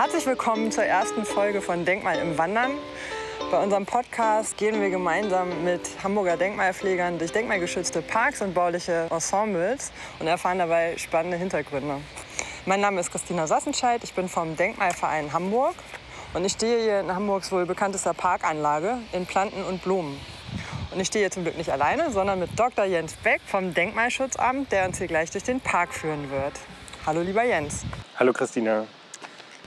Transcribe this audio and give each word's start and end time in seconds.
Herzlich 0.00 0.24
willkommen 0.24 0.72
zur 0.72 0.84
ersten 0.84 1.26
Folge 1.26 1.60
von 1.60 1.84
Denkmal 1.84 2.16
im 2.20 2.38
Wandern. 2.38 2.70
Bei 3.50 3.62
unserem 3.62 3.84
Podcast 3.84 4.56
gehen 4.56 4.80
wir 4.80 4.88
gemeinsam 4.88 5.62
mit 5.62 5.82
Hamburger 6.02 6.38
Denkmalpflegern 6.38 7.18
durch 7.18 7.32
denkmalgeschützte 7.32 8.00
Parks 8.00 8.40
und 8.40 8.54
bauliche 8.54 9.08
Ensembles 9.10 9.92
und 10.18 10.26
erfahren 10.26 10.56
dabei 10.56 10.96
spannende 10.96 11.36
Hintergründe. 11.36 12.00
Mein 12.64 12.80
Name 12.80 12.98
ist 12.98 13.10
Christina 13.10 13.46
Sassenscheid, 13.46 14.02
ich 14.02 14.14
bin 14.14 14.30
vom 14.30 14.56
Denkmalverein 14.56 15.34
Hamburg 15.34 15.74
und 16.32 16.46
ich 16.46 16.52
stehe 16.52 16.82
hier 16.82 17.00
in 17.00 17.14
Hamburgs 17.14 17.52
wohl 17.52 17.66
bekanntester 17.66 18.14
Parkanlage 18.14 18.96
in 19.12 19.26
Planten 19.26 19.62
und 19.64 19.82
Blumen. 19.82 20.18
Und 20.92 20.98
ich 20.98 21.08
stehe 21.08 21.24
hier 21.24 21.30
zum 21.30 21.42
Glück 21.42 21.58
nicht 21.58 21.70
alleine, 21.70 22.10
sondern 22.10 22.38
mit 22.38 22.58
Dr. 22.58 22.86
Jens 22.86 23.16
Beck 23.16 23.42
vom 23.44 23.74
Denkmalschutzamt, 23.74 24.72
der 24.72 24.86
uns 24.86 24.96
hier 24.96 25.08
gleich 25.08 25.30
durch 25.30 25.44
den 25.44 25.60
Park 25.60 25.92
führen 25.92 26.30
wird. 26.30 26.54
Hallo 27.04 27.20
lieber 27.20 27.44
Jens. 27.44 27.84
Hallo 28.18 28.32
Christina. 28.32 28.86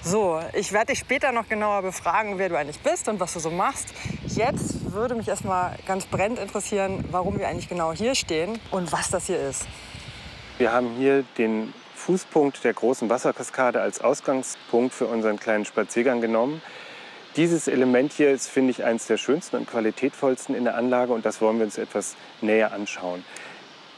So, 0.06 0.42
ich 0.52 0.74
werde 0.74 0.88
dich 0.88 1.00
später 1.00 1.32
noch 1.32 1.48
genauer 1.48 1.82
befragen, 1.82 2.38
wer 2.38 2.50
du 2.50 2.58
eigentlich 2.58 2.80
bist 2.80 3.08
und 3.08 3.22
was 3.22 3.32
du 3.32 3.40
so 3.40 3.50
machst. 3.50 3.88
Jetzt 4.28 4.92
würde 4.92 5.16
mich 5.16 5.30
erstmal 5.30 5.78
ganz 5.88 6.06
brennend 6.06 6.40
interessieren, 6.40 7.06
warum 7.10 7.40
wir 7.40 7.48
eigentlich 7.48 7.70
genau 7.70 7.94
hier 7.94 8.14
stehen 8.14 8.60
und 8.72 8.92
was 8.92 9.12
das 9.12 9.28
hier 9.28 9.40
ist. 9.40 9.66
Wir 10.58 10.74
haben 10.74 10.90
hier 10.98 11.24
den 11.38 11.74
Fußpunkt 11.96 12.66
der 12.66 12.74
großen 12.74 13.10
Wasserkaskade 13.10 13.80
als 13.80 14.02
Ausgangspunkt 14.02 14.94
für 14.94 15.06
unseren 15.06 15.40
kleinen 15.40 15.64
Spaziergang 15.64 16.20
genommen. 16.20 16.62
Dieses 17.38 17.70
Element 17.70 18.12
hier 18.12 18.32
ist, 18.32 18.50
finde 18.50 18.72
ich, 18.72 18.84
eines 18.84 19.08
der 19.08 19.16
schönsten 19.16 19.56
und 19.56 19.70
qualitätvollsten 19.70 20.54
in 20.54 20.66
der 20.66 20.76
Anlage 20.76 21.14
und 21.14 21.26
das 21.26 21.40
wollen 21.40 21.60
wir 21.60 21.66
uns 21.66 21.78
etwas 21.78 22.18
näher 22.42 22.74
anschauen. 22.74 23.24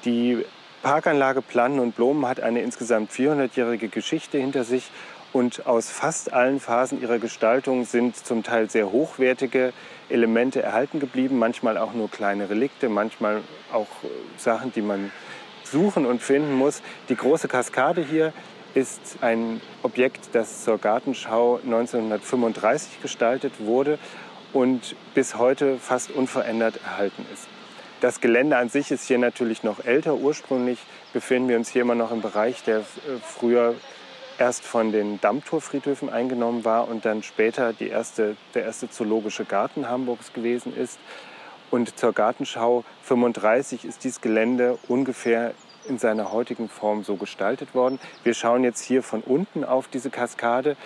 Die 0.06 0.46
Parkanlage 0.84 1.42
Plannen 1.42 1.80
und 1.80 1.96
Blumen 1.96 2.28
hat 2.28 2.40
eine 2.40 2.62
insgesamt 2.62 3.12
400-jährige 3.12 3.88
Geschichte 3.88 4.38
hinter 4.38 4.64
sich 4.64 4.92
und 5.36 5.68
aus 5.68 5.90
fast 5.90 6.32
allen 6.32 6.62
Phasen 6.62 7.02
ihrer 7.02 7.20
Gestaltung 7.20 7.84
sind 7.84 8.16
zum 8.16 8.42
Teil 8.42 8.70
sehr 8.70 8.94
hochwertige 8.94 9.74
Elemente 10.08 10.62
erhalten 10.62 11.02
geblieben, 11.02 11.38
manchmal 11.38 11.78
auch 11.78 11.94
nur 11.94 12.10
kleine 12.10 12.50
Relikte, 12.50 12.88
manchmal 12.88 13.42
auch 13.74 13.82
äh, 14.04 14.08
Sachen, 14.38 14.72
die 14.72 14.82
man 14.82 15.12
suchen 15.66 16.06
und 16.06 16.22
finden 16.22 16.54
muss. 16.54 16.82
Die 17.10 17.18
große 17.18 17.50
Kaskade 17.50 18.02
hier 18.02 18.32
ist 18.76 19.18
ein 19.20 19.60
Objekt, 19.84 20.30
das 20.32 20.64
zur 20.64 20.78
Gartenschau 20.78 21.60
1935 21.66 23.02
gestaltet 23.02 23.56
wurde 23.60 24.00
und 24.54 24.96
bis 25.16 25.38
heute 25.38 25.80
fast 25.80 26.12
unverändert 26.12 26.80
erhalten 26.86 27.26
ist. 27.34 27.50
Das 28.00 28.22
Gelände 28.22 28.56
an 28.56 28.70
sich 28.70 28.90
ist 28.90 29.06
hier 29.06 29.18
natürlich 29.18 29.64
noch 29.64 29.84
älter. 29.84 30.16
Ursprünglich 30.16 30.80
befinden 31.12 31.50
wir 31.50 31.58
uns 31.58 31.68
hier 31.68 31.82
immer 31.82 31.96
noch 31.96 32.14
im 32.14 32.22
Bereich, 32.22 32.64
der 32.64 32.80
äh, 32.80 32.84
früher 33.22 33.76
erst 34.38 34.64
von 34.64 34.92
den 34.92 35.20
Dammtorfriedhöfen 35.22 36.10
eingenommen 36.10 36.66
war 36.66 36.88
und 36.88 37.06
dann 37.06 37.24
später 37.24 37.74
die 37.74 37.90
erste, 37.90 38.36
der 38.54 38.64
erste 38.64 38.90
zoologische 38.90 39.46
Garten 39.46 39.90
Hamburgs 39.90 40.34
gewesen 40.34 40.76
ist. 40.76 41.00
Und 41.72 41.98
zur 41.98 42.14
Gartenschau 42.14 42.84
35 43.04 43.86
ist 43.86 44.04
dieses 44.04 44.22
Gelände 44.22 44.78
ungefähr 44.88 45.54
in 45.88 45.98
seiner 45.98 46.32
heutigen 46.32 46.70
Form 46.70 47.04
so 47.04 47.16
gestaltet 47.16 47.76
worden. 47.76 48.00
Wir 48.24 48.34
schauen 48.34 48.64
jetzt 48.64 48.82
hier 48.82 49.04
von 49.04 49.22
unten 49.22 49.64
auf 49.64 49.88
diese 49.88 50.10
Kaskade 50.10 50.78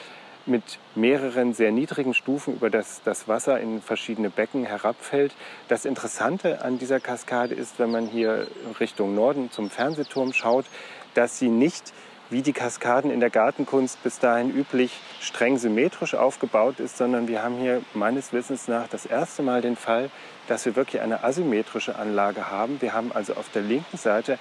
mit 0.45 0.79
mehreren 0.95 1.53
sehr 1.53 1.71
niedrigen 1.71 2.13
Stufen, 2.13 2.55
über 2.55 2.69
das 2.69 3.01
das 3.03 3.27
Wasser 3.27 3.59
in 3.59 3.81
verschiedene 3.81 4.29
Becken 4.29 4.65
herabfällt. 4.65 5.33
Das 5.67 5.85
Interessante 5.85 6.63
an 6.63 6.79
dieser 6.79 6.99
Kaskade 6.99 7.53
ist, 7.53 7.77
wenn 7.77 7.91
man 7.91 8.07
hier 8.07 8.47
Richtung 8.79 9.15
Norden 9.15 9.51
zum 9.51 9.69
Fernsehturm 9.69 10.33
schaut, 10.33 10.65
dass 11.13 11.39
sie 11.39 11.49
nicht 11.49 11.93
wie 12.29 12.41
die 12.41 12.53
Kaskaden 12.53 13.11
in 13.11 13.19
der 13.19 13.29
Gartenkunst 13.29 14.01
bis 14.03 14.19
dahin 14.19 14.51
üblich 14.51 14.99
streng 15.19 15.57
symmetrisch 15.57 16.13
aufgebaut 16.13 16.79
ist, 16.79 16.97
sondern 16.97 17.27
wir 17.27 17.43
haben 17.43 17.57
hier 17.57 17.81
meines 17.93 18.33
Wissens 18.33 18.67
nach 18.67 18.87
das 18.87 19.05
erste 19.05 19.41
Mal 19.41 19.61
den 19.61 19.75
Fall, 19.75 20.09
dass 20.47 20.65
wir 20.65 20.75
wirklich 20.75 21.01
eine 21.01 21.23
asymmetrische 21.23 21.95
Anlage 21.95 22.49
haben. 22.51 22.81
Wir 22.81 22.93
haben 22.93 23.11
also 23.11 23.33
auf 23.33 23.49
der 23.49 23.63
linken 23.63 23.97
Seite 23.97 24.37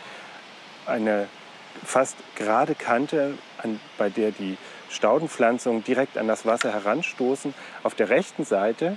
eine 0.87 1.28
fast 1.84 2.16
gerade 2.34 2.75
Kante, 2.75 3.34
an, 3.62 3.81
bei 3.97 4.10
der 4.10 4.32
die 4.32 4.56
Staudenpflanzungen 4.91 5.84
direkt 5.84 6.19
an 6.19 6.28
das 6.28 6.47
Wasser 6.47 6.72
heranstoßen. 6.72 7.54
Auf 7.82 7.94
der 7.94 8.09
rechten 8.09 8.44
Seite 8.44 8.97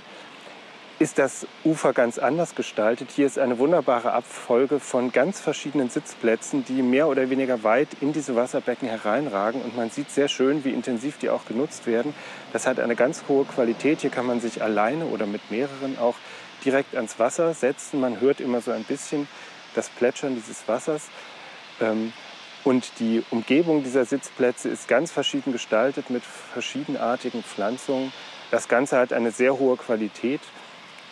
ist 0.98 1.18
das 1.18 1.46
Ufer 1.64 1.92
ganz 1.92 2.18
anders 2.18 2.54
gestaltet. 2.54 3.10
Hier 3.10 3.26
ist 3.26 3.38
eine 3.38 3.58
wunderbare 3.58 4.12
Abfolge 4.12 4.80
von 4.80 5.12
ganz 5.12 5.40
verschiedenen 5.40 5.90
Sitzplätzen, 5.90 6.64
die 6.64 6.82
mehr 6.82 7.08
oder 7.08 7.28
weniger 7.30 7.62
weit 7.64 7.88
in 8.00 8.12
diese 8.12 8.36
Wasserbecken 8.36 8.88
hereinragen. 8.88 9.62
Und 9.62 9.76
man 9.76 9.90
sieht 9.90 10.10
sehr 10.10 10.28
schön, 10.28 10.64
wie 10.64 10.70
intensiv 10.70 11.18
die 11.18 11.30
auch 11.30 11.44
genutzt 11.46 11.86
werden. 11.86 12.14
Das 12.52 12.66
hat 12.66 12.78
eine 12.78 12.96
ganz 12.96 13.24
hohe 13.28 13.44
Qualität. 13.44 14.00
Hier 14.02 14.10
kann 14.10 14.26
man 14.26 14.40
sich 14.40 14.62
alleine 14.62 15.06
oder 15.06 15.26
mit 15.26 15.50
mehreren 15.50 15.98
auch 15.98 16.16
direkt 16.64 16.94
ans 16.94 17.18
Wasser 17.18 17.54
setzen. 17.54 18.00
Man 18.00 18.20
hört 18.20 18.40
immer 18.40 18.60
so 18.60 18.70
ein 18.70 18.84
bisschen 18.84 19.26
das 19.74 19.88
Plätschern 19.88 20.34
dieses 20.34 20.68
Wassers. 20.68 21.08
Ähm, 21.80 22.12
und 22.64 23.00
die 23.00 23.24
Umgebung 23.30 23.82
dieser 23.82 24.04
Sitzplätze 24.04 24.68
ist 24.68 24.86
ganz 24.86 25.10
verschieden 25.10 25.52
gestaltet 25.52 26.10
mit 26.10 26.22
verschiedenartigen 26.22 27.42
Pflanzungen. 27.42 28.12
Das 28.52 28.68
Ganze 28.68 28.98
hat 28.98 29.12
eine 29.12 29.32
sehr 29.32 29.58
hohe 29.58 29.76
Qualität 29.76 30.40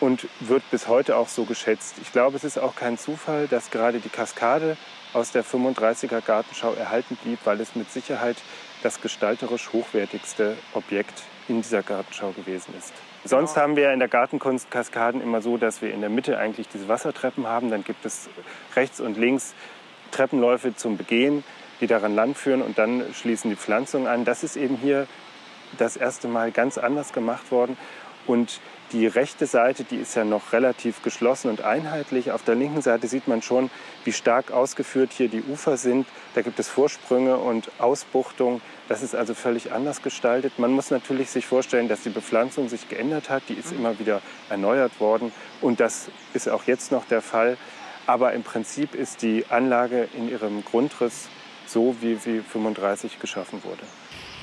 und 0.00 0.26
wird 0.40 0.68
bis 0.70 0.88
heute 0.88 1.16
auch 1.16 1.28
so 1.28 1.44
geschätzt. 1.44 1.96
Ich 2.02 2.12
glaube, 2.12 2.36
es 2.36 2.44
ist 2.44 2.58
auch 2.58 2.74
kein 2.74 2.98
Zufall, 2.98 3.46
dass 3.46 3.70
gerade 3.70 4.00
die 4.00 4.08
Kaskade 4.08 4.76
aus 5.12 5.30
der 5.32 5.44
35er 5.44 6.20
Gartenschau 6.20 6.72
erhalten 6.72 7.16
blieb, 7.22 7.38
weil 7.44 7.60
es 7.60 7.76
mit 7.76 7.90
Sicherheit 7.90 8.36
das 8.82 9.00
gestalterisch 9.00 9.72
hochwertigste 9.72 10.56
Objekt 10.72 11.22
in 11.48 11.62
dieser 11.62 11.82
Gartenschau 11.82 12.30
gewesen 12.30 12.74
ist. 12.78 12.92
Sonst 13.24 13.56
haben 13.56 13.76
wir 13.76 13.92
in 13.92 13.98
der 13.98 14.08
Gartenkunst 14.08 14.70
Kaskaden 14.70 15.20
immer 15.20 15.42
so, 15.42 15.58
dass 15.58 15.82
wir 15.82 15.92
in 15.92 16.00
der 16.00 16.08
Mitte 16.08 16.38
eigentlich 16.38 16.68
diese 16.68 16.88
Wassertreppen 16.88 17.46
haben. 17.46 17.70
Dann 17.70 17.84
gibt 17.84 18.06
es 18.06 18.30
rechts 18.74 19.00
und 19.00 19.18
links 19.18 19.54
Treppenläufe 20.10 20.74
zum 20.74 20.96
Begehen, 20.96 21.44
die 21.80 21.86
daran 21.86 22.14
langführen 22.14 22.62
und 22.62 22.78
dann 22.78 23.04
schließen 23.12 23.50
die 23.50 23.56
Pflanzungen 23.56 24.06
an. 24.06 24.24
Das 24.24 24.42
ist 24.42 24.56
eben 24.56 24.76
hier 24.76 25.06
das 25.76 25.96
erste 25.96 26.28
Mal 26.28 26.50
ganz 26.50 26.78
anders 26.78 27.12
gemacht 27.12 27.50
worden. 27.50 27.76
Und 28.26 28.60
die 28.92 29.06
rechte 29.06 29.46
Seite, 29.46 29.84
die 29.84 29.96
ist 29.96 30.14
ja 30.16 30.24
noch 30.24 30.52
relativ 30.52 31.02
geschlossen 31.02 31.48
und 31.50 31.62
einheitlich. 31.62 32.32
Auf 32.32 32.42
der 32.42 32.54
linken 32.54 32.82
Seite 32.82 33.06
sieht 33.06 33.28
man 33.28 33.42
schon, 33.42 33.70
wie 34.04 34.12
stark 34.12 34.50
ausgeführt 34.50 35.12
hier 35.12 35.28
die 35.28 35.42
Ufer 35.42 35.76
sind. 35.76 36.06
Da 36.34 36.42
gibt 36.42 36.58
es 36.58 36.68
Vorsprünge 36.68 37.36
und 37.36 37.70
Ausbuchtungen. 37.78 38.60
Das 38.88 39.02
ist 39.02 39.14
also 39.14 39.34
völlig 39.34 39.72
anders 39.72 40.02
gestaltet. 40.02 40.58
Man 40.58 40.72
muss 40.72 40.90
natürlich 40.90 41.30
sich 41.30 41.46
vorstellen, 41.46 41.88
dass 41.88 42.02
die 42.02 42.10
Bepflanzung 42.10 42.68
sich 42.68 42.88
geändert 42.88 43.30
hat. 43.30 43.44
Die 43.48 43.54
ist 43.54 43.72
immer 43.72 43.98
wieder 43.98 44.20
erneuert 44.48 44.98
worden. 45.00 45.32
Und 45.60 45.80
das 45.80 46.08
ist 46.34 46.48
auch 46.48 46.64
jetzt 46.64 46.90
noch 46.90 47.04
der 47.04 47.22
Fall. 47.22 47.56
Aber 48.06 48.32
im 48.32 48.42
Prinzip 48.42 48.94
ist 48.94 49.22
die 49.22 49.44
Anlage 49.48 50.08
in 50.16 50.28
ihrem 50.28 50.64
Grundriss 50.64 51.28
so, 51.66 51.94
wie 52.00 52.16
sie 52.16 52.40
35 52.40 53.20
geschaffen 53.20 53.62
wurde. 53.62 53.82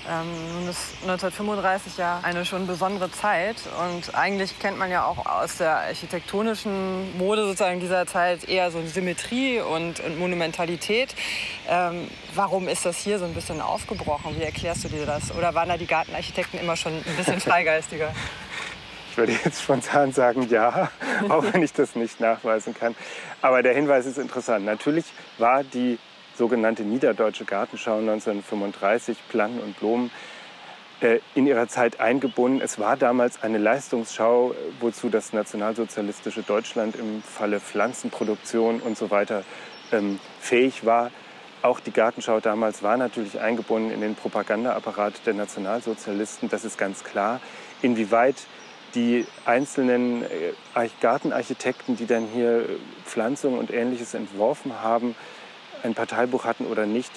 Ähm, 0.09 0.53
nun 0.53 0.69
ist 0.69 0.93
1935 1.01 1.97
ja 1.97 2.21
eine 2.23 2.45
schon 2.45 2.65
besondere 2.65 3.11
Zeit 3.11 3.57
und 3.85 4.15
eigentlich 4.15 4.57
kennt 4.57 4.77
man 4.77 4.89
ja 4.89 5.05
auch 5.05 5.25
aus 5.25 5.57
der 5.57 5.77
architektonischen 5.81 7.17
Mode 7.17 7.45
sozusagen 7.45 7.81
dieser 7.81 8.07
Zeit 8.07 8.47
eher 8.47 8.71
so 8.71 8.81
Symmetrie 8.85 9.59
und, 9.59 9.99
und 9.99 10.17
Monumentalität. 10.17 11.13
Ähm, 11.67 12.07
warum 12.35 12.69
ist 12.69 12.85
das 12.85 12.97
hier 12.97 13.19
so 13.19 13.25
ein 13.25 13.33
bisschen 13.33 13.59
aufgebrochen? 13.59 14.37
Wie 14.37 14.43
erklärst 14.43 14.85
du 14.85 14.87
dir 14.89 15.05
das? 15.05 15.35
Oder 15.35 15.53
waren 15.53 15.67
da 15.67 15.77
die 15.77 15.87
Gartenarchitekten 15.87 16.57
immer 16.57 16.77
schon 16.77 16.93
ein 16.93 17.15
bisschen 17.17 17.39
freigeistiger? 17.41 18.11
Ich 19.11 19.17
würde 19.17 19.33
jetzt 19.43 19.61
spontan 19.61 20.13
sagen, 20.13 20.47
ja, 20.49 20.89
auch 21.29 21.43
wenn 21.51 21.63
ich 21.63 21.73
das 21.73 21.95
nicht 21.95 22.21
nachweisen 22.21 22.73
kann. 22.73 22.95
Aber 23.41 23.61
der 23.61 23.73
Hinweis 23.73 24.05
ist 24.05 24.17
interessant. 24.17 24.63
Natürlich 24.63 25.05
war 25.37 25.65
die 25.65 25.99
sogenannte 26.37 26.83
Niederdeutsche 26.83 27.45
Gartenschau 27.45 27.97
1935, 27.97 29.17
Planen 29.29 29.59
und 29.59 29.77
Blumen, 29.79 30.11
äh, 31.01 31.19
in 31.35 31.45
ihrer 31.45 31.67
Zeit 31.67 31.99
eingebunden. 31.99 32.61
Es 32.61 32.79
war 32.79 32.97
damals 32.97 33.43
eine 33.43 33.57
Leistungsschau, 33.57 34.55
wozu 34.79 35.09
das 35.09 35.33
nationalsozialistische 35.33 36.43
Deutschland 36.43 36.95
im 36.95 37.21
Falle 37.21 37.59
Pflanzenproduktion 37.59 38.79
und 38.79 38.97
so 38.97 39.11
weiter 39.11 39.43
ähm, 39.91 40.19
fähig 40.39 40.85
war. 40.85 41.11
Auch 41.61 41.79
die 41.79 41.91
Gartenschau 41.91 42.39
damals 42.39 42.83
war 42.83 42.97
natürlich 42.97 43.39
eingebunden 43.39 43.91
in 43.91 44.01
den 44.01 44.15
Propagandaapparat 44.15 45.25
der 45.25 45.33
Nationalsozialisten, 45.33 46.49
das 46.49 46.65
ist 46.65 46.77
ganz 46.77 47.03
klar. 47.03 47.41
Inwieweit 47.81 48.35
die 48.95 49.25
einzelnen 49.45 50.23
äh, 50.23 50.89
Gartenarchitekten, 51.01 51.95
die 51.95 52.05
dann 52.05 52.27
hier 52.33 52.65
Pflanzungen 53.05 53.59
und 53.59 53.71
Ähnliches 53.71 54.13
entworfen 54.13 54.81
haben, 54.81 55.15
ein 55.83 55.93
Parteibuch 55.93 56.45
hatten 56.45 56.65
oder 56.65 56.85
nicht, 56.85 57.11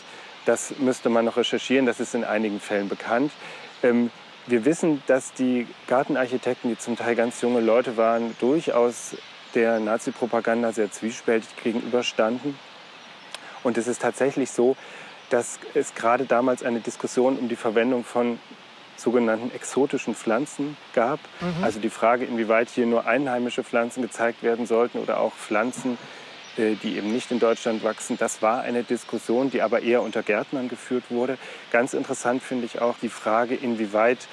das 0.47 0.75
müsste 0.79 1.09
man 1.09 1.25
noch 1.25 1.37
recherchieren. 1.37 1.87
Das 1.87 2.01
ist 2.01 2.15
in 2.15 2.25
einigen 2.25 2.61
Fällen 2.61 2.89
bekannt. 2.89 3.33
Ähm, 3.83 4.11
wir 4.47 4.65
wissen, 4.65 5.03
dass 5.07 5.33
die 5.33 5.67
Gartenarchitekten, 5.87 6.71
die 6.71 6.79
zum 6.79 6.97
Teil 6.97 7.15
ganz 7.15 7.41
junge 7.41 7.61
Leute 7.61 7.97
waren, 7.97 8.35
durchaus 8.41 9.17
der 9.55 9.81
Nazi-Propaganda 9.81 10.73
sehr 10.73 10.91
zwiespältig 10.91 11.51
gegenüberstanden. 11.63 12.59
Und 13.63 13.77
es 13.77 13.87
ist 13.87 14.01
tatsächlich 14.01 14.51
so, 14.51 14.77
dass 15.29 15.59
es 15.75 15.95
gerade 15.95 16.25
damals 16.25 16.63
eine 16.63 16.81
Diskussion 16.81 17.37
um 17.39 17.49
die 17.49 17.57
Verwendung 17.57 18.05
von 18.05 18.39
sogenannten 18.97 19.55
exotischen 19.55 20.15
Pflanzen 20.15 20.77
gab. 20.95 21.21
Mhm. 21.41 21.65
Also 21.65 21.81
die 21.81 21.91
Frage, 21.91 22.25
inwieweit 22.25 22.69
hier 22.69 22.87
nur 22.87 23.07
einheimische 23.07 23.65
Pflanzen 23.65 24.03
gezeigt 24.03 24.43
werden 24.43 24.67
sollten 24.67 24.99
oder 24.99 25.21
auch 25.21 25.33
Pflanzen, 25.35 25.99
die 26.57 26.97
eben 26.97 27.13
nicht 27.13 27.31
in 27.31 27.39
Deutschland 27.39 27.85
wachsen. 27.85 28.19
Das 28.19 28.43
war 28.43 28.63
eine 28.63 28.83
Diskussion, 28.83 29.51
die 29.51 29.63
aber 29.63 29.83
eher 29.83 30.03
unter 30.03 30.23
Gärtnern 30.23 30.69
geführt 30.69 31.05
wurde. 31.09 31.39
Ganz 31.71 31.95
interessant 31.95 32.43
finde 32.43 32.67
ich 32.67 32.81
auch 32.81 32.97
die 33.01 33.09
Frage, 33.09 33.55
inwieweit 33.55 34.29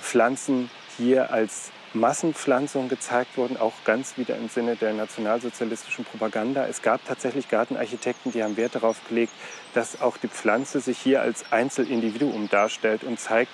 Pflanzen 0.00 0.70
hier 0.96 1.32
als 1.32 1.70
Massenpflanzung 1.94 2.88
gezeigt 2.88 3.36
wurden, 3.36 3.56
auch 3.56 3.72
ganz 3.84 4.18
wieder 4.18 4.36
im 4.36 4.48
Sinne 4.48 4.76
der 4.76 4.92
nationalsozialistischen 4.92 6.04
Propaganda. 6.04 6.66
Es 6.66 6.82
gab 6.82 7.04
tatsächlich 7.06 7.48
Gartenarchitekten, 7.48 8.32
die 8.32 8.42
haben 8.42 8.56
Wert 8.56 8.74
darauf 8.74 8.96
gelegt, 9.08 9.32
dass 9.74 10.00
auch 10.00 10.16
die 10.18 10.28
Pflanze 10.28 10.80
sich 10.80 10.98
hier 10.98 11.22
als 11.22 11.50
Einzelindividuum 11.50 12.48
darstellt 12.50 13.04
und 13.04 13.18
zeigt, 13.18 13.52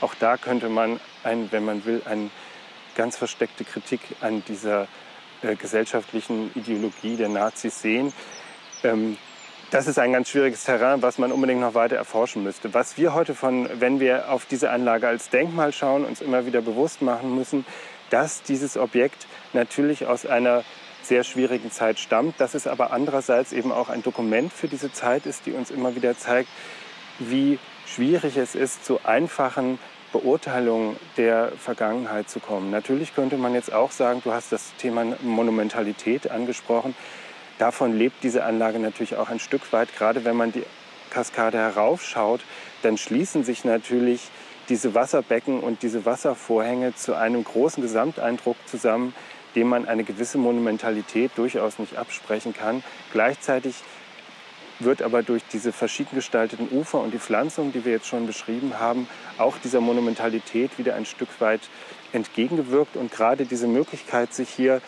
auch 0.00 0.14
da 0.14 0.36
könnte 0.36 0.68
man, 0.68 0.98
ein, 1.22 1.52
wenn 1.52 1.64
man 1.64 1.84
will, 1.84 2.02
eine 2.04 2.30
ganz 2.94 3.16
versteckte 3.16 3.64
Kritik 3.64 4.00
an 4.20 4.42
dieser 4.48 4.86
äh, 5.44 5.56
gesellschaftlichen 5.56 6.50
Ideologie 6.54 7.16
der 7.16 7.28
Nazis 7.28 7.80
sehen. 7.80 8.12
Ähm, 8.82 9.16
das 9.70 9.86
ist 9.86 9.98
ein 9.98 10.12
ganz 10.12 10.28
schwieriges 10.28 10.64
Terrain, 10.64 11.02
was 11.02 11.18
man 11.18 11.32
unbedingt 11.32 11.60
noch 11.60 11.74
weiter 11.74 11.96
erforschen 11.96 12.44
müsste. 12.44 12.74
Was 12.74 12.96
wir 12.96 13.14
heute 13.14 13.34
von, 13.34 13.68
wenn 13.80 13.98
wir 13.98 14.30
auf 14.30 14.46
diese 14.46 14.70
Anlage 14.70 15.08
als 15.08 15.30
Denkmal 15.30 15.72
schauen, 15.72 16.04
uns 16.04 16.20
immer 16.20 16.46
wieder 16.46 16.60
bewusst 16.60 17.02
machen 17.02 17.34
müssen, 17.34 17.66
dass 18.10 18.42
dieses 18.42 18.76
Objekt 18.76 19.26
natürlich 19.52 20.06
aus 20.06 20.26
einer 20.26 20.62
sehr 21.02 21.24
schwierigen 21.24 21.70
Zeit 21.70 21.98
stammt, 21.98 22.40
dass 22.40 22.54
es 22.54 22.66
aber 22.66 22.92
andererseits 22.92 23.52
eben 23.52 23.72
auch 23.72 23.88
ein 23.88 24.02
Dokument 24.02 24.52
für 24.52 24.68
diese 24.68 24.92
Zeit 24.92 25.26
ist, 25.26 25.46
die 25.46 25.52
uns 25.52 25.70
immer 25.70 25.96
wieder 25.96 26.16
zeigt, 26.16 26.48
wie 27.18 27.58
schwierig 27.86 28.36
es 28.36 28.54
ist, 28.54 28.84
zu 28.84 29.00
einfachen 29.04 29.78
Beurteilungen 30.14 30.94
der 31.16 31.50
Vergangenheit 31.58 32.30
zu 32.30 32.38
kommen. 32.38 32.70
Natürlich 32.70 33.16
könnte 33.16 33.36
man 33.36 33.52
jetzt 33.52 33.72
auch 33.72 33.90
sagen, 33.90 34.20
du 34.22 34.32
hast 34.32 34.52
das 34.52 34.72
Thema 34.76 35.04
Monumentalität 35.22 36.30
angesprochen. 36.30 36.94
Davon 37.58 37.98
lebt 37.98 38.22
diese 38.22 38.44
Anlage 38.44 38.78
natürlich 38.78 39.16
auch 39.16 39.28
ein 39.28 39.40
Stück 39.40 39.72
weit. 39.72 39.88
Gerade 39.96 40.24
wenn 40.24 40.36
man 40.36 40.52
die 40.52 40.62
Kaskade 41.10 41.58
heraufschaut, 41.58 42.42
dann 42.82 42.96
schließen 42.96 43.42
sich 43.42 43.64
natürlich 43.64 44.28
diese 44.68 44.94
Wasserbecken 44.94 45.58
und 45.58 45.82
diese 45.82 46.06
Wasservorhänge 46.06 46.94
zu 46.94 47.14
einem 47.14 47.42
großen 47.42 47.82
Gesamteindruck 47.82 48.56
zusammen, 48.66 49.14
dem 49.56 49.68
man 49.68 49.88
eine 49.88 50.04
gewisse 50.04 50.38
Monumentalität 50.38 51.32
durchaus 51.34 51.80
nicht 51.80 51.96
absprechen 51.96 52.54
kann. 52.54 52.84
Gleichzeitig 53.12 53.82
wird 54.84 55.02
aber 55.02 55.22
durch 55.22 55.42
diese 55.52 55.72
verschieden 55.72 56.14
gestalteten 56.14 56.68
Ufer 56.70 57.00
und 57.00 57.12
die 57.12 57.18
Pflanzung, 57.18 57.72
die 57.72 57.84
wir 57.84 57.92
jetzt 57.92 58.06
schon 58.06 58.26
beschrieben 58.26 58.78
haben, 58.78 59.08
auch 59.38 59.58
dieser 59.58 59.80
Monumentalität 59.80 60.78
wieder 60.78 60.94
ein 60.94 61.06
Stück 61.06 61.28
weit 61.40 61.60
entgegengewirkt. 62.12 62.96
Und 62.96 63.10
gerade 63.10 63.46
diese 63.46 63.66
Möglichkeit, 63.66 64.32
sich 64.32 64.48
hier 64.48 64.80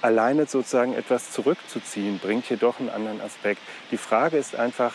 alleine 0.00 0.46
sozusagen 0.46 0.94
etwas 0.94 1.32
zurückzuziehen, 1.32 2.18
bringt 2.18 2.46
hier 2.46 2.56
doch 2.56 2.78
einen 2.78 2.90
anderen 2.90 3.20
Aspekt. 3.20 3.60
Die 3.90 3.96
Frage 3.96 4.36
ist 4.36 4.54
einfach, 4.54 4.92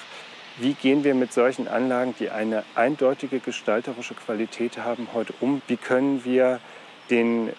wie 0.58 0.74
gehen 0.74 1.04
wir 1.04 1.16
mit 1.16 1.34
solchen 1.34 1.68
Anlagen, 1.68 2.14
die 2.20 2.30
eine 2.30 2.64
eindeutige 2.76 3.40
gestalterische 3.40 4.14
Qualität 4.14 4.78
haben, 4.78 5.08
heute 5.14 5.34
um? 5.42 5.62
Wie 5.68 5.78
können 5.78 6.24
wir 6.26 6.60
den 7.10 7.52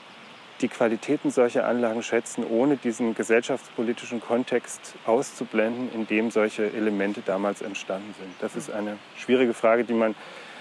die 0.60 0.68
Qualitäten 0.68 1.30
solcher 1.30 1.66
Anlagen 1.66 2.02
schätzen, 2.02 2.44
ohne 2.48 2.76
diesen 2.76 3.14
gesellschaftspolitischen 3.14 4.20
Kontext 4.20 4.94
auszublenden, 5.04 5.90
in 5.92 6.06
dem 6.06 6.30
solche 6.30 6.72
Elemente 6.72 7.22
damals 7.24 7.62
entstanden 7.62 8.14
sind. 8.18 8.30
Das 8.40 8.56
ist 8.56 8.70
eine 8.70 8.98
schwierige 9.16 9.54
Frage, 9.54 9.84
die 9.84 9.94
man 9.94 10.14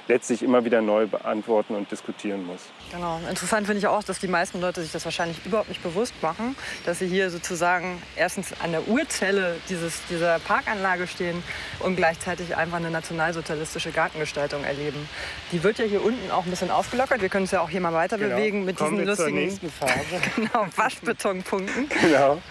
letztlich 0.08 0.44
immer 0.44 0.66
wieder 0.66 0.82
neu 0.82 1.08
beantworten 1.08 1.76
und 1.76 1.90
diskutieren 1.92 2.46
muss. 2.46 2.62
Genau. 2.92 3.20
Interessant 3.30 3.66
finde 3.66 3.80
ich 3.80 3.88
auch, 3.88 4.04
dass 4.04 4.20
die 4.20 4.28
meisten 4.28 4.60
Leute 4.60 4.82
sich 4.82 4.92
das 4.92 5.06
wahrscheinlich 5.06 5.46
überhaupt 5.46 5.70
nicht 5.70 5.82
bewusst 5.82 6.14
machen, 6.22 6.56
dass 6.86 7.00
sie 7.00 7.08
hier 7.08 7.30
sozusagen 7.30 8.02
erstens 8.16 8.54
an 8.62 8.72
der 8.72 8.88
Urzelle 8.88 9.56
dieses, 9.70 10.02
dieser 10.10 10.40
Parkanlage 10.40 11.08
stehen 11.08 11.44
und 11.80 11.96
gleichzeitig 11.96 12.56
einfach 12.56 12.78
eine 12.78 12.92
nationalsozialistische 12.92 13.92
Gartengestaltung 13.92 14.64
erleben. 14.64 15.08
Die 15.52 15.64
wird 15.64 15.80
ja 15.80 15.86
hier 15.86 16.04
unten 16.04 16.32
auch 16.32 16.46
ein 16.46 16.50
bisschen 16.50 16.72
aufgelockert. 16.72 17.22
Wir 17.22 17.30
können 17.30 17.44
uns 17.44 17.52
ja 17.52 17.62
auch 17.62 17.70
hier 17.70 17.82
mal 17.82 17.94
weiter 17.94 18.18
genau. 18.18 18.36
bewegen 18.36 18.66
mit 18.66 18.78
Kommen 18.78 18.98
diesen 18.98 19.08
lustigen 19.08 19.36
nächsten 19.36 19.70
Phase. 19.70 19.94
genau, 20.36 20.68
Waschbetonpunkten. 20.76 21.90
Genau. 22.02 22.42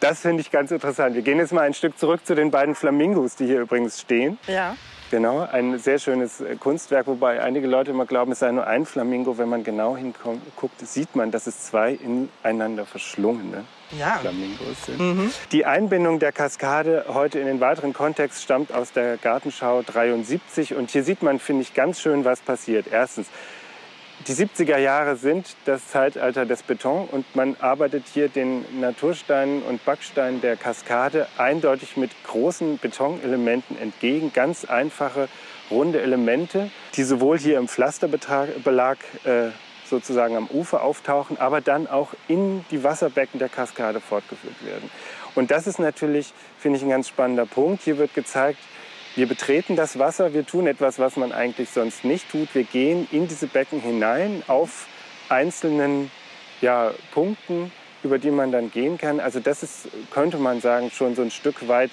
Das 0.00 0.20
finde 0.20 0.40
ich 0.40 0.50
ganz 0.50 0.72
interessant. 0.72 1.14
Wir 1.14 1.22
gehen 1.22 1.38
jetzt 1.38 1.52
mal 1.52 1.60
ein 1.60 1.74
Stück 1.74 1.96
zurück 1.96 2.26
zu 2.26 2.34
den 2.34 2.50
beiden 2.50 2.74
Flamingos, 2.74 3.36
die 3.36 3.46
hier 3.46 3.60
übrigens 3.60 4.00
stehen. 4.00 4.36
Ja. 4.48 4.76
Genau, 5.12 5.40
ein 5.40 5.78
sehr 5.78 5.98
schönes 5.98 6.40
äh, 6.40 6.56
Kunstwerk, 6.56 7.06
wobei 7.06 7.42
einige 7.42 7.66
Leute 7.66 7.90
immer 7.90 8.06
glauben, 8.06 8.32
es 8.32 8.38
sei 8.38 8.50
nur 8.50 8.66
ein 8.66 8.86
Flamingo. 8.86 9.36
Wenn 9.36 9.50
man 9.50 9.62
genau 9.62 9.94
hinguckt, 9.94 10.80
sieht 10.80 11.14
man, 11.14 11.30
dass 11.30 11.46
es 11.46 11.66
zwei 11.66 11.98
ineinander 12.42 12.86
verschlungene 12.86 13.64
ja. 13.90 14.16
Flamingos 14.22 14.86
sind. 14.86 14.98
Mhm. 14.98 15.30
Die 15.52 15.66
Einbindung 15.66 16.18
der 16.18 16.32
Kaskade 16.32 17.04
heute 17.08 17.38
in 17.40 17.46
den 17.46 17.60
weiteren 17.60 17.92
Kontext 17.92 18.42
stammt 18.42 18.72
aus 18.72 18.92
der 18.92 19.18
Gartenschau 19.18 19.82
73 19.82 20.76
und 20.76 20.90
hier 20.90 21.04
sieht 21.04 21.22
man, 21.22 21.38
finde 21.38 21.60
ich, 21.60 21.74
ganz 21.74 22.00
schön, 22.00 22.24
was 22.24 22.40
passiert. 22.40 22.86
Erstens, 22.90 23.26
die 24.26 24.34
70er 24.34 24.78
Jahre 24.78 25.16
sind 25.16 25.56
das 25.64 25.88
Zeitalter 25.88 26.46
des 26.46 26.62
Beton 26.62 27.08
und 27.10 27.34
man 27.34 27.56
arbeitet 27.60 28.04
hier 28.12 28.28
den 28.28 28.64
Natursteinen 28.80 29.62
und 29.62 29.84
Backsteinen 29.84 30.40
der 30.40 30.56
Kaskade 30.56 31.26
eindeutig 31.38 31.96
mit 31.96 32.10
großen 32.24 32.78
Betonelementen 32.78 33.78
entgegen. 33.78 34.32
Ganz 34.32 34.64
einfache, 34.64 35.28
runde 35.70 36.00
Elemente, 36.00 36.70
die 36.94 37.02
sowohl 37.02 37.38
hier 37.38 37.58
im 37.58 37.68
Pflasterbelag 37.68 38.98
äh, 39.24 39.50
sozusagen 39.88 40.36
am 40.36 40.46
Ufer 40.46 40.82
auftauchen, 40.82 41.38
aber 41.38 41.60
dann 41.60 41.86
auch 41.86 42.14
in 42.28 42.64
die 42.70 42.84
Wasserbecken 42.84 43.38
der 43.38 43.48
Kaskade 43.48 44.00
fortgeführt 44.00 44.64
werden. 44.64 44.90
Und 45.34 45.50
das 45.50 45.66
ist 45.66 45.78
natürlich, 45.78 46.32
finde 46.58 46.78
ich, 46.78 46.84
ein 46.84 46.90
ganz 46.90 47.08
spannender 47.08 47.46
Punkt. 47.46 47.82
Hier 47.82 47.98
wird 47.98 48.14
gezeigt, 48.14 48.58
wir 49.14 49.26
betreten 49.26 49.76
das 49.76 49.98
Wasser, 49.98 50.32
wir 50.32 50.46
tun 50.46 50.66
etwas, 50.66 50.98
was 50.98 51.16
man 51.16 51.32
eigentlich 51.32 51.68
sonst 51.68 52.04
nicht 52.04 52.30
tut. 52.30 52.54
Wir 52.54 52.64
gehen 52.64 53.06
in 53.10 53.28
diese 53.28 53.46
Becken 53.46 53.80
hinein 53.80 54.42
auf 54.46 54.86
einzelnen 55.28 56.10
ja, 56.62 56.92
Punkten, 57.12 57.70
über 58.02 58.18
die 58.18 58.30
man 58.30 58.52
dann 58.52 58.70
gehen 58.70 58.96
kann. 58.96 59.20
Also 59.20 59.38
das 59.38 59.62
ist, 59.62 59.88
könnte 60.10 60.38
man 60.38 60.60
sagen, 60.60 60.90
schon 60.90 61.14
so 61.14 61.22
ein 61.22 61.30
Stück 61.30 61.68
weit 61.68 61.90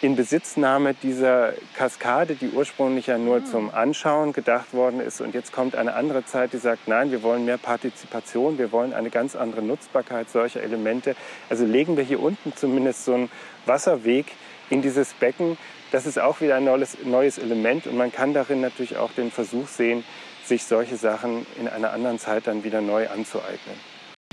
in 0.00 0.16
Besitznahme 0.16 0.94
dieser 0.94 1.52
Kaskade, 1.76 2.34
die 2.34 2.48
ursprünglich 2.48 3.08
ja 3.08 3.18
nur 3.18 3.44
zum 3.44 3.74
Anschauen 3.74 4.32
gedacht 4.32 4.72
worden 4.72 5.00
ist. 5.00 5.20
Und 5.20 5.34
jetzt 5.34 5.52
kommt 5.52 5.74
eine 5.74 5.94
andere 5.94 6.24
Zeit, 6.24 6.52
die 6.54 6.58
sagt, 6.58 6.88
nein, 6.88 7.10
wir 7.10 7.22
wollen 7.22 7.44
mehr 7.44 7.58
Partizipation, 7.58 8.58
wir 8.58 8.72
wollen 8.72 8.94
eine 8.94 9.10
ganz 9.10 9.36
andere 9.36 9.60
Nutzbarkeit 9.60 10.30
solcher 10.30 10.62
Elemente. 10.62 11.16
Also 11.50 11.66
legen 11.66 11.96
wir 11.98 12.04
hier 12.04 12.22
unten 12.22 12.54
zumindest 12.56 13.04
so 13.04 13.12
einen 13.12 13.30
Wasserweg 13.66 14.26
in 14.70 14.80
dieses 14.80 15.12
Becken, 15.14 15.58
das 15.90 16.06
ist 16.06 16.18
auch 16.18 16.40
wieder 16.40 16.56
ein 16.56 16.64
neues, 16.64 16.98
neues 17.04 17.38
Element 17.38 17.86
und 17.86 17.96
man 17.96 18.12
kann 18.12 18.34
darin 18.34 18.60
natürlich 18.60 18.96
auch 18.96 19.12
den 19.12 19.30
Versuch 19.30 19.68
sehen, 19.68 20.04
sich 20.44 20.64
solche 20.64 20.96
Sachen 20.96 21.46
in 21.58 21.68
einer 21.68 21.92
anderen 21.92 22.18
Zeit 22.18 22.46
dann 22.46 22.64
wieder 22.64 22.80
neu 22.80 23.08
anzueignen. 23.08 23.76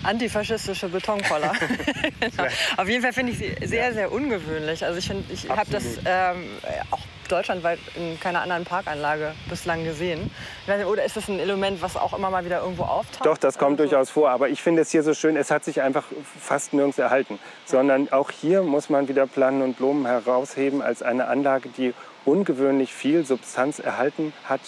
Antifaschistische 0.04 0.90
Betonkoller. 0.90 1.54
genau. 2.20 2.50
Auf 2.78 2.88
jeden 2.88 3.02
Fall 3.02 3.14
finde 3.14 3.34
ich 3.34 3.40
sie 3.40 3.56
sehr, 3.66 3.94
sehr 3.94 4.12
ungewöhnlich. 4.12 4.86
Also 4.86 5.00
ich, 5.00 5.12
ich 5.32 5.50
habe 5.50 5.70
das 5.70 5.84
ähm, 6.06 6.50
auch 6.92 7.02
deutschlandweit 7.28 7.80
in 7.96 8.20
keiner 8.20 8.42
anderen 8.42 8.66
Parkanlage 8.66 9.34
bislang 9.50 9.84
gesehen. 9.84 10.32
Oder 10.68 11.06
ist 11.06 11.18
das 11.18 11.28
ein 11.28 11.40
Element, 11.40 11.82
was 11.82 11.96
auch 11.96 12.18
immer 12.18 12.30
mal 12.30 12.46
wieder 12.46 12.62
irgendwo 12.62 12.84
auftaucht? 12.84 13.26
Doch, 13.26 13.38
das 13.38 13.58
kommt 13.58 13.80
also, 13.80 13.90
durchaus 13.90 14.10
vor. 14.10 14.30
Aber 14.30 14.50
ich 14.50 14.62
finde 14.62 14.82
es 14.82 14.92
hier 14.92 15.04
so 15.04 15.14
schön, 15.14 15.36
es 15.36 15.52
hat 15.52 15.64
sich 15.64 15.82
einfach 15.82 16.04
fast 16.40 16.74
nirgends 16.74 16.98
erhalten. 16.98 17.40
Sondern 17.66 18.12
auch 18.12 18.32
hier 18.32 18.64
muss 18.64 18.90
man 18.90 19.08
wieder 19.08 19.28
Planen 19.28 19.62
und 19.62 19.78
Blumen 19.78 20.06
herausheben 20.06 20.82
als 20.82 21.02
eine 21.02 21.28
Anlage, 21.28 21.70
die 21.70 21.94
ungewöhnlich 22.26 22.94
viel 22.94 23.26
Substanz 23.26 23.80
erhalten 23.80 24.34
hat 24.44 24.62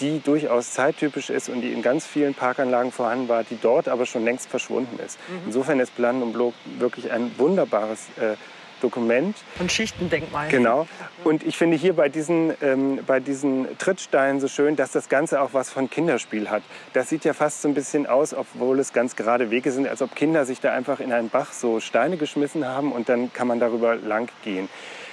die 0.00 0.20
durchaus 0.20 0.72
zeittypisch 0.72 1.30
ist 1.30 1.48
und 1.48 1.60
die 1.60 1.72
in 1.72 1.82
ganz 1.82 2.06
vielen 2.06 2.34
Parkanlagen 2.34 2.90
vorhanden 2.90 3.28
war, 3.28 3.44
die 3.44 3.58
dort 3.60 3.88
aber 3.88 4.06
schon 4.06 4.24
längst 4.24 4.48
verschwunden 4.48 4.98
ist. 5.04 5.18
Mhm. 5.28 5.40
Insofern 5.46 5.80
ist 5.80 5.94
Planen 5.94 6.22
und 6.22 6.32
Blumen 6.32 6.54
wirklich 6.78 7.12
ein 7.12 7.30
wunderbares 7.38 8.08
äh, 8.18 8.36
Dokument. 8.80 9.36
Und 9.58 9.70
Schichtendenkmal. 9.70 10.48
Genau. 10.48 10.86
Und 11.24 11.42
ich 11.44 11.56
finde 11.56 11.76
hier 11.76 11.94
bei 11.94 12.08
diesen, 12.08 12.54
ähm, 12.62 13.00
bei 13.06 13.20
diesen 13.20 13.66
Trittsteinen 13.78 14.40
so 14.40 14.48
schön, 14.48 14.76
dass 14.76 14.92
das 14.92 15.08
Ganze 15.08 15.40
auch 15.40 15.50
was 15.52 15.70
von 15.70 15.90
Kinderspiel 15.90 16.50
hat. 16.50 16.62
Das 16.92 17.08
sieht 17.08 17.24
ja 17.24 17.32
fast 17.32 17.62
so 17.62 17.68
ein 17.68 17.74
bisschen 17.74 18.06
aus, 18.06 18.34
obwohl 18.34 18.78
es 18.78 18.92
ganz 18.92 19.16
gerade 19.16 19.50
Wege 19.50 19.70
sind, 19.72 19.86
als 19.86 20.02
ob 20.02 20.14
Kinder 20.14 20.44
sich 20.44 20.60
da 20.60 20.72
einfach 20.72 21.00
in 21.00 21.12
einen 21.12 21.28
Bach 21.28 21.52
so 21.52 21.80
Steine 21.80 22.16
geschmissen 22.16 22.66
haben 22.66 22.92
und 22.92 23.08
dann 23.08 23.32
kann 23.32 23.46
man 23.46 23.60
darüber 23.60 23.96
lang 23.96 24.30
gehen. 24.42 24.68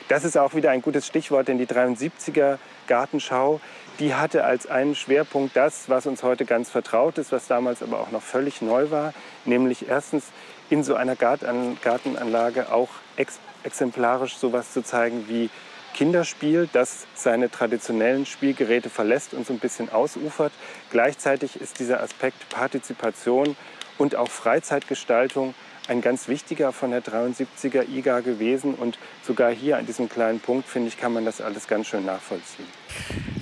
Das 0.07 0.23
ist 0.23 0.37
auch 0.37 0.53
wieder 0.53 0.71
ein 0.71 0.81
gutes 0.81 1.05
Stichwort, 1.05 1.49
denn 1.49 1.57
die 1.57 1.65
73er 1.65 2.59
Gartenschau, 2.87 3.59
die 3.99 4.15
hatte 4.15 4.45
als 4.45 4.67
einen 4.67 4.95
Schwerpunkt 4.95 5.55
das, 5.57 5.89
was 5.89 6.05
uns 6.05 6.23
heute 6.23 6.45
ganz 6.45 6.69
vertraut 6.69 7.17
ist, 7.17 7.33
was 7.33 7.47
damals 7.47 7.83
aber 7.83 7.99
auch 7.99 8.11
noch 8.11 8.21
völlig 8.21 8.61
neu 8.61 8.89
war, 8.89 9.13
nämlich 9.43 9.89
erstens 9.89 10.25
in 10.69 10.83
so 10.83 10.95
einer 10.95 11.15
Gartenanlage 11.15 12.71
auch 12.71 12.89
exemplarisch 13.63 14.37
sowas 14.37 14.73
zu 14.73 14.83
zeigen 14.83 15.27
wie 15.27 15.49
Kinderspiel, 15.93 16.69
das 16.73 17.07
seine 17.15 17.49
traditionellen 17.49 18.25
Spielgeräte 18.25 18.89
verlässt 18.89 19.33
und 19.33 19.47
so 19.47 19.53
ein 19.53 19.59
bisschen 19.59 19.89
ausufert. 19.89 20.53
Gleichzeitig 20.91 21.59
ist 21.59 21.79
dieser 21.79 22.03
Aspekt 22.03 22.49
Partizipation 22.49 23.55
und 23.97 24.15
auch 24.15 24.29
Freizeitgestaltung 24.29 25.55
ein 25.87 26.01
ganz 26.01 26.27
wichtiger 26.27 26.71
von 26.71 26.91
der 26.91 27.03
73er 27.03 27.87
IGA 27.89 28.19
gewesen. 28.19 28.75
Und 28.75 28.99
sogar 29.23 29.51
hier 29.51 29.77
an 29.77 29.85
diesem 29.85 30.09
kleinen 30.09 30.39
Punkt, 30.39 30.67
finde 30.67 30.89
ich, 30.89 30.97
kann 30.97 31.13
man 31.13 31.25
das 31.25 31.41
alles 31.41 31.67
ganz 31.67 31.87
schön 31.87 32.05
nachvollziehen. 32.05 32.67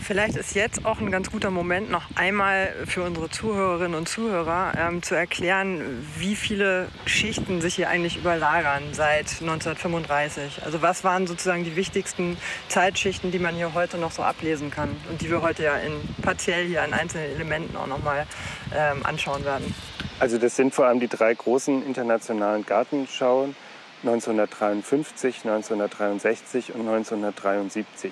Vielleicht 0.05 0.35
ist 0.35 0.53
jetzt 0.53 0.85
auch 0.85 0.99
ein 0.99 1.09
ganz 1.09 1.31
guter 1.31 1.49
Moment, 1.49 1.89
noch 1.89 2.03
einmal 2.13 2.71
für 2.85 3.01
unsere 3.01 3.29
Zuhörerinnen 3.31 3.95
und 3.95 4.07
Zuhörer 4.07 4.73
ähm, 4.77 5.01
zu 5.01 5.15
erklären, 5.15 6.07
wie 6.19 6.35
viele 6.35 6.89
Schichten 7.07 7.59
sich 7.59 7.73
hier 7.73 7.89
eigentlich 7.89 8.17
überlagern 8.17 8.83
seit 8.91 9.41
1935. 9.41 10.61
Also 10.63 10.83
was 10.83 11.03
waren 11.03 11.25
sozusagen 11.25 11.63
die 11.63 11.75
wichtigsten 11.75 12.37
Zeitschichten, 12.69 13.31
die 13.31 13.39
man 13.39 13.55
hier 13.55 13.73
heute 13.73 13.97
noch 13.97 14.11
so 14.11 14.21
ablesen 14.21 14.69
kann 14.69 14.95
und 15.09 15.21
die 15.21 15.31
wir 15.31 15.41
heute 15.41 15.63
ja 15.63 15.75
in 15.77 15.93
partiell 16.21 16.67
hier 16.67 16.83
an 16.83 16.93
einzelnen 16.93 17.31
Elementen 17.31 17.75
auch 17.75 17.87
noch 17.87 18.03
mal 18.03 18.27
ähm, 18.75 19.03
anschauen 19.03 19.43
werden. 19.43 19.73
Also 20.19 20.37
das 20.37 20.55
sind 20.55 20.75
vor 20.75 20.85
allem 20.85 20.99
die 20.99 21.07
drei 21.07 21.33
großen 21.33 21.83
internationalen 21.83 22.63
Gartenschauen 22.63 23.55
1953, 24.03 25.45
1963 25.45 26.75
und 26.75 26.81
1973. 26.81 28.11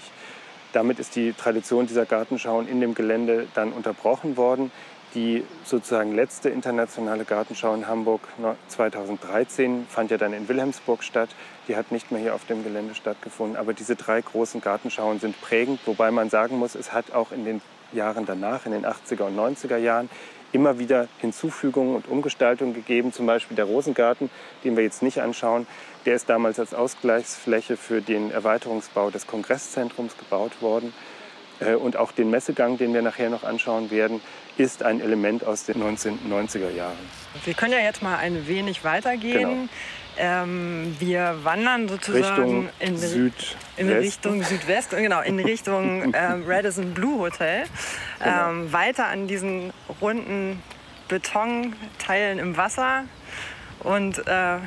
Damit 0.74 1.00
ist 1.00 1.16
die 1.16 1.34
Tradition 1.34 1.88
dieser 1.88 2.06
Gartenschauen 2.06 2.68
in 2.68 2.82
dem 2.82 2.96
Gelände 2.96 3.48
dann 3.54 3.72
unterbrochen 3.72 4.38
worden. 4.38 4.72
Die 5.14 5.44
sozusagen 5.64 6.16
letzte 6.16 6.50
internationale 6.50 7.24
Gartenschau 7.24 7.76
in 7.76 7.88
Hamburg 7.88 8.22
2013 8.68 9.86
fand 9.88 10.10
ja 10.10 10.18
dann 10.18 10.34
in 10.34 10.50
Wilhelmsburg 10.50 11.04
statt. 11.04 11.30
Die 11.68 11.76
hat 11.76 11.92
nicht 11.92 12.12
mehr 12.12 12.20
hier 12.20 12.34
auf 12.34 12.46
dem 12.46 12.64
Gelände 12.64 12.96
stattgefunden. 12.96 13.56
Aber 13.56 13.74
diese 13.74 13.96
drei 13.96 14.22
großen 14.22 14.60
Gartenschauen 14.60 15.20
sind 15.20 15.40
prägend, 15.40 15.80
wobei 15.86 16.10
man 16.10 16.32
sagen 16.32 16.58
muss, 16.58 16.74
es 16.74 16.92
hat 16.92 17.14
auch 17.14 17.32
in 17.32 17.46
den 17.46 17.62
Jahren 17.92 18.26
danach, 18.26 18.66
in 18.66 18.72
den 18.72 18.88
80er 18.88 19.28
und 19.28 19.38
90er 19.38 19.78
Jahren, 19.78 20.10
immer 20.52 20.80
wieder 20.80 21.08
Hinzufügungen 21.20 21.96
und 21.96 22.08
Umgestaltungen 22.08 22.74
gegeben. 22.74 23.14
Zum 23.14 23.28
Beispiel 23.28 23.56
der 23.56 23.66
Rosengarten, 23.66 24.32
den 24.64 24.76
wir 24.76 24.84
jetzt 24.84 25.04
nicht 25.04 25.22
anschauen, 25.22 25.68
der 26.06 26.16
ist 26.16 26.30
damals 26.30 26.60
als 26.60 26.74
Ausgleichsfläche 26.74 27.78
für 27.78 28.02
den 28.02 28.32
Erweiterungsbau 28.32 29.10
des 29.10 29.28
Kongresszentrums 29.28 30.18
gebaut 30.18 30.62
worden. 30.62 30.94
Äh, 31.60 31.76
und 31.76 31.98
auch 31.98 32.12
den 32.12 32.30
Messegang, 32.30 32.78
den 32.78 32.94
wir 32.94 33.02
nachher 33.02 33.30
noch 33.30 33.44
anschauen 33.44 33.92
werden, 33.92 34.22
ist 34.58 34.84
ein 34.84 35.02
Element 35.02 35.46
aus 35.46 35.66
den 35.66 35.82
1990er 35.82 36.70
Jahren. 36.70 36.98
Wir 37.44 37.54
können 37.54 37.74
ja 37.74 37.80
jetzt 37.80 38.02
mal 38.02 38.18
ein 38.18 38.48
wenig 38.48 38.84
weitergehen. 38.84 39.40
Genau. 39.40 39.70
Ähm, 40.16 40.96
wir 41.00 41.40
wandern 41.44 41.90
sozusagen 41.90 42.70
Richtung 42.70 42.70
in, 42.80 42.98
Süd 42.98 43.56
in 43.78 43.90
Richtung 43.90 44.44
Südwest, 44.44 44.92
genau, 44.92 45.22
in 45.22 45.40
Richtung 45.40 46.14
ähm, 46.16 46.44
Radisson 46.46 46.94
Blue 46.94 47.18
Hotel. 47.18 47.64
Genau. 48.20 48.50
Ähm, 48.50 48.72
weiter 48.72 49.08
an 49.08 49.28
diesen 49.28 49.74
runden 50.02 50.62
Betonteilen 51.08 52.38
im 52.38 52.58
Wasser 52.58 53.06
und 53.80 54.20
äh, 54.28 54.58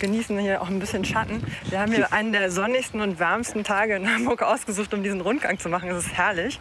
genießen 0.00 0.38
hier 0.38 0.62
auch 0.62 0.68
ein 0.68 0.78
bisschen 0.78 1.04
Schatten. 1.04 1.42
Wir 1.68 1.80
haben 1.80 1.92
hier 1.92 2.12
einen 2.12 2.32
der 2.32 2.50
sonnigsten 2.50 3.00
und 3.00 3.18
wärmsten 3.18 3.64
Tage 3.64 3.96
in 3.96 4.12
Hamburg 4.12 4.42
ausgesucht, 4.42 4.94
um 4.94 5.02
diesen 5.02 5.20
Rundgang 5.20 5.58
zu 5.58 5.68
machen. 5.68 5.88
Es 5.90 6.06
ist 6.06 6.12
herrlich. 6.16 6.60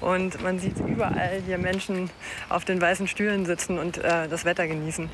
Und 0.00 0.42
man 0.42 0.58
sieht 0.58 0.78
überall 0.80 1.42
hier 1.46 1.58
Menschen 1.58 2.10
auf 2.48 2.64
den 2.64 2.80
weißen 2.80 3.06
Stühlen 3.06 3.46
sitzen 3.46 3.78
und 3.78 3.98
äh, 3.98 4.28
das 4.28 4.44
Wetter 4.44 4.66
genießen. 4.66 5.08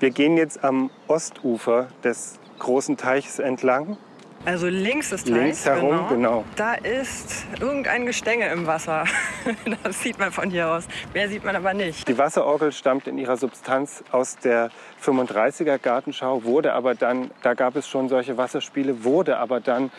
Wir 0.00 0.10
gehen 0.10 0.36
jetzt 0.36 0.64
am 0.64 0.90
Ostufer 1.06 1.88
des 2.02 2.38
großen 2.58 2.96
Teiches 2.96 3.38
entlang 3.38 3.98
also 4.46 4.68
links 4.68 5.10
des 5.10 5.24
Teichs. 5.24 5.36
Links 5.36 5.66
herum, 5.66 5.90
genau. 5.90 6.08
genau. 6.08 6.44
Da 6.54 6.74
ist 6.74 7.46
irgendein 7.60 8.06
Gestänge 8.06 8.48
im 8.48 8.66
Wasser. 8.66 9.04
das 9.82 10.00
sieht 10.00 10.18
man 10.18 10.30
von 10.30 10.50
hier 10.50 10.68
aus. 10.68 10.86
Mehr 11.12 11.28
sieht 11.28 11.44
man 11.44 11.56
aber 11.56 11.74
nicht. 11.74 12.06
Die 12.08 12.16
Wasserorgel 12.16 12.70
stammt 12.72 13.08
in 13.08 13.18
ihrer 13.18 13.36
Substanz 13.36 14.04
aus 14.12 14.36
der 14.36 14.70
35er 15.04 15.78
Gartenschau, 15.78 16.44
wurde 16.44 16.72
aber 16.74 16.94
dann, 16.94 17.30
da 17.42 17.54
gab 17.54 17.74
es 17.76 17.88
schon 17.88 18.08
solche 18.08 18.36
Wasserspiele, 18.36 19.02
wurde 19.04 19.38
aber 19.38 19.60
dann 19.60 19.90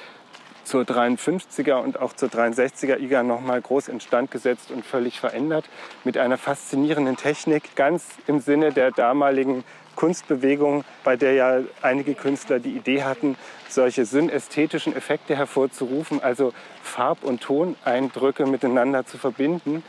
zur 0.63 0.83
53er 0.83 1.75
und 1.75 1.99
auch 1.99 2.13
zur 2.13 2.29
63er 2.29 2.99
IGA 2.99 3.23
nochmal 3.23 3.61
groß 3.61 3.89
instand 3.89 4.31
gesetzt 4.31 4.71
und 4.71 4.85
völlig 4.85 5.19
verändert 5.19 5.65
mit 6.03 6.17
einer 6.17 6.37
faszinierenden 6.37 7.15
Technik, 7.15 7.75
ganz 7.75 8.05
im 8.27 8.39
Sinne 8.39 8.71
der 8.71 8.91
damaligen 8.91 9.63
Kunstbewegung, 9.97 10.85
bei 11.03 11.17
der 11.17 11.33
ja 11.33 11.59
einige 11.81 12.13
Künstler 12.13 12.59
die 12.59 12.71
Idee 12.71 13.03
hatten, 13.03 13.35
solche 13.67 14.05
synästhetischen 14.05 14.95
Effekte 14.95 15.35
hervorzurufen, 15.35 16.23
also 16.23 16.53
Farb- 16.81 17.25
und 17.25 17.41
Toneindrücke 17.41 18.45
miteinander 18.45 19.05
zu 19.05 19.17
verbinden, 19.17 19.83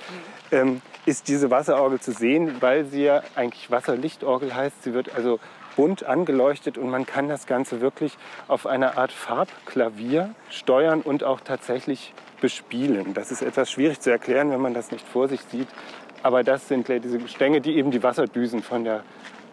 ähm, 0.50 0.82
ist 1.06 1.28
diese 1.28 1.50
Wasserorgel 1.50 2.00
zu 2.00 2.10
sehen, 2.10 2.56
weil 2.60 2.86
sie 2.86 3.04
ja 3.04 3.22
eigentlich 3.36 3.70
Wasserlichtorgel 3.70 4.54
heißt. 4.54 4.82
Sie 4.82 4.94
wird 4.94 5.14
also 5.14 5.38
bunt 5.76 6.04
angeleuchtet 6.04 6.76
und 6.76 6.90
man 6.90 7.06
kann 7.06 7.28
das 7.28 7.46
Ganze 7.46 7.80
wirklich 7.80 8.18
auf 8.48 8.66
eine 8.66 8.96
Art 8.96 9.12
Farbklavier 9.12 10.34
steuern 10.50 11.02
und 11.02 11.22
auch 11.22 11.40
tatsächlich 11.40 12.12
bespielen. 12.40 13.14
Das 13.14 13.30
ist 13.30 13.42
etwas 13.42 13.70
schwierig 13.70 14.00
zu 14.00 14.10
erklären, 14.10 14.50
wenn 14.50 14.60
man 14.60 14.74
das 14.74 14.90
nicht 14.90 15.06
vor 15.06 15.28
sich 15.28 15.40
sieht. 15.42 15.68
Aber 16.22 16.42
das 16.42 16.66
sind 16.66 16.88
diese 16.88 17.28
Stänge, 17.28 17.60
die 17.60 17.76
eben 17.76 17.90
die 17.90 18.02
Wasserdüsen 18.02 18.62
von 18.62 18.82
der 18.84 19.04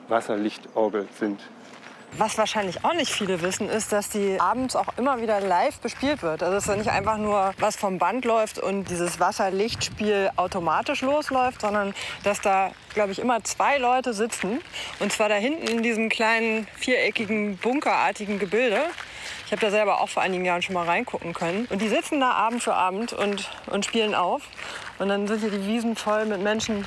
Wasserlichtorgel 0.07 1.07
sind. 1.19 1.41
Was 2.17 2.37
wahrscheinlich 2.37 2.85
auch 2.85 2.93
nicht 2.93 3.11
viele 3.11 3.41
wissen, 3.41 3.67
ist, 3.67 3.91
dass 3.91 4.07
die 4.07 4.39
abends 4.39 4.77
auch 4.77 4.87
immer 4.97 5.21
wieder 5.21 5.41
live 5.41 5.79
bespielt 5.79 6.21
wird. 6.21 6.43
Also 6.43 6.55
dass 6.55 6.65
da 6.65 6.75
nicht 6.77 6.89
einfach 6.89 7.17
nur 7.17 7.53
was 7.59 7.75
vom 7.75 7.97
Band 7.97 8.23
läuft 8.23 8.57
und 8.57 8.89
dieses 8.89 9.19
Wasserlichtspiel 9.19 10.31
automatisch 10.37 11.01
losläuft, 11.01 11.59
sondern 11.59 11.93
dass 12.23 12.39
da, 12.39 12.71
glaube 12.93 13.11
ich, 13.11 13.19
immer 13.19 13.43
zwei 13.43 13.79
Leute 13.79 14.13
sitzen. 14.13 14.61
Und 14.99 15.11
zwar 15.11 15.27
da 15.27 15.35
hinten 15.35 15.67
in 15.67 15.83
diesem 15.83 16.07
kleinen 16.07 16.67
viereckigen 16.77 17.57
bunkerartigen 17.57 18.39
Gebilde. 18.39 18.79
Ich 19.45 19.51
habe 19.51 19.61
da 19.61 19.69
selber 19.69 19.99
auch 19.99 20.09
vor 20.09 20.23
einigen 20.23 20.45
Jahren 20.45 20.61
schon 20.61 20.75
mal 20.75 20.85
reingucken 20.85 21.33
können. 21.33 21.67
Und 21.69 21.81
die 21.81 21.89
sitzen 21.89 22.21
da 22.21 22.31
Abend 22.31 22.63
für 22.63 22.75
Abend 22.75 23.11
und, 23.11 23.49
und 23.67 23.83
spielen 23.83 24.15
auf. 24.15 24.43
Und 24.99 25.09
dann 25.09 25.27
sind 25.27 25.41
hier 25.41 25.51
die 25.51 25.67
Wiesen 25.67 25.97
voll 25.97 26.25
mit 26.25 26.41
Menschen, 26.41 26.85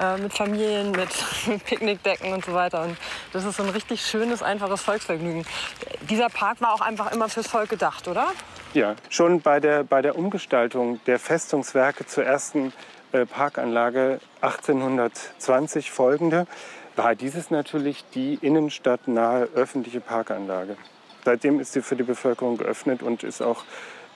äh, 0.00 0.18
mit 0.18 0.32
Familien, 0.32 0.90
mit, 0.92 1.08
Picknickdecken 1.64 2.32
und 2.32 2.44
so 2.44 2.52
weiter. 2.54 2.82
Und 2.82 2.96
das 3.32 3.44
ist 3.44 3.56
so 3.56 3.62
ein 3.62 3.70
richtig 3.70 4.04
schönes, 4.04 4.42
einfaches 4.42 4.82
Volksvergnügen. 4.82 5.44
Dieser 6.08 6.28
Park 6.28 6.60
war 6.60 6.72
auch 6.74 6.80
einfach 6.80 7.12
immer 7.12 7.28
fürs 7.28 7.46
Volk 7.46 7.70
gedacht, 7.70 8.08
oder? 8.08 8.28
Ja, 8.74 8.94
schon 9.08 9.40
bei 9.40 9.60
der, 9.60 9.84
bei 9.84 10.02
der 10.02 10.16
Umgestaltung 10.16 11.00
der 11.06 11.18
Festungswerke 11.18 12.06
zur 12.06 12.24
ersten 12.24 12.72
äh, 13.12 13.24
Parkanlage 13.24 14.20
1820 14.40 15.90
folgende 15.90 16.46
war 16.96 17.14
dieses 17.14 17.50
natürlich 17.50 18.04
die 18.14 18.38
innenstadtnahe 18.40 19.48
öffentliche 19.54 20.00
Parkanlage. 20.00 20.76
Seitdem 21.24 21.60
ist 21.60 21.72
sie 21.72 21.82
für 21.82 21.96
die 21.96 22.02
Bevölkerung 22.02 22.56
geöffnet 22.56 23.02
und 23.02 23.22
ist 23.22 23.42
auch 23.42 23.64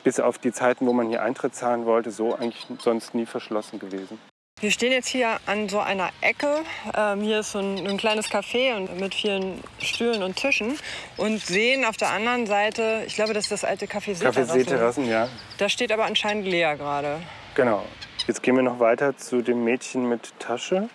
bis 0.04 0.20
auf 0.20 0.38
die 0.38 0.52
Zeiten, 0.52 0.86
wo 0.86 0.92
man 0.92 1.08
hier 1.08 1.22
Eintritt 1.22 1.54
zahlen 1.54 1.84
wollte, 1.84 2.10
so 2.10 2.34
eigentlich 2.34 2.66
sonst 2.78 3.14
nie 3.14 3.26
verschlossen 3.26 3.78
gewesen. 3.78 4.18
Wir 4.60 4.70
stehen 4.70 4.92
jetzt 4.92 5.08
hier 5.08 5.40
an 5.46 5.70
so 5.70 5.80
einer 5.80 6.10
Ecke. 6.20 6.64
Ähm, 6.94 7.22
hier 7.22 7.40
ist 7.40 7.52
so 7.52 7.60
ein, 7.60 7.86
ein, 7.86 7.96
kleines 7.96 8.30
Café 8.30 8.76
und 8.76 9.00
mit 9.00 9.14
vielen 9.14 9.64
Stühlen 9.78 10.22
und 10.22 10.36
Tischen 10.36 10.78
und 11.16 11.40
sehen 11.40 11.86
auf 11.86 11.96
der 11.96 12.10
anderen 12.10 12.46
Seite, 12.46 13.02
ich 13.06 13.14
glaube, 13.14 13.32
das 13.32 13.44
ist 13.44 13.52
das 13.52 13.64
alte 13.64 13.86
Café 13.86 14.14
Seeterrassen. 14.14 14.42
Café 14.44 14.52
Seeterrassen, 14.52 15.08
ja. 15.08 15.28
Da 15.56 15.70
steht 15.70 15.90
aber 15.90 16.04
anscheinend 16.04 16.46
leer 16.46 16.76
gerade. 16.76 17.22
Genau. 17.54 17.86
Jetzt 18.26 18.42
gehen 18.42 18.54
wir 18.54 18.62
noch 18.62 18.80
weiter 18.80 19.16
zu 19.16 19.40
dem 19.40 19.64
Mädchen 19.64 20.06
mit 20.06 20.38
Tasche, 20.38 20.90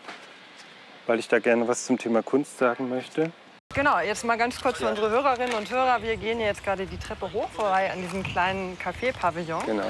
weil 1.08 1.18
ich 1.18 1.28
da 1.28 1.40
gerne 1.40 1.68
was 1.68 1.86
zum 1.86 1.98
Thema 1.98 2.22
Kunst 2.22 2.60
sagen 2.60 2.88
möchte. 2.88 3.32
Genau, 3.74 4.00
jetzt 4.00 4.24
mal 4.26 4.38
ganz 4.38 4.62
kurz 4.62 4.78
für 4.78 4.88
unsere 4.88 5.10
Hörerinnen 5.10 5.56
und 5.56 5.72
Hörer. 5.72 6.04
Wir 6.04 6.18
gehen 6.18 6.40
jetzt 6.40 6.64
gerade 6.64 6.86
die 6.86 7.00
Treppe 7.00 7.34
hoch 7.34 7.50
vorbei 7.50 7.92
an 7.92 8.00
diesem 8.00 8.22
kleinen 8.22 8.78
Café-Pavillon. 8.78 9.66
Genau. 9.66 9.84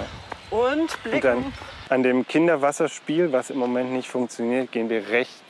Und 0.49 1.03
blicken. 1.03 1.37
Und 1.37 1.53
an 1.89 2.03
dem 2.03 2.27
Kinderwasserspiel, 2.27 3.31
was 3.31 3.49
im 3.49 3.57
Moment 3.57 3.91
nicht 3.91 4.09
funktioniert, 4.09 4.71
gehen 4.71 4.89
wir 4.89 5.09
rechts 5.09 5.41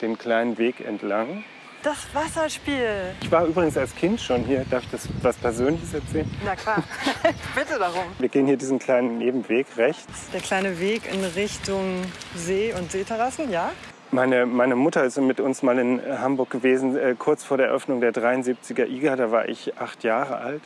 den 0.00 0.18
kleinen 0.18 0.58
Weg 0.58 0.80
entlang. 0.80 1.44
Das 1.82 2.06
Wasserspiel. 2.12 3.14
Ich 3.20 3.30
war 3.30 3.46
übrigens 3.46 3.76
als 3.76 3.94
Kind 3.94 4.20
schon 4.20 4.44
hier. 4.44 4.64
Darf 4.68 4.82
ich 4.82 4.90
das 4.90 5.08
was 5.22 5.36
Persönliches 5.36 5.94
erzählen? 5.94 6.28
Na 6.44 6.56
klar, 6.56 6.82
bitte 7.54 7.78
darum. 7.78 8.02
Wir 8.18 8.28
gehen 8.28 8.46
hier 8.46 8.56
diesen 8.56 8.78
kleinen 8.78 9.18
Nebenweg 9.18 9.66
rechts. 9.76 10.30
Der 10.32 10.40
kleine 10.40 10.80
Weg 10.80 11.02
in 11.12 11.24
Richtung 11.24 12.02
See 12.34 12.74
und 12.76 12.90
Seeterrassen, 12.90 13.50
ja? 13.50 13.70
Meine, 14.10 14.46
meine 14.46 14.76
Mutter 14.76 15.04
ist 15.04 15.18
mit 15.18 15.40
uns 15.40 15.62
mal 15.62 15.78
in 15.78 16.00
Hamburg 16.20 16.50
gewesen, 16.50 16.96
äh, 16.96 17.14
kurz 17.18 17.44
vor 17.44 17.56
der 17.56 17.68
Eröffnung 17.68 18.00
der 18.00 18.12
73er 18.12 18.86
IGA. 18.86 19.16
Da 19.16 19.30
war 19.30 19.48
ich 19.48 19.78
acht 19.78 20.04
Jahre 20.04 20.38
alt. 20.38 20.62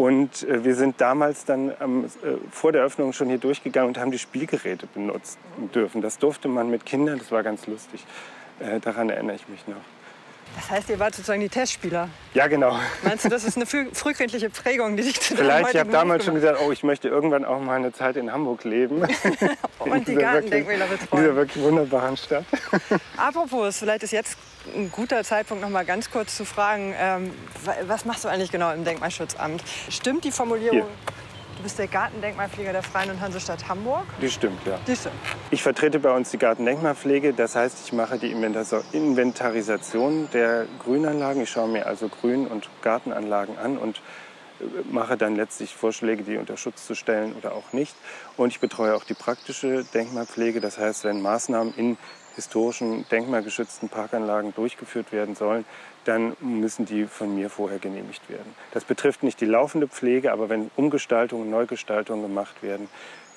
Und 0.00 0.44
äh, 0.44 0.64
wir 0.64 0.76
sind 0.76 0.98
damals 1.02 1.44
dann 1.44 1.74
ähm, 1.78 2.06
äh, 2.06 2.28
vor 2.50 2.72
der 2.72 2.80
Eröffnung 2.80 3.12
schon 3.12 3.28
hier 3.28 3.36
durchgegangen 3.36 3.88
und 3.88 3.98
haben 3.98 4.10
die 4.10 4.18
Spielgeräte 4.18 4.86
benutzen 4.86 5.36
dürfen. 5.74 6.00
Das 6.00 6.16
durfte 6.16 6.48
man 6.48 6.70
mit 6.70 6.86
Kindern, 6.86 7.18
das 7.18 7.30
war 7.30 7.42
ganz 7.42 7.66
lustig. 7.66 8.06
Äh, 8.60 8.80
daran 8.80 9.10
erinnere 9.10 9.36
ich 9.36 9.46
mich 9.46 9.68
noch. 9.68 9.76
Das 10.56 10.70
heißt, 10.70 10.88
ihr 10.88 10.98
wart 10.98 11.14
sozusagen 11.14 11.42
die 11.42 11.50
Testspieler. 11.50 12.08
Ja, 12.32 12.46
genau. 12.46 12.78
Meinst 13.02 13.26
du, 13.26 13.28
das 13.28 13.44
ist 13.44 13.56
eine 13.56 13.66
früh 13.66 13.88
frühkindliche 13.92 14.48
Prägung, 14.48 14.96
die 14.96 15.02
dich 15.02 15.20
zu 15.20 15.36
Vielleicht, 15.36 15.74
ich 15.74 15.78
habe 15.78 15.90
damals 15.90 16.24
schon 16.24 16.34
gesagt, 16.34 16.58
oh, 16.66 16.72
ich 16.72 16.82
möchte 16.82 17.08
irgendwann 17.08 17.44
auch 17.44 17.60
mal 17.60 17.76
eine 17.76 17.92
Zeit 17.92 18.16
in 18.16 18.32
Hamburg 18.32 18.64
leben. 18.64 19.02
Und 19.80 20.08
die 20.08 20.14
Gartendenkmäler 20.14 20.86
In 20.86 20.90
betreuen. 20.92 21.22
dieser 21.24 21.36
wirklich 21.36 21.62
wunderbaren 21.62 22.16
Stadt. 22.16 22.46
Apropos, 23.18 23.76
vielleicht 23.76 24.04
ist 24.04 24.12
jetzt 24.12 24.38
ein 24.74 24.90
guter 24.90 25.24
Zeitpunkt, 25.24 25.62
noch 25.62 25.70
mal 25.70 25.84
ganz 25.84 26.10
kurz 26.10 26.36
zu 26.36 26.44
fragen, 26.44 26.94
ähm, 26.98 27.32
wa- 27.64 27.74
was 27.86 28.04
machst 28.04 28.24
du 28.24 28.28
eigentlich 28.28 28.50
genau 28.52 28.72
im 28.72 28.84
Denkmalschutzamt? 28.84 29.62
Stimmt 29.88 30.24
die 30.24 30.30
Formulierung, 30.30 30.72
Hier. 30.78 30.86
du 31.56 31.62
bist 31.62 31.78
der 31.78 31.86
Gartendenkmalpfleger 31.88 32.72
der 32.72 32.82
Freien 32.82 33.10
und 33.10 33.20
Hansestadt 33.20 33.68
Hamburg? 33.68 34.04
Die 34.20 34.30
stimmt, 34.30 34.64
ja. 34.66 34.78
Siehst 34.86 35.06
du? 35.06 35.10
Ich 35.50 35.62
vertrete 35.62 35.98
bei 35.98 36.10
uns 36.14 36.30
die 36.30 36.38
Gartendenkmalpflege. 36.38 37.32
Das 37.32 37.56
heißt, 37.56 37.78
ich 37.86 37.92
mache 37.92 38.18
die 38.18 38.32
Inventar- 38.34 38.82
Inventarisation 38.92 40.28
der 40.32 40.66
Grünanlagen. 40.84 41.42
Ich 41.42 41.50
schaue 41.50 41.68
mir 41.68 41.86
also 41.86 42.08
Grün- 42.08 42.46
und 42.46 42.68
Gartenanlagen 42.82 43.58
an 43.58 43.78
und 43.78 44.00
äh, 44.60 44.64
mache 44.90 45.16
dann 45.16 45.36
letztlich 45.36 45.74
Vorschläge, 45.74 46.22
die 46.22 46.36
unter 46.36 46.56
Schutz 46.56 46.86
zu 46.86 46.94
stellen 46.94 47.34
oder 47.34 47.52
auch 47.52 47.72
nicht. 47.72 47.94
Und 48.36 48.48
ich 48.50 48.60
betreue 48.60 48.94
auch 48.94 49.04
die 49.04 49.14
praktische 49.14 49.84
Denkmalpflege. 49.84 50.60
Das 50.60 50.78
heißt, 50.78 51.04
wenn 51.04 51.20
Maßnahmen 51.22 51.74
in 51.76 51.98
historischen, 52.36 53.06
denkmalgeschützten 53.10 53.88
Parkanlagen 53.88 54.54
durchgeführt 54.54 55.12
werden 55.12 55.34
sollen, 55.34 55.64
dann 56.04 56.36
müssen 56.40 56.86
die 56.86 57.06
von 57.06 57.34
mir 57.34 57.50
vorher 57.50 57.78
genehmigt 57.78 58.28
werden. 58.28 58.54
Das 58.72 58.84
betrifft 58.84 59.22
nicht 59.22 59.40
die 59.40 59.46
laufende 59.46 59.88
Pflege, 59.88 60.32
aber 60.32 60.48
wenn 60.48 60.70
Umgestaltungen, 60.76 61.50
Neugestaltungen 61.50 62.22
gemacht 62.22 62.62
werden, 62.62 62.88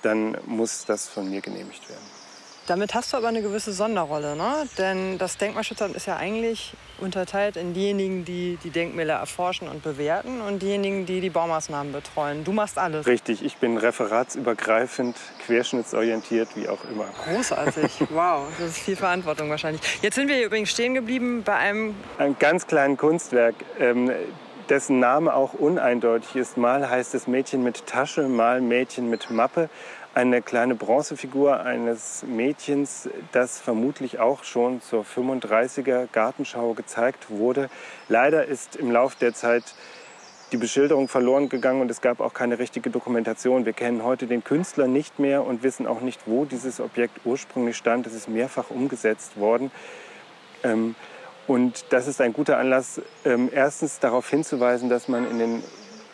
dann 0.01 0.37
muss 0.45 0.85
das 0.85 1.07
von 1.07 1.29
mir 1.29 1.41
genehmigt 1.41 1.89
werden. 1.89 2.22
Damit 2.67 2.95
hast 2.95 3.11
du 3.11 3.17
aber 3.17 3.27
eine 3.27 3.41
gewisse 3.41 3.73
Sonderrolle, 3.73 4.37
ne? 4.37 4.67
Denn 4.77 5.17
das 5.17 5.37
Denkmalschutzamt 5.37 5.95
ist 5.95 6.05
ja 6.05 6.15
eigentlich 6.15 6.73
unterteilt 6.97 7.57
in 7.57 7.73
diejenigen, 7.73 8.23
die 8.23 8.57
die 8.63 8.69
Denkmäler 8.69 9.15
erforschen 9.15 9.67
und 9.67 9.83
bewerten 9.83 10.41
und 10.41 10.61
diejenigen, 10.61 11.05
die 11.05 11.19
die 11.19 11.29
Baumaßnahmen 11.29 11.91
betreuen. 11.91 12.45
Du 12.45 12.53
machst 12.53 12.77
alles. 12.77 13.05
Richtig, 13.05 13.43
ich 13.43 13.57
bin 13.57 13.77
referatsübergreifend, 13.77 15.17
querschnittsorientiert, 15.45 16.55
wie 16.55 16.69
auch 16.69 16.79
immer. 16.89 17.05
Großartig. 17.25 17.91
Wow, 18.13 18.47
das 18.59 18.69
ist 18.69 18.79
viel 18.79 18.95
Verantwortung 18.95 19.49
wahrscheinlich. 19.49 19.81
Jetzt 20.01 20.15
sind 20.15 20.27
wir 20.27 20.35
hier 20.35 20.45
übrigens 20.45 20.69
stehen 20.69 20.93
geblieben 20.93 21.41
bei 21.43 21.55
einem 21.55 21.95
Ein 22.19 22.37
ganz 22.37 22.67
kleines 22.67 22.99
Kunstwerk, 22.99 23.55
ähm, 23.79 24.11
dessen 24.69 24.99
Name 24.99 25.33
auch 25.33 25.53
uneindeutig 25.53 26.35
ist. 26.35 26.57
Mal 26.57 26.89
heißt 26.89 27.15
es 27.15 27.27
Mädchen 27.27 27.63
mit 27.63 27.85
Tasche, 27.87 28.27
mal 28.27 28.61
Mädchen 28.61 29.09
mit 29.09 29.29
Mappe. 29.31 29.69
Eine 30.15 30.43
kleine 30.43 30.75
Bronzefigur 30.75 31.61
eines 31.61 32.21
Mädchens, 32.21 33.09
das 33.31 33.59
vermutlich 33.59 34.19
auch 34.19 34.43
schon 34.43 34.79
zur 34.79 35.05
35er 35.05 36.07
Gartenschau 36.11 36.75
gezeigt 36.75 37.31
wurde. 37.31 37.67
Leider 38.09 38.45
ist 38.45 38.75
im 38.75 38.91
Lauf 38.91 39.15
der 39.15 39.33
Zeit 39.33 39.63
die 40.51 40.57
Beschilderung 40.57 41.07
verloren 41.07 41.49
gegangen 41.49 41.81
und 41.81 41.89
es 41.89 41.99
gab 41.99 42.19
auch 42.19 42.35
keine 42.35 42.59
richtige 42.59 42.91
Dokumentation. 42.91 43.65
Wir 43.65 43.73
kennen 43.73 44.03
heute 44.03 44.27
den 44.27 44.43
Künstler 44.43 44.85
nicht 44.85 45.17
mehr 45.17 45.43
und 45.43 45.63
wissen 45.63 45.87
auch 45.87 46.01
nicht, 46.01 46.21
wo 46.27 46.45
dieses 46.45 46.79
Objekt 46.79 47.21
ursprünglich 47.25 47.75
stand. 47.75 48.05
Es 48.05 48.13
ist 48.13 48.29
mehrfach 48.29 48.69
umgesetzt 48.69 49.39
worden. 49.39 49.71
Ähm, 50.63 50.93
und 51.47 51.91
das 51.91 52.05
ist 52.05 52.21
ein 52.21 52.33
guter 52.33 52.59
Anlass, 52.59 53.01
ähm, 53.25 53.49
erstens 53.51 53.97
darauf 53.97 54.29
hinzuweisen, 54.29 54.89
dass 54.89 55.07
man 55.07 55.27
in 55.27 55.39
den 55.39 55.63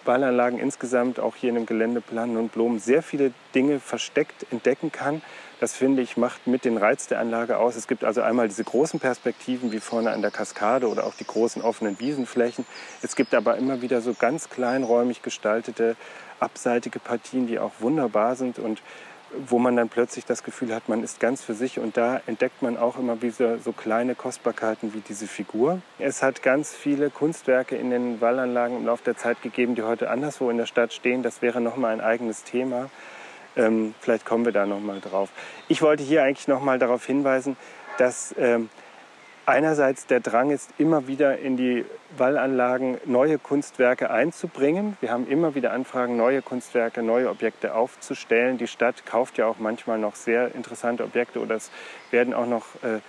Ballanlagen 0.06 0.60
insgesamt, 0.60 1.20
auch 1.20 1.36
hier 1.36 1.50
in 1.50 1.56
dem 1.56 1.66
Geländeplan 1.66 2.38
und 2.38 2.52
Blumen, 2.52 2.80
sehr 2.80 3.04
viele 3.04 3.32
Dinge 3.54 3.80
versteckt 3.80 4.46
entdecken 4.52 4.92
kann. 4.92 5.22
Das 5.60 5.76
finde 5.76 6.02
ich 6.02 6.16
macht 6.16 6.48
mit 6.48 6.64
den 6.64 6.78
Reiz 6.78 7.08
der 7.08 7.20
Anlage 7.20 7.58
aus. 7.58 7.76
Es 7.76 7.88
gibt 7.88 8.04
also 8.04 8.22
einmal 8.22 8.48
diese 8.48 8.64
großen 8.64 9.00
Perspektiven 9.00 9.72
wie 9.72 9.80
vorne 9.80 10.12
an 10.12 10.22
der 10.22 10.32
Kaskade 10.32 10.88
oder 10.88 11.06
auch 11.06 11.16
die 11.16 11.26
großen 11.26 11.62
offenen 11.62 12.00
Wiesenflächen. 12.00 12.66
Es 13.02 13.16
gibt 13.16 13.34
aber 13.34 13.58
immer 13.58 13.82
wieder 13.82 14.02
so 14.02 14.14
ganz 14.14 14.50
kleinräumig 14.50 15.22
gestaltete 15.22 15.98
abseitige 16.40 17.00
Partien, 17.00 17.48
die 17.48 17.60
auch 17.60 17.74
wunderbar 17.80 18.36
sind 18.36 18.60
und 18.60 18.82
wo 19.48 19.60
man 19.60 19.76
dann 19.76 19.90
plötzlich 19.90 20.26
das 20.26 20.44
Gefühl 20.44 20.74
hat, 20.74 20.90
man 20.90 21.04
ist 21.04 21.20
ganz 21.20 21.44
für 21.44 21.54
sich 21.54 21.80
und 21.80 21.98
da 21.98 22.22
entdeckt 22.26 22.62
man 22.62 22.78
auch 22.78 22.98
immer 22.98 23.22
wieder 23.22 23.60
so 23.60 23.72
kleine 23.72 24.16
Kostbarkeiten 24.16 24.94
wie 24.94 25.02
diese 25.02 25.28
Figur. 25.28 25.82
Es 26.00 26.24
hat 26.24 26.42
ganz 26.42 26.74
viele 26.74 27.10
Kunstwerke 27.10 27.76
in 27.76 27.90
den 27.90 28.22
Wallanlagen 28.22 28.78
im 28.78 28.86
Laufe 28.86 29.04
der 29.04 29.18
Zeit 29.18 29.42
gegeben, 29.42 29.76
die 29.76 29.84
heute 29.84 30.10
anderswo 30.10 30.50
in 30.50 30.58
der 30.58 30.66
Stadt 30.66 30.94
stehen. 30.94 31.24
Das 31.24 31.42
wäre 31.42 31.62
noch 31.62 31.78
mal 31.78 31.94
ein 31.94 32.02
eigenes 32.02 32.44
Thema. 32.44 32.90
Ähm, 33.56 33.94
vielleicht 34.00 34.26
kommen 34.26 34.46
wir 34.46 34.52
da 34.52 34.66
noch 34.66 34.80
mal 34.80 35.00
drauf. 35.00 35.30
Ich 35.68 35.82
wollte 35.82 36.04
hier 36.04 36.24
eigentlich 36.24 36.48
noch 36.48 36.62
mal 36.62 36.80
darauf 36.80 37.06
hinweisen, 37.06 37.58
dass 37.98 38.34
ähm, 38.38 38.70
einerseits 39.50 40.06
der 40.06 40.20
Drang 40.20 40.52
ist, 40.52 40.70
immer 40.78 41.08
wieder 41.08 41.38
in 41.40 41.58
die 41.58 41.86
Wallanlagen 42.18 42.98
neue 43.06 43.38
Kunstwerke 43.38 44.10
einzubringen. 44.10 44.98
Wir 45.02 45.12
haben 45.12 45.28
immer 45.28 45.56
wieder 45.56 45.72
Anfragen, 45.72 46.18
neue 46.18 46.42
Kunstwerke, 46.42 47.04
neue 47.04 47.30
Objekte 47.30 47.76
aufzustellen. 47.76 48.58
Die 48.58 48.68
Stadt 48.68 49.06
kauft 49.06 49.38
ja 49.38 49.46
auch 49.46 49.60
manchmal 49.60 50.00
noch 50.00 50.16
sehr 50.16 50.56
interessante 50.56 51.04
Objekte 51.04 51.40
oder 51.40 51.56
es 51.56 51.72
werden 52.12 52.34
auch 52.34 52.48
noch 52.48 52.66
äh, 52.84 53.00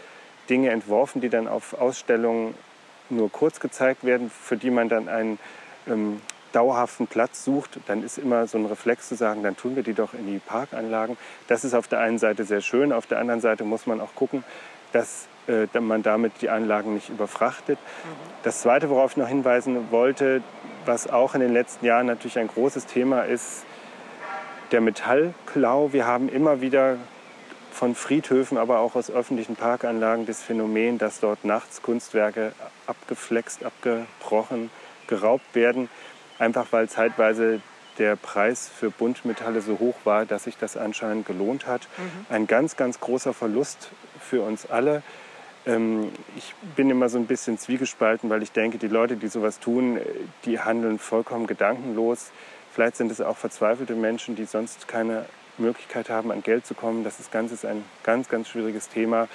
Dinge 0.49 0.71
entworfen, 0.71 1.21
die 1.21 1.29
dann 1.29 1.49
auf 1.49 1.75
Ausstellungen 1.75 2.55
nur 3.09 3.31
kurz 3.31 3.61
gezeigt 3.61 4.05
werden, 4.05 4.31
für 4.31 4.57
die 4.57 4.71
man 4.71 4.89
dann 4.89 5.09
einen 5.09 5.39
ähm, 5.87 6.21
dauerhaften 6.53 7.07
Platz 7.07 7.45
sucht, 7.45 7.79
dann 7.87 8.03
ist 8.03 8.19
immer 8.19 8.47
so 8.47 8.59
ein 8.59 8.67
Reflex 8.67 9.09
zu 9.09 9.15
sagen, 9.15 9.43
dann 9.43 9.57
tun 9.57 9.77
wir 9.77 9.83
die 9.83 9.95
doch 9.95 10.15
in 10.15 10.27
die 10.27 10.39
Parkanlagen. 10.39 11.17
Das 11.47 11.65
ist 11.65 11.75
auf 11.75 11.89
der 11.89 12.01
einen 12.01 12.19
Seite 12.19 12.45
sehr 12.45 12.61
schön, 12.61 12.93
auf 12.93 13.07
der 13.07 13.19
anderen 13.19 13.41
Seite 13.41 13.65
muss 13.65 13.87
man 13.87 14.01
auch 14.01 14.15
gucken, 14.15 14.45
dass 14.93 15.29
äh, 15.51 15.81
man 15.81 16.03
damit 16.03 16.41
die 16.41 16.49
Anlagen 16.49 16.95
nicht 16.95 17.09
überfrachtet. 17.09 17.79
Das 18.43 18.61
Zweite, 18.61 18.89
worauf 18.91 19.13
ich 19.13 19.17
noch 19.17 19.29
hinweisen 19.29 19.91
wollte, 19.91 20.43
was 20.87 21.09
auch 21.09 21.35
in 21.35 21.41
den 21.41 21.53
letzten 21.53 21.87
Jahren 21.87 22.07
natürlich 22.07 22.39
ein 22.39 22.49
großes 22.49 22.87
Thema 22.87 23.23
ist, 23.23 23.65
der 24.73 24.81
Metallklau. 24.81 25.93
Wir 25.93 26.07
haben 26.07 26.29
immer 26.29 26.61
wieder 26.61 26.97
von 27.73 27.95
Friedhöfen, 27.95 28.59
aber 28.59 28.79
auch 28.79 28.95
aus 28.95 29.11
öffentlichen 29.11 29.57
Parkanlagen 29.57 30.27
das 30.27 30.43
Phänomen, 30.43 30.99
dass 30.99 31.21
dort 31.21 31.45
nachts 31.45 31.83
Kunstwerke 31.83 32.53
abgeflext, 32.87 33.65
abgebrochen, 33.65 34.71
geraubt 35.07 35.55
werden, 35.55 35.89
einfach 36.39 36.67
weil 36.71 36.89
zeitweise 36.89 37.61
der 37.99 38.17
Preis 38.17 38.69
für 38.69 38.91
Buntmetalle 38.91 39.61
so 39.61 39.79
hoch 39.79 39.97
war, 40.05 40.25
dass 40.25 40.45
sich 40.45 40.57
das 40.57 40.77
anscheinend 40.77 41.27
gelohnt 41.27 41.67
hat. 41.67 41.89
Ein 42.29 42.47
ganz, 42.47 42.77
ganz 42.77 43.01
großer 43.01 43.35
Verlust 43.35 43.91
für 44.21 44.43
uns 44.43 44.71
alle. 44.71 45.03
Ähm, 45.67 46.11
ich 46.37 46.55
bin 46.77 46.91
immer 46.91 47.09
so 47.09 47.19
ein 47.19 47.27
bisschen 47.27 47.59
zwiegespalten, 47.59 48.31
weil 48.31 48.43
ich 48.43 48.53
denke, 48.53 48.79
die 48.79 48.89
Leute, 48.89 49.17
die 49.17 49.29
sowas 49.29 49.61
tun, 49.61 49.99
äh, 49.99 50.05
die 50.45 50.61
handeln 50.61 50.99
vollkommen 50.99 51.47
gedankenlos. 51.47 52.31
Vielleicht 52.73 52.97
sind 52.97 53.11
es 53.11 53.21
auch 53.21 53.37
verzweifelte 53.37 53.95
Menschen, 53.95 54.37
die 54.37 54.45
sonst 54.45 54.89
keine 54.89 55.27
Möglichkeit 55.59 56.09
haben, 56.09 56.33
an 56.33 56.43
Geld 56.43 56.67
zu 56.67 56.75
kommen. 56.75 57.05
Das 57.05 57.21
ist 57.21 57.31
Ganze 57.31 57.55
ist 57.55 57.65
ein 57.65 57.85
ganz, 58.03 58.29
ganz 58.29 58.49
schwieriges 58.49 58.89
Thema. 58.89 59.29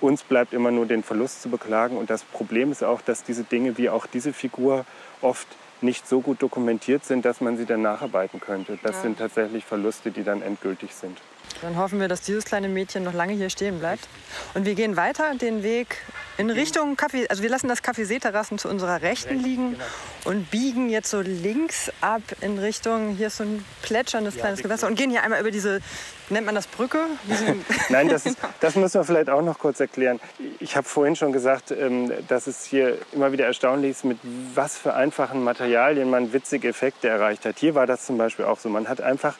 Uns 0.00 0.22
bleibt 0.22 0.52
immer 0.52 0.70
nur 0.70 0.86
den 0.86 1.02
Verlust 1.02 1.42
zu 1.42 1.48
beklagen. 1.48 1.96
Und 1.96 2.10
das 2.10 2.24
Problem 2.24 2.72
ist 2.72 2.82
auch, 2.82 3.00
dass 3.00 3.22
diese 3.22 3.44
Dinge 3.44 3.78
wie 3.78 3.88
auch 3.88 4.06
diese 4.06 4.32
Figur 4.32 4.84
oft 5.20 5.46
nicht 5.80 6.08
so 6.08 6.20
gut 6.20 6.42
dokumentiert 6.42 7.04
sind, 7.04 7.24
dass 7.24 7.40
man 7.40 7.56
sie 7.56 7.64
dann 7.64 7.82
nacharbeiten 7.82 8.40
könnte. 8.40 8.78
Das 8.82 9.02
sind 9.02 9.18
tatsächlich 9.18 9.64
Verluste, 9.64 10.10
die 10.10 10.24
dann 10.24 10.42
endgültig 10.42 10.94
sind. 10.94 11.18
Dann 11.62 11.76
hoffen 11.76 12.00
wir, 12.00 12.08
dass 12.08 12.20
dieses 12.20 12.44
kleine 12.44 12.68
Mädchen 12.68 13.04
noch 13.04 13.14
lange 13.14 13.32
hier 13.32 13.50
stehen 13.50 13.78
bleibt. 13.78 14.08
Und 14.54 14.64
wir 14.64 14.74
gehen 14.74 14.96
weiter 14.96 15.34
den 15.34 15.62
Weg 15.62 16.02
in 16.38 16.50
Richtung 16.50 16.96
Kaffee. 16.96 17.28
Also 17.28 17.42
wir 17.42 17.50
lassen 17.50 17.68
das 17.68 17.82
Café 17.82 18.04
Seeterrassen 18.04 18.58
zu 18.58 18.68
unserer 18.68 19.02
Rechten 19.02 19.42
liegen 19.42 19.76
und 20.24 20.50
biegen 20.50 20.88
jetzt 20.88 21.10
so 21.10 21.20
links 21.20 21.90
ab 22.00 22.22
in 22.40 22.58
Richtung, 22.58 23.16
hier 23.16 23.26
ist 23.26 23.38
so 23.38 23.44
ein 23.44 23.64
plätscherndes 23.82 24.36
kleines 24.36 24.62
Gewässer 24.62 24.86
und 24.86 24.94
gehen 24.94 25.10
hier 25.10 25.24
einmal 25.24 25.40
über 25.40 25.50
diese, 25.50 25.80
nennt 26.28 26.46
man 26.46 26.54
das 26.54 26.68
Brücke? 26.68 26.98
Nein, 27.88 28.08
das, 28.08 28.24
ist, 28.24 28.38
das 28.60 28.76
müssen 28.76 29.00
wir 29.00 29.04
vielleicht 29.04 29.30
auch 29.30 29.42
noch 29.42 29.58
kurz 29.58 29.80
erklären. 29.80 30.20
Ich 30.60 30.76
habe 30.76 30.86
vorhin 30.86 31.16
schon 31.16 31.32
gesagt, 31.32 31.72
ähm, 31.72 32.12
dass 32.28 32.46
es 32.46 32.64
hier 32.64 32.98
immer 33.12 33.32
wieder 33.32 33.46
erstaunlich 33.46 33.90
ist, 33.90 34.04
mit 34.04 34.18
was 34.54 34.78
für 34.78 34.94
einfachen 34.94 35.42
Materialien 35.42 36.08
man 36.08 36.32
witzige 36.32 36.68
Effekte 36.68 37.08
erreicht 37.08 37.44
hat. 37.46 37.58
Hier 37.58 37.74
war 37.74 37.86
das 37.86 38.06
zum 38.06 38.16
Beispiel 38.16 38.44
auch 38.44 38.60
so. 38.60 38.68
Man 38.68 38.88
hat 38.88 39.00
einfach, 39.00 39.34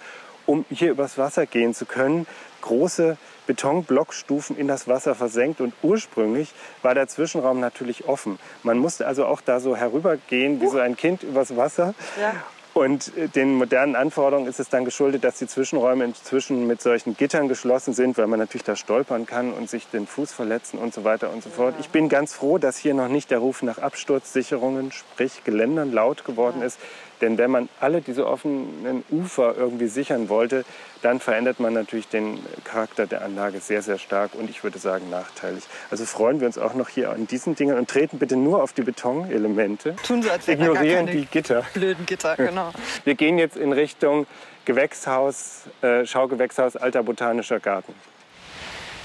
um 0.48 0.64
hier 0.70 0.90
übers 0.90 1.18
Wasser 1.18 1.44
gehen 1.44 1.74
zu 1.74 1.84
können, 1.84 2.26
große 2.62 3.18
Betonblockstufen 3.46 4.56
in 4.56 4.66
das 4.66 4.88
Wasser 4.88 5.14
versenkt 5.14 5.60
und 5.60 5.74
ursprünglich 5.82 6.54
war 6.82 6.94
der 6.94 7.06
Zwischenraum 7.06 7.60
natürlich 7.60 8.08
offen. 8.08 8.38
Man 8.62 8.78
musste 8.78 9.06
also 9.06 9.26
auch 9.26 9.42
da 9.42 9.60
so 9.60 9.76
herübergehen, 9.76 10.60
wie 10.60 10.68
so 10.68 10.78
ein 10.78 10.96
Kind 10.96 11.22
übers 11.22 11.56
Wasser. 11.56 11.94
Ja. 12.20 12.34
Und 12.72 13.16
äh, 13.16 13.28
den 13.28 13.54
modernen 13.54 13.96
Anforderungen 13.96 14.46
ist 14.46 14.60
es 14.60 14.68
dann 14.68 14.84
geschuldet, 14.84 15.24
dass 15.24 15.38
die 15.38 15.46
Zwischenräume 15.46 16.04
inzwischen 16.04 16.66
mit 16.66 16.80
solchen 16.80 17.16
Gittern 17.16 17.48
geschlossen 17.48 17.92
sind, 17.92 18.16
weil 18.16 18.26
man 18.26 18.38
natürlich 18.38 18.64
da 18.64 18.76
stolpern 18.76 19.26
kann 19.26 19.52
und 19.52 19.68
sich 19.68 19.88
den 19.88 20.06
Fuß 20.06 20.32
verletzen 20.32 20.78
und 20.78 20.94
so 20.94 21.04
weiter 21.04 21.30
und 21.30 21.42
so 21.42 21.50
fort. 21.50 21.74
Ich 21.80 21.88
bin 21.88 22.08
ganz 22.08 22.32
froh, 22.32 22.56
dass 22.58 22.78
hier 22.78 22.94
noch 22.94 23.08
nicht 23.08 23.30
der 23.30 23.38
Ruf 23.38 23.62
nach 23.62 23.78
Absturzsicherungen, 23.78 24.92
sprich 24.92 25.42
Geländern, 25.44 25.92
laut 25.92 26.24
geworden 26.24 26.62
ist. 26.62 26.78
Denn 27.20 27.38
wenn 27.38 27.50
man 27.50 27.68
alle 27.80 28.00
diese 28.00 28.26
offenen 28.26 29.04
Ufer 29.10 29.54
irgendwie 29.56 29.88
sichern 29.88 30.28
wollte, 30.28 30.64
dann 31.02 31.20
verändert 31.20 31.60
man 31.60 31.74
natürlich 31.74 32.08
den 32.08 32.38
Charakter 32.64 33.06
der 33.06 33.22
Anlage 33.22 33.60
sehr, 33.60 33.82
sehr 33.82 33.98
stark 33.98 34.34
und 34.34 34.50
ich 34.50 34.64
würde 34.64 34.78
sagen 34.78 35.10
nachteilig. 35.10 35.64
Also 35.90 36.04
freuen 36.04 36.40
wir 36.40 36.46
uns 36.46 36.58
auch 36.58 36.74
noch 36.74 36.88
hier 36.88 37.10
an 37.10 37.26
diesen 37.26 37.54
Dingen 37.54 37.76
und 37.76 37.88
treten 37.88 38.18
bitte 38.18 38.36
nur 38.36 38.62
auf 38.62 38.72
die 38.72 38.82
Betonelemente. 38.82 39.96
Tun 40.06 40.22
Sie 40.22 40.30
als 40.30 40.48
Ignorieren 40.48 41.06
die 41.06 41.26
Gitter. 41.26 41.64
Blöden 41.74 42.06
Gitter, 42.06 42.36
genau. 42.36 42.72
Wir 43.04 43.14
gehen 43.14 43.38
jetzt 43.38 43.56
in 43.56 43.72
Richtung 43.72 44.26
Gewächshaus, 44.64 45.62
äh, 45.82 46.04
Schaugewächshaus 46.04 46.76
Alter 46.76 47.02
Botanischer 47.02 47.60
Garten. 47.60 47.94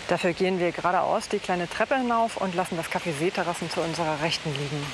Dafür 0.10 0.34
gehen 0.34 0.60
wir 0.60 0.72
geradeaus 0.72 1.30
die 1.30 1.40
kleine 1.40 1.70
Treppe 1.70 1.96
hinauf 1.96 2.38
und 2.38 2.56
lassen 2.56 2.76
das 2.76 2.88
Café 2.88 3.14
Seeterrassen 3.18 3.70
zu 3.70 3.80
unserer 3.80 4.22
Rechten 4.22 4.52
liegen. 4.52 4.86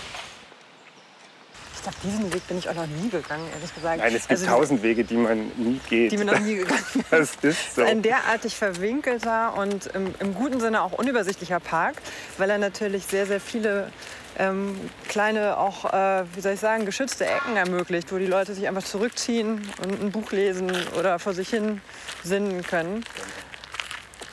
Ich 1.79 1.83
glaube, 1.83 1.97
diesen 2.03 2.33
Weg 2.33 2.45
bin 2.49 2.57
ich 2.57 2.67
auch 2.67 2.73
noch 2.73 2.87
nie 2.87 3.09
gegangen, 3.09 3.47
ehrlich 3.53 3.73
gesagt. 3.73 3.99
Nein, 3.99 4.13
es 4.13 4.27
gibt 4.27 4.31
Also 4.31 4.47
tausend 4.47 4.83
Wege, 4.83 5.05
die 5.05 5.15
man 5.15 5.49
nie 5.55 5.79
geht. 5.89 6.11
Die 6.11 6.17
mir 6.17 6.25
noch 6.25 6.39
nie 6.39 6.55
gegangen 6.57 6.83
bin. 6.93 7.05
das 7.09 7.31
ist 7.41 7.75
so. 7.75 7.83
Ein 7.83 8.01
derartig 8.01 8.57
verwinkelter 8.57 9.53
und 9.57 9.87
im, 9.87 10.13
im 10.19 10.35
guten 10.35 10.59
Sinne 10.59 10.81
auch 10.81 10.91
unübersichtlicher 10.91 11.61
Park, 11.61 11.95
weil 12.37 12.49
er 12.49 12.57
natürlich 12.57 13.05
sehr, 13.05 13.25
sehr 13.25 13.39
viele 13.39 13.93
ähm, 14.37 14.77
kleine, 15.07 15.57
auch, 15.57 15.85
äh, 15.93 16.25
wie 16.35 16.41
soll 16.41 16.53
ich 16.53 16.59
sagen, 16.59 16.85
geschützte 16.85 17.25
Ecken 17.25 17.55
ermöglicht, 17.55 18.11
wo 18.11 18.17
die 18.17 18.27
Leute 18.27 18.53
sich 18.53 18.67
einfach 18.67 18.83
zurückziehen 18.83 19.65
und 19.81 20.01
ein 20.01 20.11
Buch 20.11 20.33
lesen 20.33 20.69
oder 20.97 21.17
vor 21.17 21.33
sich 21.33 21.47
hin 21.49 21.79
sinnen 22.23 22.61
können. 22.63 23.05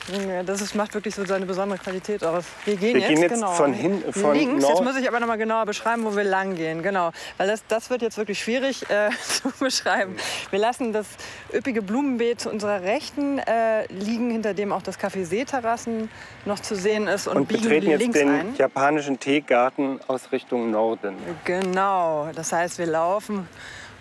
Ja, 0.07 0.43
Das 0.43 0.61
ist, 0.61 0.73
macht 0.75 0.93
wirklich 0.93 1.13
so 1.15 1.25
seine 1.25 1.45
besondere 1.45 1.79
Qualität 1.79 2.23
aus. 2.23 2.45
Wir 2.65 2.75
gehen 2.77 2.93
Wir 2.95 3.01
jetzt, 3.01 3.09
gehen 3.09 3.21
jetzt 3.23 3.33
genau, 3.33 3.51
von 3.51 3.73
hin- 3.73 4.03
von 4.11 4.33
links. 4.33 4.61
Nord- 4.63 4.75
Jetzt 4.79 4.83
muss 4.83 4.97
ich 4.97 5.07
aber 5.07 5.19
noch 5.19 5.27
mal 5.27 5.37
genauer 5.37 5.65
beschreiben, 5.65 6.05
wo 6.05 6.15
wir 6.15 6.23
lang 6.23 6.55
gehen. 6.55 6.81
Genau, 6.81 7.11
weil 7.37 7.47
das, 7.47 7.63
das 7.67 7.89
wird 7.89 8.01
jetzt 8.01 8.17
wirklich 8.17 8.39
schwierig 8.39 8.89
äh, 8.89 9.09
zu 9.27 9.51
beschreiben. 9.59 10.15
Wir 10.49 10.59
lassen 10.59 10.93
das 10.93 11.07
üppige 11.53 11.81
Blumenbeet 11.81 12.39
zu 12.41 12.49
unserer 12.49 12.81
Rechten 12.83 13.39
äh, 13.39 13.85
liegen, 13.91 14.31
hinter 14.31 14.53
dem 14.53 14.71
auch 14.71 14.81
das 14.81 14.97
Café 14.99 15.25
Seeterrassen 15.25 16.09
noch 16.45 16.59
zu 16.59 16.75
sehen 16.75 17.07
ist 17.07 17.27
und, 17.27 17.37
und 17.37 17.47
biegen 17.47 17.63
betreten 17.63 17.89
jetzt 17.89 17.99
links 18.01 18.19
den 18.19 18.29
ein. 18.29 18.55
japanischen 18.55 19.19
Teegarten 19.19 19.99
aus 20.07 20.31
Richtung 20.31 20.71
Norden. 20.71 21.15
Genau, 21.43 22.29
das 22.33 22.53
heißt, 22.53 22.77
wir 22.79 22.85
laufen 22.87 23.47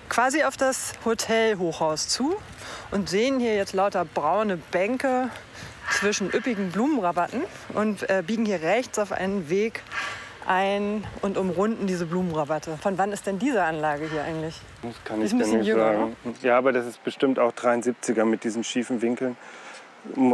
quasi 0.08 0.44
auf 0.44 0.56
das 0.56 0.92
Hotelhochhaus 1.04 2.06
zu 2.08 2.36
und 2.92 3.08
sehen 3.08 3.40
hier 3.40 3.56
jetzt 3.56 3.72
lauter 3.72 4.04
braune 4.04 4.56
Bänke 4.56 5.30
zwischen 5.90 6.30
üppigen 6.30 6.70
Blumenrabatten 6.70 7.42
und 7.74 8.08
äh, 8.08 8.22
biegen 8.26 8.44
hier 8.44 8.62
rechts 8.62 8.98
auf 8.98 9.12
einen 9.12 9.48
Weg 9.48 9.82
ein 10.46 11.04
und 11.22 11.36
umrunden 11.36 11.86
diese 11.86 12.06
Blumenrabatte. 12.06 12.78
Von 12.78 12.98
wann 12.98 13.12
ist 13.12 13.26
denn 13.26 13.38
diese 13.38 13.64
Anlage 13.64 14.08
hier 14.08 14.22
eigentlich? 14.22 14.60
Das 14.82 14.94
kann 15.04 15.22
ich 15.22 15.32
ein 15.32 15.38
dir 15.38 15.46
nicht 15.46 15.66
jünger, 15.66 15.92
sagen. 15.92 16.16
Ja, 16.42 16.56
aber 16.58 16.72
das 16.72 16.86
ist 16.86 17.02
bestimmt 17.02 17.38
auch 17.38 17.52
73er 17.52 18.24
mit 18.24 18.44
diesen 18.44 18.62
schiefen 18.64 19.02
Winkeln. 19.02 19.36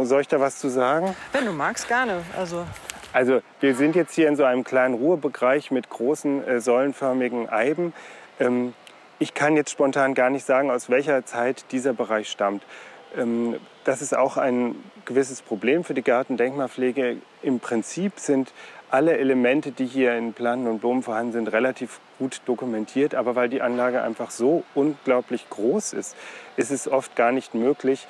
Soll 0.03 0.21
ich 0.21 0.27
da 0.27 0.39
was 0.39 0.59
zu 0.59 0.69
sagen? 0.69 1.15
Wenn 1.31 1.45
du 1.45 1.51
magst, 1.51 1.87
gerne. 1.87 2.21
Also 2.37 2.65
Also 3.11 3.41
wir 3.59 3.75
sind 3.75 3.95
jetzt 3.95 4.13
hier 4.13 4.27
in 4.27 4.35
so 4.35 4.43
einem 4.43 4.63
kleinen 4.63 4.93
Ruhebereich 4.93 5.71
mit 5.71 5.89
großen 5.89 6.47
äh, 6.47 6.61
säulenförmigen 6.61 7.49
Eiben. 7.49 7.93
Ähm, 8.39 8.75
ich 9.17 9.33
kann 9.33 9.55
jetzt 9.55 9.71
spontan 9.71 10.13
gar 10.13 10.29
nicht 10.29 10.45
sagen, 10.45 10.69
aus 10.69 10.89
welcher 10.89 11.25
Zeit 11.25 11.65
dieser 11.71 11.93
Bereich 11.93 12.29
stammt. 12.29 12.63
Ähm, 13.17 13.55
das 13.83 14.01
ist 14.01 14.15
auch 14.15 14.37
ein 14.37 14.75
gewisses 15.05 15.41
Problem 15.41 15.83
für 15.83 15.93
die 15.93 16.03
Gartendenkmalpflege. 16.03 17.17
Im 17.41 17.59
Prinzip 17.59 18.19
sind 18.19 18.53
alle 18.89 19.17
Elemente, 19.17 19.71
die 19.71 19.85
hier 19.85 20.15
in 20.15 20.33
Planten 20.33 20.67
und 20.67 20.79
Blumen 20.79 21.03
vorhanden 21.03 21.31
sind, 21.31 21.47
relativ 21.51 21.99
gut 22.19 22.41
dokumentiert. 22.45 23.15
Aber 23.15 23.35
weil 23.35 23.49
die 23.49 23.61
Anlage 23.61 24.01
einfach 24.01 24.29
so 24.29 24.63
unglaublich 24.75 25.49
groß 25.49 25.93
ist, 25.93 26.15
ist 26.57 26.71
es 26.71 26.87
oft 26.87 27.15
gar 27.15 27.31
nicht 27.31 27.55
möglich, 27.55 28.07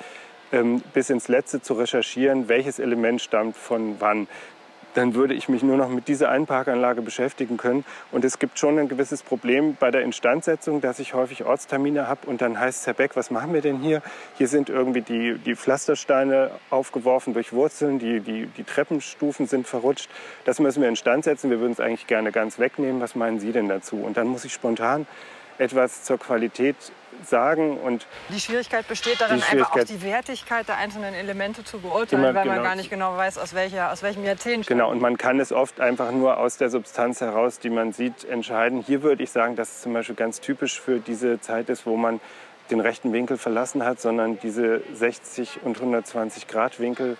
ähm, 0.52 0.82
bis 0.92 1.10
ins 1.10 1.28
Letzte 1.28 1.62
zu 1.62 1.74
recherchieren, 1.74 2.48
welches 2.48 2.78
Element 2.78 3.20
stammt 3.20 3.56
von 3.56 3.96
wann. 3.98 4.28
Dann 4.94 5.14
würde 5.14 5.34
ich 5.34 5.48
mich 5.48 5.62
nur 5.62 5.76
noch 5.76 5.88
mit 5.88 6.08
dieser 6.08 6.30
Einparkanlage 6.30 7.02
beschäftigen 7.02 7.56
können. 7.56 7.84
Und 8.12 8.24
es 8.24 8.38
gibt 8.38 8.58
schon 8.58 8.78
ein 8.78 8.88
gewisses 8.88 9.22
Problem 9.22 9.76
bei 9.78 9.90
der 9.90 10.02
Instandsetzung, 10.02 10.80
dass 10.80 10.98
ich 10.98 11.14
häufig 11.14 11.44
Ortstermine 11.44 12.08
habe 12.08 12.26
und 12.26 12.40
dann 12.40 12.58
heißt 12.58 12.80
es, 12.80 12.86
Herr 12.86 12.94
Beck, 12.94 13.16
was 13.16 13.30
machen 13.30 13.52
wir 13.52 13.60
denn 13.60 13.78
hier? 13.78 14.02
Hier 14.36 14.48
sind 14.48 14.68
irgendwie 14.68 15.02
die, 15.02 15.38
die 15.38 15.54
Pflastersteine 15.54 16.50
aufgeworfen 16.70 17.34
durch 17.34 17.52
Wurzeln, 17.52 17.98
die, 17.98 18.20
die, 18.20 18.46
die 18.46 18.64
Treppenstufen 18.64 19.46
sind 19.46 19.66
verrutscht. 19.66 20.08
Das 20.44 20.60
müssen 20.60 20.82
wir 20.82 20.88
instand 20.88 21.24
setzen. 21.24 21.50
Wir 21.50 21.60
würden 21.60 21.72
es 21.72 21.80
eigentlich 21.80 22.06
gerne 22.06 22.32
ganz 22.32 22.58
wegnehmen. 22.58 23.00
Was 23.00 23.14
meinen 23.14 23.40
Sie 23.40 23.52
denn 23.52 23.68
dazu? 23.68 23.96
Und 23.96 24.16
dann 24.16 24.28
muss 24.28 24.44
ich 24.44 24.52
spontan 24.52 25.06
etwas 25.58 26.02
zur 26.02 26.18
Qualität 26.18 26.76
sagen 27.28 27.78
und 27.78 28.06
die 28.28 28.40
Schwierigkeit 28.40 28.86
besteht 28.88 29.20
darin, 29.20 29.38
Die 29.38 29.42
einfach 29.42 29.70
auch 29.70 29.74
Schwierigkeit- 29.74 29.88
die 29.88 30.02
Wertigkeit 30.02 30.68
der 30.68 30.76
einzelnen 30.78 31.14
Elemente 31.14 31.64
zu 31.64 31.78
beurteilen, 31.80 32.22
Immer 32.22 32.34
weil 32.34 32.44
man 32.46 32.56
genau. 32.56 32.68
gar 32.68 32.76
nicht 32.76 32.90
genau 32.90 33.16
weiß, 33.16 33.38
aus, 33.38 33.54
welcher, 33.54 33.92
aus 33.92 34.02
welchem 34.02 34.24
Jahrzehnt. 34.24 34.66
Genau, 34.66 34.90
und 34.90 35.00
man 35.00 35.18
kann 35.18 35.40
es 35.40 35.52
oft 35.52 35.80
einfach 35.80 36.10
nur 36.10 36.38
aus 36.38 36.56
der 36.56 36.70
Substanz 36.70 37.20
heraus, 37.20 37.58
die 37.58 37.70
man 37.70 37.92
sieht, 37.92 38.24
entscheiden. 38.24 38.82
Hier 38.86 39.02
würde 39.02 39.22
ich 39.22 39.30
sagen, 39.30 39.56
dass 39.56 39.68
es 39.76 39.82
zum 39.82 39.92
Beispiel 39.92 40.16
ganz 40.16 40.40
typisch 40.40 40.80
für 40.80 41.00
diese 41.00 41.40
Zeit 41.40 41.68
ist, 41.68 41.86
wo 41.86 41.96
man 41.96 42.20
den 42.70 42.80
rechten 42.80 43.12
Winkel 43.12 43.36
verlassen 43.36 43.84
hat, 43.84 44.00
sondern 44.00 44.38
diese 44.40 44.80
60 44.94 45.60
und 45.64 45.76
120 45.76 46.48
Grad 46.48 46.80
Winkel 46.80 47.16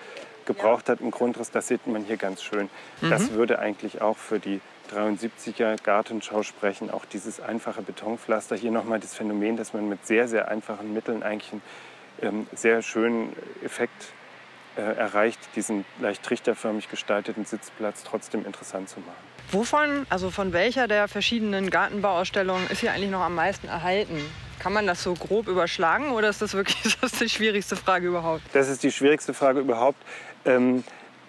gebraucht 0.46 0.88
hat 0.88 1.00
im 1.00 1.10
Grundriss. 1.10 1.50
Das 1.50 1.68
sieht 1.68 1.86
man 1.86 2.04
hier 2.04 2.16
ganz 2.16 2.42
schön. 2.42 2.70
Das 3.00 3.32
würde 3.32 3.58
eigentlich 3.58 4.00
auch 4.00 4.16
für 4.16 4.38
die 4.38 4.60
73er 4.94 5.82
Gartenschau 5.82 6.42
sprechen. 6.42 6.90
Auch 6.90 7.04
dieses 7.04 7.40
einfache 7.40 7.82
Betonpflaster. 7.82 8.56
Hier 8.56 8.70
nochmal 8.70 9.00
das 9.00 9.14
Phänomen, 9.14 9.56
dass 9.56 9.72
man 9.72 9.88
mit 9.88 10.06
sehr, 10.06 10.28
sehr 10.28 10.48
einfachen 10.48 10.92
Mitteln 10.94 11.22
eigentlich 11.22 11.52
einen 11.52 11.62
ähm, 12.22 12.46
sehr 12.54 12.82
schönen 12.82 13.34
Effekt 13.64 14.12
äh, 14.76 14.80
erreicht, 14.80 15.38
diesen 15.56 15.84
leicht 16.00 16.22
trichterförmig 16.22 16.88
gestalteten 16.88 17.44
Sitzplatz 17.44 18.02
trotzdem 18.04 18.44
interessant 18.44 18.88
zu 18.88 19.00
machen. 19.00 19.34
Wovon, 19.50 20.06
also 20.10 20.30
von 20.30 20.52
welcher 20.52 20.88
der 20.88 21.06
verschiedenen 21.06 21.70
Gartenbauausstellungen 21.70 22.68
ist 22.70 22.80
hier 22.80 22.92
eigentlich 22.92 23.10
noch 23.10 23.20
am 23.20 23.34
meisten 23.34 23.68
erhalten? 23.68 24.18
Kann 24.58 24.72
man 24.72 24.86
das 24.86 25.02
so 25.02 25.14
grob 25.14 25.48
überschlagen 25.48 26.10
oder 26.10 26.28
ist 26.28 26.42
das 26.42 26.54
wirklich 26.54 26.84
ist 26.84 27.02
das 27.02 27.12
die 27.12 27.28
schwierigste 27.28 27.76
Frage 27.76 28.08
überhaupt? 28.08 28.42
Das 28.52 28.68
ist 28.68 28.82
die 28.82 28.90
schwierigste 28.90 29.34
Frage 29.34 29.60
überhaupt. 29.60 29.98
Ähm, 30.44 30.82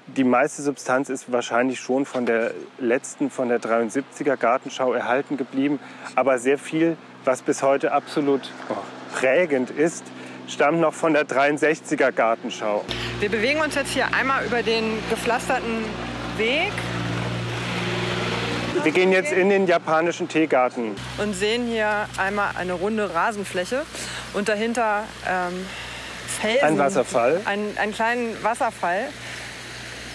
die 0.08 0.24
meiste 0.24 0.62
Substanz 0.62 1.10
ist 1.10 1.32
wahrscheinlich 1.32 1.80
schon 1.80 2.06
von 2.06 2.26
der 2.26 2.52
letzten, 2.78 3.30
von 3.30 3.50
der 3.50 3.60
73er 3.60 4.38
Gartenschau 4.38 4.94
erhalten 4.94 5.38
geblieben. 5.38 5.80
Aber 6.16 6.38
sehr 6.38 6.58
viel, 6.58 6.98
was 7.24 7.42
bis 7.42 7.64
heute 7.64 7.92
absolut 7.92 8.52
oh, 8.70 8.76
prägend 9.16 9.72
ist, 9.72 10.04
stammt 10.48 10.80
noch 10.80 10.94
von 10.94 11.14
der 11.14 11.26
63er 11.26 12.12
Gartenschau. 12.12 12.86
Wir 13.20 13.30
bewegen 13.30 13.62
uns 13.62 13.76
jetzt 13.76 13.92
hier 13.92 14.14
einmal 14.14 14.46
über 14.46 14.62
den 14.62 15.00
gepflasterten 15.10 15.84
Weg 16.38 16.72
Wir 18.84 18.92
gehen 18.92 19.12
jetzt 19.12 19.32
in 19.32 19.50
den 19.50 19.66
japanischen 19.66 20.28
Teegarten. 20.28 20.96
und 21.18 21.34
sehen 21.34 21.66
hier 21.66 22.08
einmal 22.18 22.52
eine 22.56 22.74
runde 22.74 23.12
Rasenfläche 23.14 23.84
und 24.34 24.50
dahinter 24.50 25.06
ähm, 25.28 25.66
Felsen. 26.28 26.64
Ein 26.64 26.78
Wasserfall. 26.78 27.42
Ein, 27.46 27.78
einen 27.78 27.94
kleinen 27.94 28.44
Wasserfall, 28.44 29.08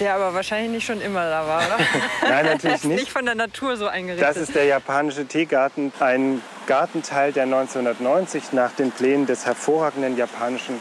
der 0.01 0.15
aber 0.15 0.35
wahrscheinlich 0.35 0.71
nicht 0.71 0.87
schon 0.87 1.01
immer 1.01 1.25
da 1.29 1.47
war, 1.47 1.59
oder? 1.59 1.79
Nein, 2.29 2.47
natürlich 2.47 2.77
ist 2.77 2.85
nicht 2.85 3.01
nicht. 3.01 3.13
von 3.13 3.25
der 3.27 3.35
Natur 3.35 3.77
so 3.77 3.87
eingerichtet. 3.87 4.29
Das 4.29 4.37
ist 4.37 4.55
der 4.55 4.65
japanische 4.65 5.27
Teegarten, 5.27 5.93
ein 6.01 6.43
Gartenteil, 6.67 7.33
der 7.33 7.45
1990 7.45 8.53
nach 8.53 8.73
den 8.73 8.91
Plänen 8.91 9.27
des 9.27 9.47
hervorragenden 9.47 10.17
japanischen 10.17 10.81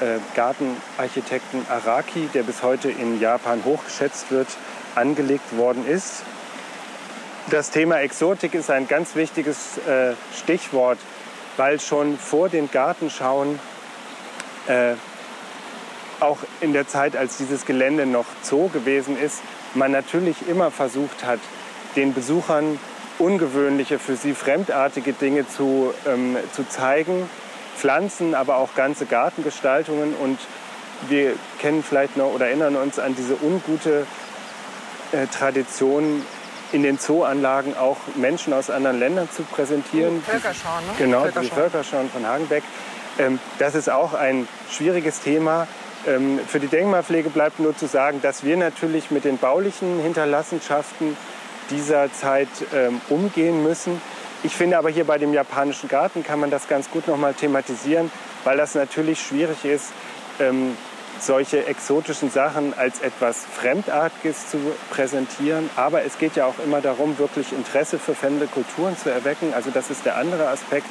äh, 0.00 0.18
Gartenarchitekten 0.34 1.66
Araki, 1.68 2.28
der 2.34 2.42
bis 2.42 2.62
heute 2.62 2.90
in 2.90 3.20
Japan 3.20 3.64
hochgeschätzt 3.64 4.30
wird, 4.30 4.48
angelegt 4.94 5.56
worden 5.56 5.86
ist. 5.86 6.22
Das 7.50 7.70
Thema 7.70 8.00
Exotik 8.00 8.54
ist 8.54 8.70
ein 8.70 8.86
ganz 8.88 9.14
wichtiges 9.14 9.78
äh, 9.78 10.14
Stichwort, 10.36 10.98
weil 11.56 11.80
schon 11.80 12.18
vor 12.18 12.48
den 12.48 12.70
Gartenschauen 12.70 13.58
äh, 14.66 14.94
auch 16.20 16.38
in 16.60 16.72
der 16.72 16.86
Zeit, 16.86 17.16
als 17.16 17.36
dieses 17.36 17.66
Gelände 17.66 18.06
noch 18.06 18.26
Zoo 18.42 18.68
gewesen 18.68 19.18
ist, 19.18 19.40
man 19.74 19.90
natürlich 19.92 20.48
immer 20.48 20.70
versucht 20.70 21.24
hat, 21.24 21.40
den 21.96 22.14
Besuchern 22.14 22.78
ungewöhnliche, 23.18 23.98
für 23.98 24.16
sie 24.16 24.34
fremdartige 24.34 25.12
Dinge 25.12 25.48
zu, 25.48 25.92
ähm, 26.06 26.36
zu 26.52 26.68
zeigen. 26.68 27.28
Pflanzen, 27.76 28.34
aber 28.34 28.56
auch 28.56 28.74
ganze 28.74 29.06
Gartengestaltungen. 29.06 30.14
Und 30.14 30.38
wir 31.08 31.34
kennen 31.58 31.82
vielleicht 31.82 32.16
noch 32.16 32.34
oder 32.34 32.46
erinnern 32.46 32.76
uns 32.76 32.98
an 32.98 33.14
diese 33.16 33.36
ungute 33.42 34.06
äh, 35.12 35.26
Tradition, 35.26 36.24
in 36.72 36.82
den 36.84 37.00
Zooanlagen 37.00 37.76
auch 37.76 37.96
Menschen 38.14 38.52
aus 38.52 38.70
anderen 38.70 39.00
Ländern 39.00 39.28
zu 39.34 39.42
präsentieren. 39.42 40.22
Völkerschauen, 40.22 40.86
ne? 40.86 40.92
Genau, 40.98 41.22
diese 41.22 41.32
Völkerschauen. 41.32 41.70
Völkerschauen 41.70 42.10
von 42.10 42.26
Hagenbeck. 42.26 42.62
Ähm, 43.18 43.38
das 43.58 43.74
ist 43.74 43.90
auch 43.90 44.14
ein 44.14 44.46
schwieriges 44.70 45.20
Thema. 45.20 45.66
Ähm, 46.06 46.40
für 46.46 46.60
die 46.60 46.66
Denkmalpflege 46.66 47.30
bleibt 47.30 47.60
nur 47.60 47.76
zu 47.76 47.86
sagen, 47.86 48.20
dass 48.22 48.44
wir 48.44 48.56
natürlich 48.56 49.10
mit 49.10 49.24
den 49.24 49.38
baulichen 49.38 50.00
Hinterlassenschaften 50.00 51.16
dieser 51.70 52.12
Zeit 52.12 52.48
ähm, 52.74 53.00
umgehen 53.08 53.62
müssen. 53.62 54.00
Ich 54.42 54.56
finde 54.56 54.78
aber 54.78 54.88
hier 54.88 55.04
bei 55.04 55.18
dem 55.18 55.34
japanischen 55.34 55.88
Garten 55.88 56.24
kann 56.24 56.40
man 56.40 56.50
das 56.50 56.66
ganz 56.66 56.90
gut 56.90 57.06
nochmal 57.06 57.34
thematisieren, 57.34 58.10
weil 58.44 58.56
das 58.56 58.74
natürlich 58.74 59.20
schwierig 59.20 59.64
ist, 59.64 59.92
ähm, 60.38 60.76
solche 61.18 61.66
exotischen 61.66 62.30
Sachen 62.30 62.72
als 62.78 63.00
etwas 63.02 63.44
Fremdartiges 63.44 64.48
zu 64.48 64.58
präsentieren. 64.90 65.68
Aber 65.76 66.02
es 66.02 66.18
geht 66.18 66.36
ja 66.36 66.46
auch 66.46 66.58
immer 66.64 66.80
darum, 66.80 67.18
wirklich 67.18 67.52
Interesse 67.52 67.98
für 67.98 68.14
fremde 68.14 68.46
Kulturen 68.46 68.96
zu 68.96 69.10
erwecken. 69.10 69.52
Also 69.54 69.70
das 69.70 69.90
ist 69.90 70.06
der 70.06 70.16
andere 70.16 70.48
Aspekt, 70.48 70.86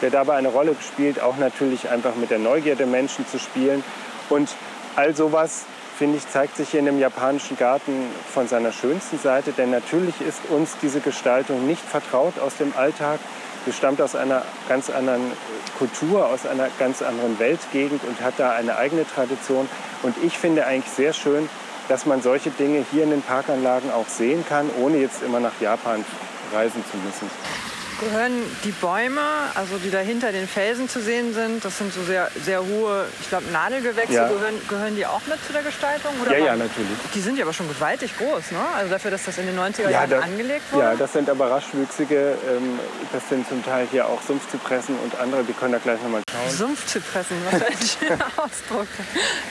der 0.00 0.10
dabei 0.10 0.36
eine 0.36 0.48
Rolle 0.48 0.76
spielt, 0.80 1.20
auch 1.20 1.36
natürlich 1.38 1.88
einfach 1.88 2.14
mit 2.14 2.30
der 2.30 2.38
Neugier 2.38 2.76
der 2.76 2.86
Menschen 2.86 3.26
zu 3.26 3.38
spielen. 3.38 3.82
Und 4.30 4.48
all 4.96 5.14
sowas, 5.14 5.64
finde 5.96 6.18
ich, 6.18 6.28
zeigt 6.28 6.56
sich 6.56 6.70
hier 6.70 6.80
in 6.80 6.86
dem 6.86 6.98
japanischen 6.98 7.56
Garten 7.56 7.92
von 8.32 8.48
seiner 8.48 8.72
schönsten 8.72 9.18
Seite. 9.18 9.52
Denn 9.52 9.70
natürlich 9.70 10.20
ist 10.20 10.40
uns 10.50 10.76
diese 10.82 11.00
Gestaltung 11.00 11.66
nicht 11.66 11.82
vertraut 11.82 12.38
aus 12.38 12.56
dem 12.56 12.72
Alltag. 12.76 13.20
Sie 13.66 13.72
stammt 13.72 14.00
aus 14.00 14.14
einer 14.14 14.42
ganz 14.68 14.90
anderen 14.90 15.32
Kultur, 15.78 16.26
aus 16.26 16.46
einer 16.46 16.68
ganz 16.78 17.00
anderen 17.00 17.38
Weltgegend 17.38 18.02
und 18.04 18.20
hat 18.20 18.34
da 18.36 18.52
eine 18.52 18.76
eigene 18.76 19.06
Tradition. 19.06 19.68
Und 20.02 20.14
ich 20.22 20.36
finde 20.36 20.66
eigentlich 20.66 20.92
sehr 20.92 21.12
schön, 21.12 21.48
dass 21.88 22.06
man 22.06 22.22
solche 22.22 22.50
Dinge 22.50 22.84
hier 22.90 23.04
in 23.04 23.10
den 23.10 23.22
Parkanlagen 23.22 23.90
auch 23.92 24.08
sehen 24.08 24.44
kann, 24.48 24.68
ohne 24.80 24.98
jetzt 24.98 25.22
immer 25.22 25.40
nach 25.40 25.60
Japan 25.60 26.04
reisen 26.52 26.84
zu 26.90 26.96
müssen 26.98 27.73
gehören 27.98 28.32
die 28.64 28.72
Bäume, 28.72 29.22
also 29.54 29.78
die 29.78 29.90
da 29.90 29.98
hinter 29.98 30.32
den 30.32 30.48
Felsen 30.48 30.88
zu 30.88 31.00
sehen 31.00 31.34
sind, 31.34 31.64
das 31.64 31.78
sind 31.78 31.92
so 31.92 32.02
sehr, 32.02 32.30
sehr 32.44 32.64
hohe, 32.64 33.06
ich 33.20 33.28
glaube, 33.28 33.44
Nadelgewächse, 33.52 34.14
ja. 34.14 34.28
gehören, 34.28 34.54
gehören 34.68 34.96
die 34.96 35.06
auch 35.06 35.20
mit 35.26 35.44
zu 35.46 35.52
der 35.52 35.62
Gestaltung? 35.62 36.12
Oder 36.22 36.38
ja, 36.38 36.46
ja, 36.46 36.56
natürlich. 36.56 36.98
Die 37.14 37.20
sind 37.20 37.36
ja 37.36 37.44
aber 37.44 37.52
schon 37.52 37.68
gewaltig 37.68 38.16
groß, 38.16 38.52
ne? 38.52 38.58
Also 38.76 38.90
dafür, 38.90 39.10
dass 39.10 39.24
das 39.24 39.38
in 39.38 39.46
den 39.46 39.58
90er 39.58 39.90
Jahren 39.90 40.10
ja, 40.10 40.20
angelegt 40.20 40.72
wurde? 40.72 40.84
Ja, 40.84 40.94
das 40.94 41.12
sind 41.12 41.28
aber 41.30 41.50
raschwüchsige, 41.50 42.36
ähm, 42.48 42.78
das 43.12 43.28
sind 43.28 43.48
zum 43.48 43.64
Teil 43.64 43.86
hier 43.90 44.06
auch 44.06 44.22
Sumpfzypressen 44.22 44.96
und 44.98 45.18
andere, 45.18 45.44
die 45.44 45.52
können 45.52 45.72
da 45.72 45.78
gleich 45.78 46.02
nochmal 46.02 46.22
schauen. 46.30 46.50
Sumpfzypressen, 46.50 47.36
was 47.50 47.60
für 47.60 47.66
ein 47.66 48.08
schöner 48.08 48.26
Ausdruck. 48.36 48.88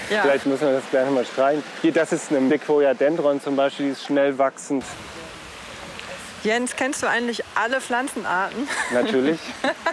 Ja. 0.10 0.22
Vielleicht 0.24 0.46
müssen 0.46 0.68
wir 0.68 0.74
das 0.74 0.84
gleich 0.90 1.06
nochmal 1.06 1.26
streichen. 1.26 1.64
Hier, 1.82 1.92
das 1.92 2.12
ist 2.12 2.32
ein 2.32 2.50
Sequoia 2.50 2.94
dendron 2.94 3.42
zum 3.42 3.56
Beispiel, 3.56 3.88
die 3.88 3.92
ist 3.94 4.06
schnell 4.06 4.38
wachsend. 4.38 4.84
Jens, 6.44 6.76
kennst 6.76 7.02
du 7.02 7.08
eigentlich 7.08 7.44
alle 7.56 7.80
Pflanzenarten? 7.80 8.68
Natürlich. 8.92 9.40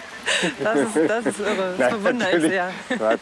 das, 0.63 0.79
ist, 0.79 1.09
das 1.09 1.25
ist 1.25 1.39
irre, 1.39 1.75
das 1.77 1.93
bewundere 1.93 2.37
ich 2.37 2.41
sehr. 2.41 2.71
Quatsch. 2.89 3.19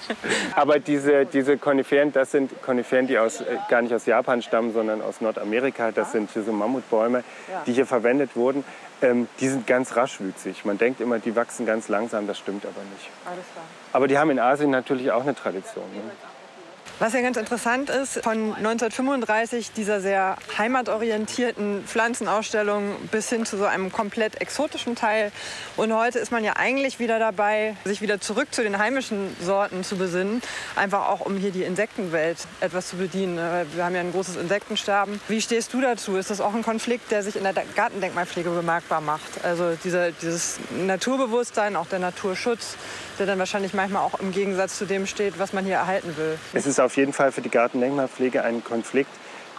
Aber 0.56 0.80
diese, 0.80 1.26
diese 1.26 1.58
Koniferen, 1.58 2.12
das 2.12 2.32
sind 2.32 2.62
Koniferen, 2.64 3.06
die 3.06 3.20
aus, 3.20 3.42
äh, 3.42 3.58
gar 3.70 3.82
nicht 3.84 3.94
aus 3.94 4.06
Japan 4.08 4.42
stammen, 4.42 4.74
sondern 4.74 5.02
aus 5.02 5.22
Nordamerika. 5.22 5.92
Das 5.92 6.12
sind 6.12 6.30
diese 6.34 6.52
Mammutbäume, 6.52 7.24
die 7.68 7.74
hier 7.74 7.86
verwendet 7.86 8.36
wurden. 8.36 8.64
Ähm, 9.02 9.28
die 9.40 9.48
sind 9.48 9.68
ganz 9.68 9.96
raschwüchsig. 9.96 10.66
Man 10.66 10.78
denkt 10.78 11.00
immer, 11.00 11.20
die 11.20 11.36
wachsen 11.36 11.66
ganz 11.66 11.88
langsam, 11.88 12.28
das 12.28 12.38
stimmt 12.38 12.66
aber 12.66 12.82
nicht. 12.94 13.10
Alles 13.26 13.46
klar. 13.54 13.66
Aber 13.94 14.08
die 14.08 14.18
haben 14.18 14.30
in 14.32 14.40
Asien 14.40 14.72
natürlich 14.72 15.12
auch 15.12 15.22
eine 15.22 15.36
Tradition. 15.36 15.86
Ne? 15.94 16.02
Was 17.02 17.14
ja 17.14 17.22
ganz 17.22 17.38
interessant 17.38 17.90
ist, 17.90 18.22
von 18.26 18.54
1935 18.56 19.72
dieser 19.72 20.02
sehr 20.02 20.36
heimatorientierten 20.58 21.86
Pflanzenausstellung 21.86 22.94
bis 23.10 23.30
hin 23.30 23.46
zu 23.46 23.56
so 23.56 23.64
einem 23.64 23.90
komplett 23.90 24.42
exotischen 24.42 24.96
Teil. 24.96 25.32
Und 25.78 25.96
heute 25.96 26.20
ist 26.20 26.34
man 26.34 26.44
ja 26.44 26.58
eigentlich 26.58 27.00
wieder 27.00 27.18
dabei, 27.18 27.78
sich 27.86 28.02
wieder 28.02 28.20
zurück 28.20 28.50
zu 28.52 28.64
den 28.64 28.80
heimischen 28.80 29.34
Sorten 29.42 29.86
zu 29.86 29.96
besinnen. 29.96 30.42
Einfach 30.76 31.08
auch, 31.08 31.22
um 31.22 31.38
hier 31.38 31.52
die 31.52 31.64
Insektenwelt 31.64 32.40
etwas 32.60 32.90
zu 32.90 32.98
bedienen. 32.98 33.38
Wir 33.74 33.86
haben 33.86 33.96
ja 33.96 34.02
ein 34.02 34.12
großes 34.12 34.36
Insektensterben. 34.36 35.22
Wie 35.30 35.40
stehst 35.40 35.74
du 35.74 35.80
dazu? 35.80 36.18
Ist 36.18 36.32
das 36.32 36.42
auch 36.42 36.54
ein 36.54 36.64
Konflikt, 36.64 37.12
der 37.12 37.24
sich 37.24 37.38
in 37.38 37.44
der 37.44 37.54
Gartendenkmalpflege 37.54 38.50
bemerkbar 38.50 39.00
macht? 39.00 39.46
Also 39.46 39.78
dieser, 39.86 40.12
dieses 40.12 40.60
Naturbewusstsein, 40.72 41.78
auch 41.78 41.88
der 41.88 42.00
Naturschutz, 42.00 42.76
der 43.20 43.26
dann 43.26 43.40
wahrscheinlich 43.40 43.74
manchmal 43.74 44.04
auch 44.04 44.20
im 44.20 44.34
Gegensatz 44.34 44.78
zu 44.78 44.86
dem 44.86 45.08
steht, 45.08 45.40
was 45.40 45.54
man 45.54 45.64
hier 45.64 45.76
erhalten 45.76 46.18
will. 46.18 46.38
Es 46.54 46.66
ist 46.66 46.80
auf 46.80 46.89
jeden 46.96 47.14
Fall 47.14 47.32
für 47.32 47.42
die 47.42 47.50
Gartendenkmalpflege 47.50 48.44
ein 48.44 48.64
Konflikt, 48.64 49.12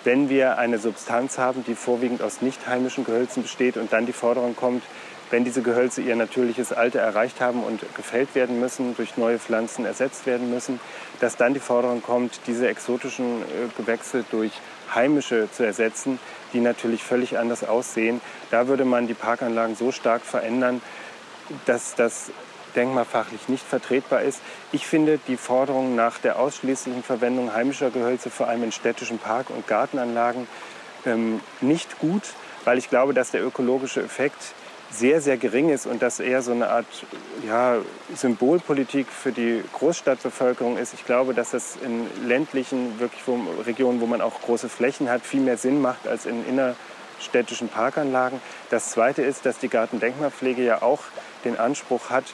wenn 0.04 0.28
wir 0.28 0.58
eine 0.58 0.78
Substanz 0.78 1.38
haben, 1.38 1.64
die 1.64 1.74
vorwiegend 1.74 2.22
aus 2.22 2.40
nicht 2.40 2.66
heimischen 2.66 3.04
Gehölzen 3.04 3.42
besteht 3.42 3.76
und 3.76 3.92
dann 3.92 4.06
die 4.06 4.12
Forderung 4.12 4.56
kommt, 4.56 4.82
wenn 5.30 5.44
diese 5.44 5.62
Gehölze 5.62 6.02
ihr 6.02 6.16
natürliches 6.16 6.72
Alter 6.72 7.00
erreicht 7.00 7.40
haben 7.40 7.62
und 7.62 7.80
gefällt 7.94 8.34
werden 8.34 8.58
müssen, 8.58 8.96
durch 8.96 9.16
neue 9.16 9.38
Pflanzen 9.38 9.84
ersetzt 9.84 10.26
werden 10.26 10.50
müssen, 10.50 10.80
dass 11.20 11.36
dann 11.36 11.54
die 11.54 11.60
Forderung 11.60 12.02
kommt, 12.02 12.40
diese 12.46 12.68
exotischen 12.68 13.42
äh, 13.42 13.68
Gewächse 13.76 14.24
durch 14.30 14.52
heimische 14.94 15.48
zu 15.52 15.64
ersetzen, 15.64 16.18
die 16.52 16.60
natürlich 16.60 17.04
völlig 17.04 17.38
anders 17.38 17.62
aussehen. 17.62 18.20
Da 18.50 18.66
würde 18.66 18.84
man 18.84 19.06
die 19.06 19.14
Parkanlagen 19.14 19.76
so 19.76 19.92
stark 19.92 20.22
verändern, 20.22 20.82
dass 21.66 21.94
das 21.94 22.32
denkmalfachlich 22.76 23.48
nicht 23.48 23.64
vertretbar 23.64 24.22
ist. 24.22 24.40
Ich 24.72 24.86
finde 24.86 25.18
die 25.28 25.36
Forderung 25.36 25.94
nach 25.94 26.18
der 26.18 26.38
ausschließlichen 26.38 27.02
Verwendung 27.02 27.52
heimischer 27.52 27.90
Gehölze, 27.90 28.30
vor 28.30 28.48
allem 28.48 28.64
in 28.64 28.72
städtischen 28.72 29.18
Park- 29.18 29.50
und 29.50 29.66
Gartenanlagen, 29.66 30.46
ähm, 31.06 31.40
nicht 31.60 31.98
gut, 31.98 32.22
weil 32.64 32.78
ich 32.78 32.90
glaube, 32.90 33.14
dass 33.14 33.30
der 33.30 33.44
ökologische 33.44 34.02
Effekt 34.02 34.54
sehr, 34.90 35.20
sehr 35.20 35.36
gering 35.36 35.68
ist 35.68 35.86
und 35.86 36.02
dass 36.02 36.20
eher 36.20 36.42
so 36.42 36.50
eine 36.50 36.68
Art 36.68 36.86
ja, 37.46 37.76
Symbolpolitik 38.14 39.06
für 39.08 39.30
die 39.30 39.62
Großstadtbevölkerung 39.72 40.78
ist. 40.78 40.94
Ich 40.94 41.06
glaube, 41.06 41.32
dass 41.32 41.52
das 41.52 41.76
in 41.76 42.06
ländlichen 42.26 42.98
wirklich 42.98 43.22
wo, 43.26 43.38
Regionen, 43.64 44.00
wo 44.00 44.06
man 44.06 44.20
auch 44.20 44.40
große 44.42 44.68
Flächen 44.68 45.08
hat, 45.08 45.22
viel 45.22 45.40
mehr 45.40 45.56
Sinn 45.56 45.80
macht 45.80 46.08
als 46.08 46.26
in 46.26 46.44
innerstädtischen 46.44 47.68
Parkanlagen. 47.68 48.40
Das 48.70 48.90
Zweite 48.90 49.22
ist, 49.22 49.46
dass 49.46 49.58
die 49.58 49.68
Gartendenkmalpflege 49.68 50.62
ja 50.62 50.82
auch 50.82 51.02
den 51.44 51.56
Anspruch 51.56 52.10
hat, 52.10 52.24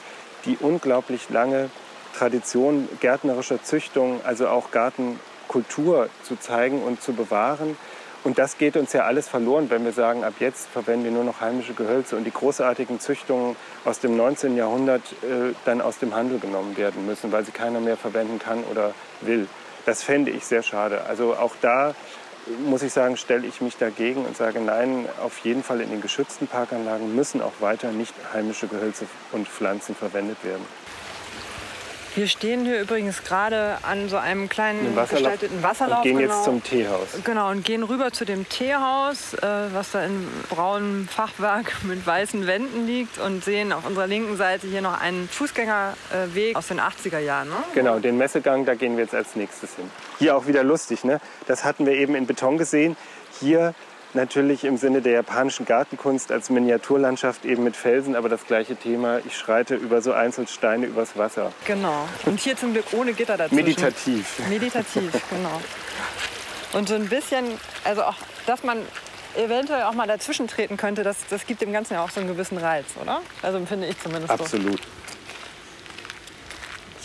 die 0.46 0.56
unglaublich 0.60 1.28
lange 1.30 1.70
Tradition 2.16 2.88
gärtnerischer 3.00 3.62
Züchtung, 3.62 4.20
also 4.24 4.48
auch 4.48 4.70
Gartenkultur 4.70 6.08
zu 6.22 6.36
zeigen 6.36 6.82
und 6.82 7.02
zu 7.02 7.12
bewahren. 7.12 7.76
Und 8.24 8.38
das 8.38 8.58
geht 8.58 8.76
uns 8.76 8.92
ja 8.92 9.04
alles 9.04 9.28
verloren, 9.28 9.70
wenn 9.70 9.84
wir 9.84 9.92
sagen, 9.92 10.24
ab 10.24 10.34
jetzt 10.40 10.66
verwenden 10.68 11.04
wir 11.04 11.12
nur 11.12 11.22
noch 11.22 11.40
heimische 11.40 11.74
Gehölze 11.74 12.16
und 12.16 12.24
die 12.24 12.32
großartigen 12.32 12.98
Züchtungen 12.98 13.54
aus 13.84 14.00
dem 14.00 14.16
19. 14.16 14.56
Jahrhundert 14.56 15.02
äh, 15.22 15.54
dann 15.64 15.80
aus 15.80 15.98
dem 15.98 16.14
Handel 16.14 16.40
genommen 16.40 16.76
werden 16.76 17.06
müssen, 17.06 17.30
weil 17.30 17.44
sie 17.44 17.52
keiner 17.52 17.78
mehr 17.78 17.96
verwenden 17.96 18.40
kann 18.40 18.64
oder 18.64 18.94
will. 19.20 19.46
Das 19.84 20.02
fände 20.02 20.32
ich 20.32 20.44
sehr 20.44 20.64
schade. 20.64 21.02
Also 21.06 21.36
auch 21.36 21.52
da 21.60 21.94
muss 22.64 22.82
ich 22.82 22.92
sagen, 22.92 23.16
stelle 23.16 23.46
ich 23.46 23.60
mich 23.60 23.76
dagegen 23.76 24.24
und 24.24 24.36
sage, 24.36 24.60
nein, 24.60 25.06
auf 25.22 25.38
jeden 25.38 25.62
Fall 25.62 25.80
in 25.80 25.90
den 25.90 26.00
geschützten 26.00 26.46
Parkanlagen 26.46 27.14
müssen 27.14 27.40
auch 27.40 27.60
weiter 27.60 27.92
nicht 27.92 28.14
heimische 28.32 28.66
Gehölze 28.68 29.06
und 29.32 29.48
Pflanzen 29.48 29.94
verwendet 29.94 30.42
werden. 30.44 30.64
Wir 32.16 32.28
stehen 32.28 32.64
hier 32.64 32.80
übrigens 32.80 33.24
gerade 33.24 33.76
an 33.82 34.08
so 34.08 34.16
einem 34.16 34.48
kleinen 34.48 34.96
Wasserlauf 34.96 35.10
gestalteten 35.10 35.62
Wasserlauf. 35.62 35.98
Und 35.98 36.04
gehen 36.04 36.16
genau. 36.16 36.34
jetzt 36.34 36.44
zum 36.44 36.62
Teehaus. 36.62 37.08
Genau, 37.24 37.50
und 37.50 37.62
gehen 37.62 37.82
rüber 37.82 38.10
zu 38.10 38.24
dem 38.24 38.48
Teehaus, 38.48 39.34
äh, 39.34 39.46
was 39.74 39.90
da 39.90 40.02
in 40.02 40.26
braunem 40.48 41.08
Fachwerk 41.08 41.74
mit 41.82 42.06
weißen 42.06 42.46
Wänden 42.46 42.86
liegt 42.86 43.18
und 43.18 43.44
sehen 43.44 43.70
auf 43.70 43.84
unserer 43.84 44.06
linken 44.06 44.38
Seite 44.38 44.66
hier 44.66 44.80
noch 44.80 44.98
einen 44.98 45.28
Fußgängerweg 45.28 46.56
aus 46.56 46.68
den 46.68 46.80
80er 46.80 47.18
Jahren. 47.18 47.50
Ne? 47.50 47.56
Genau, 47.74 47.98
den 47.98 48.16
Messegang, 48.16 48.64
da 48.64 48.74
gehen 48.74 48.96
wir 48.96 49.04
jetzt 49.04 49.14
als 49.14 49.36
nächstes 49.36 49.76
hin. 49.76 49.90
Hier 50.18 50.36
auch 50.36 50.46
wieder 50.46 50.64
lustig, 50.64 51.04
ne? 51.04 51.20
das 51.46 51.64
hatten 51.64 51.86
wir 51.86 51.94
eben 51.94 52.14
in 52.14 52.26
Beton 52.26 52.58
gesehen. 52.58 52.96
Hier 53.40 53.74
natürlich 54.14 54.64
im 54.64 54.76
Sinne 54.76 55.02
der 55.02 55.12
japanischen 55.12 55.66
Gartenkunst 55.66 56.32
als 56.32 56.50
Miniaturlandschaft 56.50 57.44
eben 57.44 57.62
mit 57.62 57.76
Felsen, 57.76 58.16
aber 58.16 58.28
das 58.28 58.46
gleiche 58.46 58.74
Thema. 58.74 59.18
Ich 59.26 59.36
schreite 59.36 59.76
über 59.76 60.00
so 60.00 60.12
Einzelsteine 60.12 60.86
übers 60.86 61.16
Wasser. 61.16 61.52
Genau. 61.66 62.08
Und 62.24 62.40
hier 62.40 62.56
zum 62.56 62.72
Glück 62.72 62.86
ohne 62.92 63.12
Gitter 63.12 63.36
dazu. 63.36 63.54
Meditativ. 63.54 64.40
Meditativ, 64.48 65.12
genau. 65.30 65.60
Und 66.72 66.88
so 66.88 66.94
ein 66.94 67.08
bisschen, 67.08 67.44
also 67.84 68.02
auch, 68.02 68.16
dass 68.46 68.64
man 68.64 68.78
eventuell 69.36 69.82
auch 69.82 69.92
mal 69.92 70.06
dazwischen 70.06 70.48
treten 70.48 70.76
könnte, 70.76 71.02
das, 71.02 71.18
das 71.28 71.46
gibt 71.46 71.60
dem 71.60 71.72
Ganzen 71.72 71.94
ja 71.94 72.02
auch 72.02 72.10
so 72.10 72.20
einen 72.20 72.28
gewissen 72.28 72.58
Reiz, 72.58 72.86
oder? 73.00 73.20
Also 73.42 73.58
empfinde 73.58 73.86
ich 73.86 74.00
zumindest 74.00 74.30
Absolut. 74.30 74.80
So. 74.80 75.05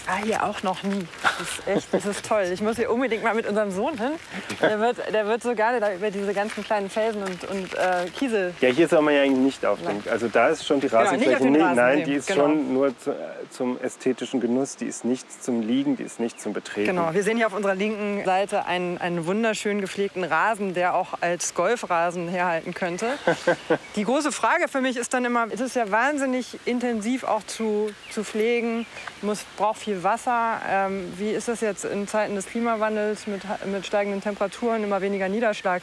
Ich 0.02 0.08
war 0.08 0.18
hier 0.24 0.44
auch 0.44 0.64
noch 0.64 0.82
nie. 0.84 1.06
Das 1.22 1.42
ist 1.42 1.68
echt, 1.68 1.94
das 1.94 2.06
ist 2.06 2.26
toll. 2.26 2.50
Ich 2.52 2.62
muss 2.62 2.76
hier 2.76 2.92
unbedingt 2.92 3.24
mal 3.24 3.36
mit 3.36 3.48
unserem 3.48 3.72
Sohn 3.72 3.98
hin. 3.98 4.12
Der 4.60 4.80
wird, 4.80 4.98
der 5.14 5.28
wird 5.28 5.44
so 5.44 5.54
gerne 5.54 5.80
da 5.80 5.94
über 5.94 6.10
diese 6.10 6.34
ganzen 6.34 6.64
kleinen 6.64 6.90
Felsen 6.90 7.22
und, 7.22 7.44
und 7.46 7.74
äh, 7.76 8.10
Kiesel. 8.18 8.54
Ja, 8.62 8.70
hier 8.70 8.88
soll 8.88 9.02
man 9.02 9.14
ja 9.14 9.22
eigentlich 9.22 9.38
nicht 9.38 9.66
aufdenken. 9.66 10.10
Also 10.10 10.28
da 10.28 10.50
ist 10.50 10.66
schon 10.66 10.80
die 10.80 10.88
genau, 10.88 11.02
Rasenfläche. 11.02 11.44
Genau, 11.44 11.66
Rasen 11.66 11.76
nein, 11.76 12.04
die 12.04 12.14
ist 12.14 12.28
genau. 12.28 12.42
schon 12.42 12.74
nur 12.74 12.98
zu, 12.98 13.16
zum 13.52 13.80
ästhetischen 13.80 14.40
Genuss. 14.40 14.76
Die 14.76 14.86
ist 14.86 15.06
nicht 15.06 15.44
zum 15.44 15.62
Liegen, 15.62 15.98
die 15.98 16.04
ist 16.04 16.20
nicht 16.20 16.42
zum 16.42 16.54
Betreten. 16.54 16.88
Genau, 16.88 17.14
wir 17.14 17.24
sehen 17.24 17.38
hier 17.38 17.48
auf 17.48 17.54
unserer 17.54 17.76
linken 17.76 18.26
Seite 18.26 18.66
einen, 18.66 18.98
einen 18.98 19.26
wunderschön 19.28 19.82
gepflegten 19.82 20.24
Rasen, 20.24 20.74
der 20.74 20.96
auch 20.96 21.22
als 21.22 21.54
Golfrasen 21.54 22.28
herhalten 22.28 22.74
könnte. 22.74 23.08
die 23.96 24.04
große 24.04 24.32
Frage 24.32 24.68
für 24.68 24.82
mich 24.82 24.98
ist 24.98 25.14
dann 25.14 25.26
immer, 25.26 25.48
es 25.52 25.60
ist 25.60 25.76
ja 25.76 25.92
wahnsinnig 25.92 26.58
intensiv 26.66 27.24
auch 27.24 27.44
zu, 27.44 27.92
zu 28.10 28.24
pflegen, 28.24 28.86
muss, 29.24 29.44
braucht 29.58 29.80
viel 29.80 30.04
Wasser. 30.04 30.62
Ähm, 30.68 31.12
wie 31.18 31.32
ist 31.32 31.48
das 31.48 31.62
jetzt 31.62 31.86
in 31.86 32.08
Zeiten 32.08 32.36
des 32.36 32.46
Klimawandels 32.46 33.28
mit, 33.28 33.42
mit 33.66 33.86
steigenden 33.86 34.22
Temperaturen, 34.22 34.84
immer 34.84 35.02
weniger 35.02 35.30
Niederschlag? 35.30 35.82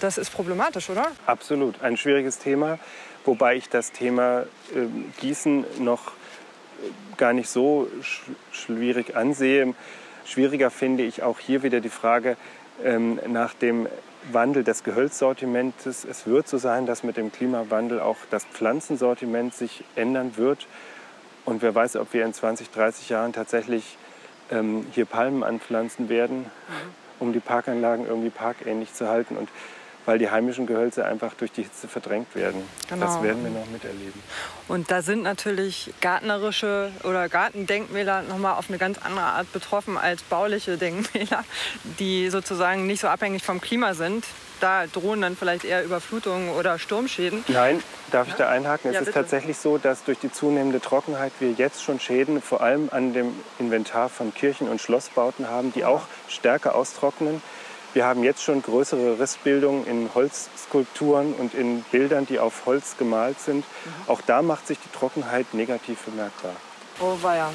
Das 0.00 0.18
ist 0.18 0.30
problematisch, 0.30 0.90
oder? 0.90 1.06
Absolut, 1.26 1.80
ein 1.82 1.96
schwieriges 1.96 2.38
Thema, 2.38 2.78
wobei 3.24 3.56
ich 3.56 3.68
das 3.68 3.92
Thema 3.92 4.42
äh, 4.74 4.86
Gießen 5.20 5.64
noch 5.78 6.08
äh, 6.08 7.16
gar 7.16 7.32
nicht 7.32 7.48
so 7.48 7.88
sch 8.02 8.22
schwierig 8.52 9.16
ansehe. 9.16 9.74
Schwieriger 10.26 10.70
finde 10.70 11.04
ich 11.04 11.22
auch 11.22 11.38
hier 11.38 11.62
wieder 11.62 11.80
die 11.80 11.90
Frage 11.90 12.36
ähm, 12.82 13.20
nach 13.26 13.54
dem 13.54 13.88
Wandel 14.32 14.64
des 14.64 14.84
Gehölzsortiments. 14.84 15.86
Es 15.86 16.26
wird 16.26 16.48
so 16.48 16.58
sein, 16.58 16.86
dass 16.86 17.02
mit 17.02 17.16
dem 17.16 17.30
Klimawandel 17.30 18.00
auch 18.00 18.16
das 18.30 18.44
Pflanzensortiment 18.44 19.54
sich 19.54 19.84
ändern 19.96 20.36
wird. 20.36 20.66
Und 21.44 21.62
wer 21.62 21.74
weiß, 21.74 21.96
ob 21.96 22.12
wir 22.12 22.24
in 22.24 22.32
20, 22.32 22.70
30 22.70 23.08
Jahren 23.08 23.32
tatsächlich 23.32 23.98
ähm, 24.50 24.86
hier 24.92 25.04
Palmen 25.04 25.42
anpflanzen 25.42 26.08
werden, 26.08 26.38
mhm. 26.38 26.46
um 27.20 27.32
die 27.32 27.40
Parkanlagen 27.40 28.06
irgendwie 28.06 28.30
parkähnlich 28.30 28.92
zu 28.94 29.08
halten. 29.08 29.36
Und 29.36 29.48
weil 30.06 30.18
die 30.18 30.30
heimischen 30.30 30.66
Gehölze 30.66 31.04
einfach 31.04 31.34
durch 31.34 31.52
die 31.52 31.62
Hitze 31.62 31.88
verdrängt 31.88 32.34
werden. 32.34 32.62
Genau. 32.88 33.06
Das 33.06 33.22
werden 33.22 33.42
wir 33.42 33.50
noch 33.50 33.66
miterleben. 33.70 34.22
Und 34.68 34.90
da 34.90 35.02
sind 35.02 35.22
natürlich 35.22 35.92
gärtnerische 36.00 36.90
oder 37.04 37.28
Gartendenkmäler 37.28 38.22
nochmal 38.22 38.54
auf 38.54 38.68
eine 38.68 38.78
ganz 38.78 38.98
andere 38.98 39.24
Art 39.24 39.52
betroffen 39.52 39.96
als 39.96 40.22
bauliche 40.22 40.76
Denkmäler, 40.76 41.44
die 41.98 42.28
sozusagen 42.30 42.86
nicht 42.86 43.00
so 43.00 43.08
abhängig 43.08 43.42
vom 43.42 43.60
Klima 43.60 43.94
sind. 43.94 44.24
Da 44.60 44.86
drohen 44.86 45.20
dann 45.20 45.36
vielleicht 45.36 45.64
eher 45.64 45.84
Überflutungen 45.84 46.50
oder 46.50 46.78
Sturmschäden. 46.78 47.44
Nein, 47.48 47.82
darf 48.10 48.28
ich 48.28 48.34
da 48.34 48.48
einhaken? 48.48 48.90
Es 48.90 48.94
ja, 48.94 49.00
ist 49.02 49.12
tatsächlich 49.12 49.58
so, 49.58 49.78
dass 49.78 50.04
durch 50.04 50.18
die 50.18 50.32
zunehmende 50.32 50.80
Trockenheit 50.80 51.32
wir 51.40 51.52
jetzt 51.52 51.82
schon 51.82 52.00
Schäden 52.00 52.40
vor 52.40 52.60
allem 52.60 52.88
an 52.92 53.12
dem 53.12 53.34
Inventar 53.58 54.08
von 54.08 54.32
Kirchen- 54.32 54.68
und 54.68 54.80
Schlossbauten 54.80 55.48
haben, 55.48 55.72
die 55.72 55.84
auch 55.84 56.02
stärker 56.28 56.74
austrocknen. 56.74 57.42
Wir 57.94 58.06
haben 58.06 58.24
jetzt 58.24 58.42
schon 58.42 58.60
größere 58.60 59.20
Rissbildungen 59.20 59.86
in 59.86 60.10
Holzskulpturen 60.14 61.32
und 61.32 61.54
in 61.54 61.82
Bildern, 61.92 62.26
die 62.26 62.40
auf 62.40 62.66
Holz 62.66 62.96
gemalt 62.98 63.38
sind. 63.40 63.58
Mhm. 63.58 63.90
Auch 64.08 64.20
da 64.20 64.42
macht 64.42 64.66
sich 64.66 64.78
die 64.80 64.90
Trockenheit 64.96 65.54
negativ 65.54 66.00
bemerkbar. 66.00 66.56
Oh 67.00 67.16
weia. 67.22 67.50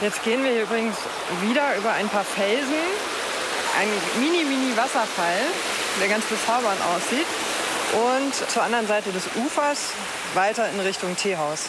Jetzt 0.00 0.24
gehen 0.24 0.42
wir 0.42 0.50
hier 0.50 0.62
übrigens 0.62 0.96
wieder 1.42 1.76
über 1.76 1.92
ein 1.92 2.08
paar 2.08 2.24
Felsen. 2.24 2.72
Ein 3.78 3.88
mini-mini-Wasserfall, 4.18 5.40
der 6.00 6.08
ganz 6.08 6.24
bezaubernd 6.24 6.80
aussieht. 6.94 7.26
Und 7.92 8.34
zur 8.34 8.62
anderen 8.62 8.86
Seite 8.86 9.12
des 9.12 9.24
Ufers 9.36 9.90
weiter 10.32 10.70
in 10.70 10.80
Richtung 10.80 11.14
Teehaus. 11.16 11.68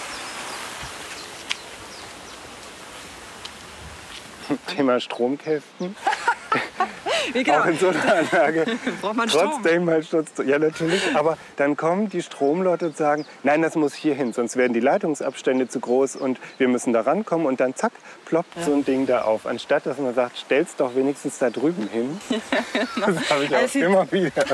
Thema 4.68 5.02
Stromkästen. 5.02 5.98
genau. 7.34 7.60
Auch 7.60 7.66
in 7.66 7.78
so 7.78 7.90
einer 7.90 8.16
Anlage. 8.16 8.66
Braucht 9.02 9.16
man 9.16 9.30
Strom? 9.30 9.52
Trotzdem 9.52 9.86
mal 9.86 10.04
Schutz. 10.04 10.32
Ja, 10.46 10.60
natürlich. 10.60 11.02
Aber 11.16 11.38
dann 11.58 11.78
kommen 11.78 12.10
die 12.10 12.22
Stromleute 12.22 12.88
und 12.88 12.98
sagen, 12.98 13.26
nein, 13.44 13.62
das 13.62 13.76
muss 13.76 13.94
hier 13.94 14.16
hin, 14.16 14.34
sonst 14.34 14.58
werden 14.58 14.74
die 14.74 14.80
Leitungsabstände 14.80 15.68
zu 15.68 15.80
groß 15.80 16.16
und 16.16 16.40
wir 16.58 16.68
müssen 16.68 16.94
da 16.94 17.02
rankommen. 17.02 17.46
Und 17.46 17.60
dann 17.60 17.76
zack, 17.76 17.94
ploppt 18.26 18.58
ja. 18.58 18.64
so 18.64 18.74
ein 18.74 18.86
Ding 18.86 19.06
da 19.06 19.24
auf. 19.24 19.46
Anstatt 19.46 19.86
dass 19.86 19.98
man 19.98 20.14
sagt, 20.14 20.38
stell's 20.38 20.76
doch 20.76 20.96
wenigstens 20.96 21.38
da 21.40 21.50
drüben 21.50 21.88
hin. 21.88 22.20
Ja, 22.30 22.38
genau. 22.74 23.08
Das 23.22 23.30
habe 23.30 23.44
ich 23.44 23.56
auch 23.56 23.76
immer 23.76 24.12
wieder. 24.12 24.46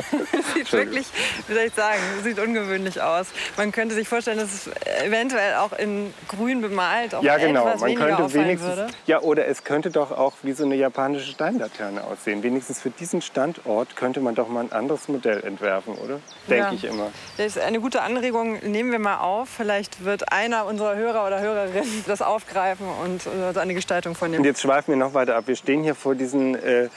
sieht 0.54 0.72
wirklich, 0.74 1.08
wie 1.48 1.54
soll 1.54 1.64
ich 1.64 1.74
sagen, 1.74 2.00
sieht 2.24 2.40
ungewöhnlich 2.40 3.02
aus. 3.02 3.28
Man 3.56 3.72
könnte 3.72 3.94
sich 3.94 4.08
vorstellen, 4.08 4.40
dass 4.40 4.54
es 4.54 4.70
eventuell 5.04 5.56
auch 5.56 5.74
in 5.78 6.14
grün 6.28 6.62
bemalt 6.62 7.14
auch 7.14 7.24
ja, 7.24 7.38
genau. 7.38 7.66
man 7.66 7.96
könnte 7.96 8.34
wenigstens, 8.34 8.70
würde. 8.70 8.88
Ja, 9.06 9.22
oder 9.22 9.48
es 9.48 9.64
könnte 9.64 9.92
doch 9.92 10.12
auch 10.12 10.34
wie 10.44 10.54
so 10.54 10.66
eine 10.66 10.76
japanische 10.76 11.32
Steinlaterne 11.32 12.04
aussehen. 12.04 12.44
Wenigstens 12.44 12.57
für 12.62 12.90
diesen 12.90 13.22
Standort 13.22 13.96
könnte 13.96 14.20
man 14.20 14.36
doch 14.36 14.48
mal 14.48 14.62
ein 14.62 14.72
anderes 14.72 15.08
Modell 15.08 15.44
entwerfen, 15.44 15.96
oder? 15.96 16.20
Denke 16.50 16.68
ja. 16.68 16.72
ich 16.74 16.84
immer. 16.84 17.12
Das 17.38 17.56
ist 17.56 17.60
eine 17.60 17.80
gute 17.80 18.02
Anregung. 18.02 18.60
Nehmen 18.60 18.92
wir 18.92 19.00
mal 19.00 19.18
auf. 19.18 19.50
Vielleicht 19.50 20.04
wird 20.06 20.32
einer 20.32 20.66
unserer 20.66 20.96
Hörer 20.96 21.26
oder 21.26 21.40
Hörerinnen 21.40 22.04
das 22.08 22.22
aufgreifen 22.22 22.88
und 23.04 23.22
äh, 23.26 23.60
eine 23.60 23.74
Gestaltung 23.74 24.16
von 24.16 24.32
dem. 24.32 24.42
Und 24.42 24.46
jetzt 24.46 24.62
schweifen 24.62 24.90
wir 24.90 24.98
noch 24.98 25.14
weiter 25.14 25.36
ab. 25.36 25.46
Wir 25.48 25.56
stehen 25.56 25.84
hier 25.84 25.96
vor 25.96 26.16
diesen 26.16 26.56
äh, 26.56 26.86
äh, 26.86 26.90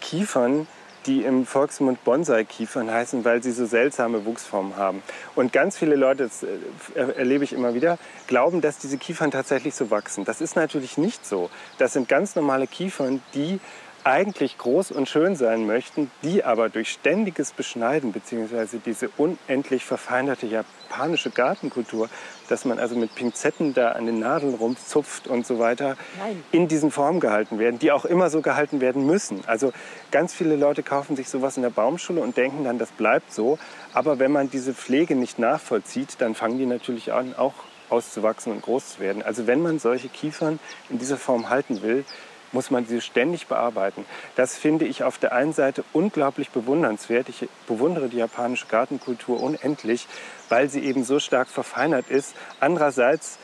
Kiefern, 0.00 0.66
die 1.06 1.22
im 1.22 1.46
Volksmund 1.46 2.04
Bonsai-Kiefern 2.04 2.90
heißen, 2.90 3.24
weil 3.24 3.42
sie 3.42 3.52
so 3.52 3.66
seltsame 3.66 4.24
Wuchsformen 4.26 4.76
haben. 4.76 5.02
Und 5.34 5.52
ganz 5.52 5.78
viele 5.78 5.96
Leute, 5.96 6.24
das 6.24 6.42
äh, 6.42 6.58
erlebe 6.94 7.44
ich 7.44 7.52
immer 7.52 7.74
wieder, 7.74 7.98
glauben, 8.26 8.60
dass 8.60 8.78
diese 8.78 8.98
Kiefern 8.98 9.30
tatsächlich 9.30 9.74
so 9.74 9.90
wachsen. 9.90 10.24
Das 10.24 10.40
ist 10.40 10.56
natürlich 10.56 10.98
nicht 10.98 11.24
so. 11.26 11.50
Das 11.78 11.94
sind 11.94 12.08
ganz 12.08 12.36
normale 12.36 12.66
Kiefern, 12.66 13.22
die 13.34 13.60
eigentlich 14.08 14.56
groß 14.56 14.90
und 14.90 15.06
schön 15.06 15.36
sein 15.36 15.66
möchten, 15.66 16.10
die 16.22 16.42
aber 16.42 16.70
durch 16.70 16.90
ständiges 16.90 17.52
Beschneiden 17.52 18.12
bzw. 18.12 18.78
diese 18.84 19.10
unendlich 19.18 19.84
verfeinerte 19.84 20.46
japanische 20.46 21.28
Gartenkultur, 21.28 22.08
dass 22.48 22.64
man 22.64 22.78
also 22.78 22.96
mit 22.96 23.14
Pinzetten 23.14 23.74
da 23.74 23.92
an 23.92 24.06
den 24.06 24.18
Nadeln 24.18 24.54
rumzupft 24.54 25.28
und 25.28 25.46
so 25.46 25.58
weiter, 25.58 25.98
Nein. 26.18 26.42
in 26.52 26.68
diesen 26.68 26.90
Formen 26.90 27.20
gehalten 27.20 27.58
werden, 27.58 27.78
die 27.78 27.92
auch 27.92 28.06
immer 28.06 28.30
so 28.30 28.40
gehalten 28.40 28.80
werden 28.80 29.04
müssen. 29.04 29.42
Also 29.46 29.74
ganz 30.10 30.32
viele 30.32 30.56
Leute 30.56 30.82
kaufen 30.82 31.14
sich 31.14 31.28
sowas 31.28 31.58
in 31.58 31.62
der 31.62 31.70
Baumschule 31.70 32.22
und 32.22 32.38
denken 32.38 32.64
dann, 32.64 32.78
das 32.78 32.90
bleibt 32.92 33.34
so. 33.34 33.58
Aber 33.92 34.18
wenn 34.18 34.32
man 34.32 34.48
diese 34.48 34.72
Pflege 34.72 35.16
nicht 35.16 35.38
nachvollzieht, 35.38 36.16
dann 36.18 36.34
fangen 36.34 36.56
die 36.56 36.64
natürlich 36.66 37.12
an, 37.12 37.34
auch 37.36 37.52
auszuwachsen 37.90 38.52
und 38.52 38.62
groß 38.62 38.94
zu 38.94 39.00
werden. 39.00 39.22
Also 39.22 39.46
wenn 39.46 39.60
man 39.60 39.78
solche 39.78 40.08
Kiefern 40.08 40.58
in 40.88 40.98
dieser 40.98 41.18
Form 41.18 41.50
halten 41.50 41.82
will, 41.82 42.04
muss 42.52 42.70
man 42.70 42.86
sie 42.86 43.00
ständig 43.00 43.46
bearbeiten. 43.46 44.04
Das 44.36 44.56
finde 44.56 44.86
ich 44.86 45.02
auf 45.02 45.18
der 45.18 45.32
einen 45.32 45.52
Seite 45.52 45.84
unglaublich 45.92 46.50
bewundernswert. 46.50 47.28
Ich 47.28 47.48
bewundere 47.66 48.08
die 48.08 48.18
japanische 48.18 48.66
Gartenkultur 48.66 49.42
unendlich, 49.42 50.06
weil 50.48 50.68
sie 50.68 50.80
eben 50.80 51.04
so 51.04 51.20
stark 51.20 51.48
verfeinert 51.48 52.08
ist. 52.08 52.34
Andererseits 52.60 53.38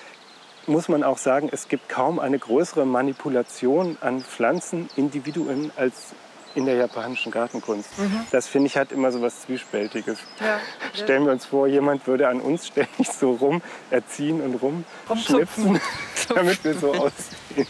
muss 0.66 0.88
man 0.88 1.02
auch 1.02 1.18
sagen, 1.18 1.48
es 1.52 1.68
gibt 1.68 1.88
kaum 1.88 2.18
eine 2.18 2.38
größere 2.38 2.86
Manipulation 2.86 3.98
an 4.00 4.22
Pflanzenindividuen 4.22 5.70
als 5.76 6.14
in 6.54 6.66
der 6.66 6.76
japanischen 6.76 7.32
Gartenkunst. 7.32 7.98
Mhm. 7.98 8.20
Das 8.30 8.46
finde 8.46 8.68
ich 8.68 8.76
hat 8.76 8.92
immer 8.92 9.10
so 9.10 9.20
was 9.20 9.42
Zwiespältiges. 9.42 10.18
Ja. 10.40 10.60
Stellen 10.94 11.24
wir 11.24 11.32
uns 11.32 11.44
vor, 11.46 11.66
jemand 11.66 12.06
würde 12.06 12.28
an 12.28 12.40
uns 12.40 12.68
ständig 12.68 13.08
so 13.08 13.32
rum 13.32 13.60
erziehen 13.90 14.40
und 14.40 14.54
rumschnipsen, 15.08 15.80
damit 16.34 16.62
wir 16.64 16.74
so 16.74 16.92
aussehen. 16.92 17.66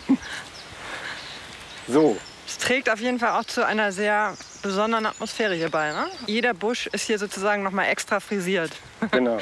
So. 1.89 2.17
Es 2.47 2.59
trägt 2.59 2.91
auf 2.91 3.01
jeden 3.01 3.19
Fall 3.19 3.41
auch 3.41 3.45
zu 3.45 3.65
einer 3.65 3.93
sehr 3.93 4.35
besonderen 4.63 5.07
Atmosphäre 5.07 5.55
hier 5.55 5.71
bei. 5.71 5.93
Ne? 5.93 6.07
Jeder 6.27 6.55
Busch 6.55 6.87
ist 6.89 7.07
hier 7.07 7.19
sozusagen 7.19 7.63
noch 7.63 7.73
mal 7.73 7.85
extra 7.85 8.21
frisiert. 8.21 8.73
Genau. 9.11 9.39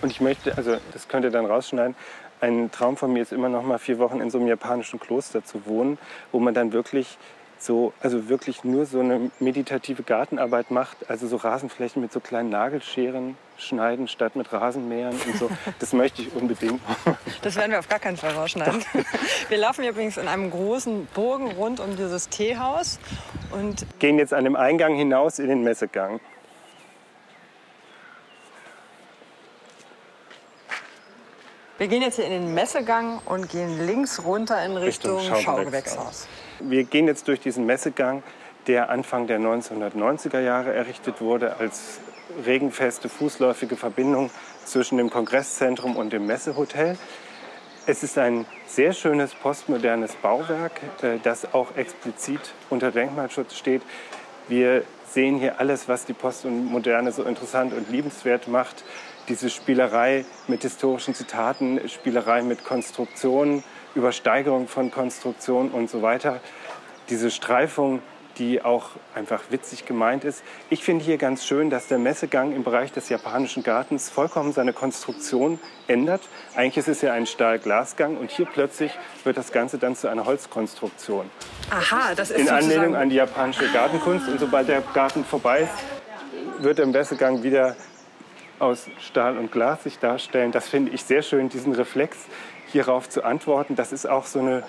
Und 0.00 0.10
ich 0.10 0.20
möchte, 0.20 0.56
also 0.56 0.78
das 0.92 1.06
könnt 1.06 1.24
ihr 1.24 1.30
dann 1.30 1.46
rausschneiden, 1.46 1.94
ein 2.40 2.72
Traum 2.72 2.96
von 2.96 3.12
mir 3.12 3.22
ist 3.22 3.32
immer 3.32 3.48
noch 3.48 3.62
mal 3.62 3.78
vier 3.78 4.00
Wochen 4.00 4.20
in 4.20 4.30
so 4.30 4.38
einem 4.38 4.48
japanischen 4.48 4.98
Kloster 4.98 5.44
zu 5.44 5.64
wohnen, 5.64 5.96
wo 6.32 6.40
man 6.40 6.54
dann 6.54 6.72
wirklich 6.72 7.18
so, 7.62 7.92
also 8.00 8.28
wirklich 8.28 8.64
nur 8.64 8.86
so 8.86 9.00
eine 9.00 9.30
meditative 9.38 10.02
Gartenarbeit 10.02 10.70
macht, 10.70 11.08
also 11.08 11.26
so 11.26 11.36
Rasenflächen 11.36 12.02
mit 12.02 12.12
so 12.12 12.20
kleinen 12.20 12.50
Nagelscheren 12.50 13.36
schneiden 13.56 14.08
statt 14.08 14.34
mit 14.36 14.52
Rasenmähern 14.52 15.14
und 15.14 15.36
so. 15.36 15.48
Das 15.78 15.92
möchte 15.92 16.22
ich 16.22 16.34
unbedingt. 16.34 16.80
Das 17.42 17.56
werden 17.56 17.70
wir 17.70 17.78
auf 17.78 17.88
gar 17.88 17.98
keinen 17.98 18.16
Fall 18.16 18.32
rausschneiden. 18.32 18.84
Wir 19.48 19.58
laufen 19.58 19.84
übrigens 19.84 20.16
in 20.16 20.28
einem 20.28 20.50
großen 20.50 21.06
Bogen 21.14 21.52
rund 21.52 21.80
um 21.80 21.96
dieses 21.96 22.28
Teehaus 22.28 22.98
und 23.50 23.86
gehen 23.98 24.18
jetzt 24.18 24.34
an 24.34 24.44
dem 24.44 24.56
Eingang 24.56 24.94
hinaus 24.94 25.38
in 25.38 25.48
den 25.48 25.62
Messegang. 25.62 26.20
Wir 31.78 31.88
gehen 31.88 32.02
jetzt 32.02 32.16
hier 32.16 32.26
in 32.26 32.30
den 32.30 32.54
Messegang 32.54 33.20
und 33.24 33.48
gehen 33.48 33.86
links 33.86 34.24
runter 34.24 34.64
in 34.64 34.76
Richtung, 34.76 35.18
Richtung 35.18 35.40
Schaugewächshaus. 35.40 36.28
Wir 36.68 36.84
gehen 36.84 37.08
jetzt 37.08 37.26
durch 37.26 37.40
diesen 37.40 37.66
Messegang, 37.66 38.22
der 38.68 38.88
Anfang 38.88 39.26
der 39.26 39.40
1990er 39.40 40.38
Jahre 40.38 40.72
errichtet 40.72 41.20
wurde 41.20 41.56
als 41.56 41.98
regenfeste 42.46 43.08
fußläufige 43.08 43.76
Verbindung 43.76 44.30
zwischen 44.64 44.96
dem 44.98 45.10
Kongresszentrum 45.10 45.96
und 45.96 46.12
dem 46.12 46.26
Messehotel. 46.26 46.96
Es 47.84 48.04
ist 48.04 48.16
ein 48.16 48.46
sehr 48.66 48.92
schönes 48.92 49.34
postmodernes 49.34 50.14
Bauwerk, 50.14 50.80
äh, 51.02 51.18
das 51.20 51.52
auch 51.52 51.76
explizit 51.76 52.54
unter 52.70 52.92
Denkmalschutz 52.92 53.56
steht. 53.56 53.82
Wir 54.46 54.84
sehen 55.04 55.38
hier 55.38 55.58
alles, 55.58 55.88
was 55.88 56.04
die 56.04 56.12
Postmoderne 56.12 57.10
so 57.10 57.24
interessant 57.24 57.74
und 57.74 57.90
liebenswert 57.90 58.46
macht. 58.46 58.84
Diese 59.28 59.50
Spielerei 59.50 60.24
mit 60.46 60.62
historischen 60.62 61.14
Zitaten, 61.14 61.80
Spielerei 61.88 62.42
mit 62.42 62.64
Konstruktionen, 62.64 63.64
Übersteigerung 63.94 64.68
von 64.68 64.90
Konstruktionen 64.90 65.70
und 65.70 65.90
so 65.90 66.02
weiter. 66.02 66.40
Diese 67.08 67.30
Streifung 67.30 68.00
die 68.38 68.62
auch 68.62 68.90
einfach 69.14 69.42
witzig 69.50 69.86
gemeint 69.86 70.24
ist. 70.24 70.42
Ich 70.70 70.84
finde 70.84 71.04
hier 71.04 71.18
ganz 71.18 71.44
schön, 71.44 71.70
dass 71.70 71.88
der 71.88 71.98
Messegang 71.98 72.54
im 72.54 72.64
Bereich 72.64 72.92
des 72.92 73.08
japanischen 73.08 73.62
Gartens 73.62 74.10
vollkommen 74.10 74.52
seine 74.52 74.72
Konstruktion 74.72 75.58
ändert. 75.86 76.22
Eigentlich 76.54 76.78
ist 76.78 76.88
es 76.88 77.02
ja 77.02 77.12
ein 77.12 77.26
Stahl-Glasgang 77.26 78.16
und 78.16 78.30
hier 78.30 78.46
plötzlich 78.46 78.92
wird 79.24 79.36
das 79.36 79.52
Ganze 79.52 79.78
dann 79.78 79.96
zu 79.96 80.08
einer 80.08 80.24
Holzkonstruktion. 80.24 81.30
Aha, 81.70 82.14
das 82.14 82.30
ist 82.30 82.40
In 82.40 82.48
Anlehnung 82.48 82.96
an 82.96 83.10
die 83.10 83.16
japanische 83.16 83.70
Gartenkunst. 83.70 84.28
Und 84.28 84.40
sobald 84.40 84.68
der 84.68 84.82
Garten 84.94 85.24
vorbei 85.24 85.60
ist, 85.60 86.62
wird 86.62 86.78
der 86.78 86.86
Messegang 86.86 87.42
wieder 87.42 87.76
aus 88.58 88.86
Stahl 89.00 89.36
und 89.38 89.50
Glas 89.50 89.82
sich 89.82 89.98
darstellen. 89.98 90.52
Das 90.52 90.68
finde 90.68 90.92
ich 90.92 91.02
sehr 91.02 91.22
schön, 91.22 91.48
diesen 91.48 91.74
Reflex 91.74 92.16
hierauf 92.72 93.08
zu 93.08 93.24
antworten. 93.24 93.76
Das 93.76 93.92
ist 93.92 94.08
auch 94.08 94.26
so 94.26 94.40
eine, 94.40 94.62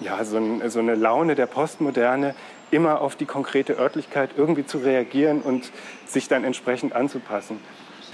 ja, 0.00 0.24
so, 0.24 0.38
ein, 0.38 0.68
so 0.70 0.78
eine 0.78 0.94
Laune 0.94 1.34
der 1.34 1.46
Postmoderne, 1.46 2.34
immer 2.70 3.00
auf 3.00 3.16
die 3.16 3.26
konkrete 3.26 3.74
Örtlichkeit 3.74 4.30
irgendwie 4.36 4.64
zu 4.64 4.78
reagieren 4.78 5.42
und 5.42 5.70
sich 6.06 6.28
dann 6.28 6.44
entsprechend 6.44 6.94
anzupassen. 6.94 7.60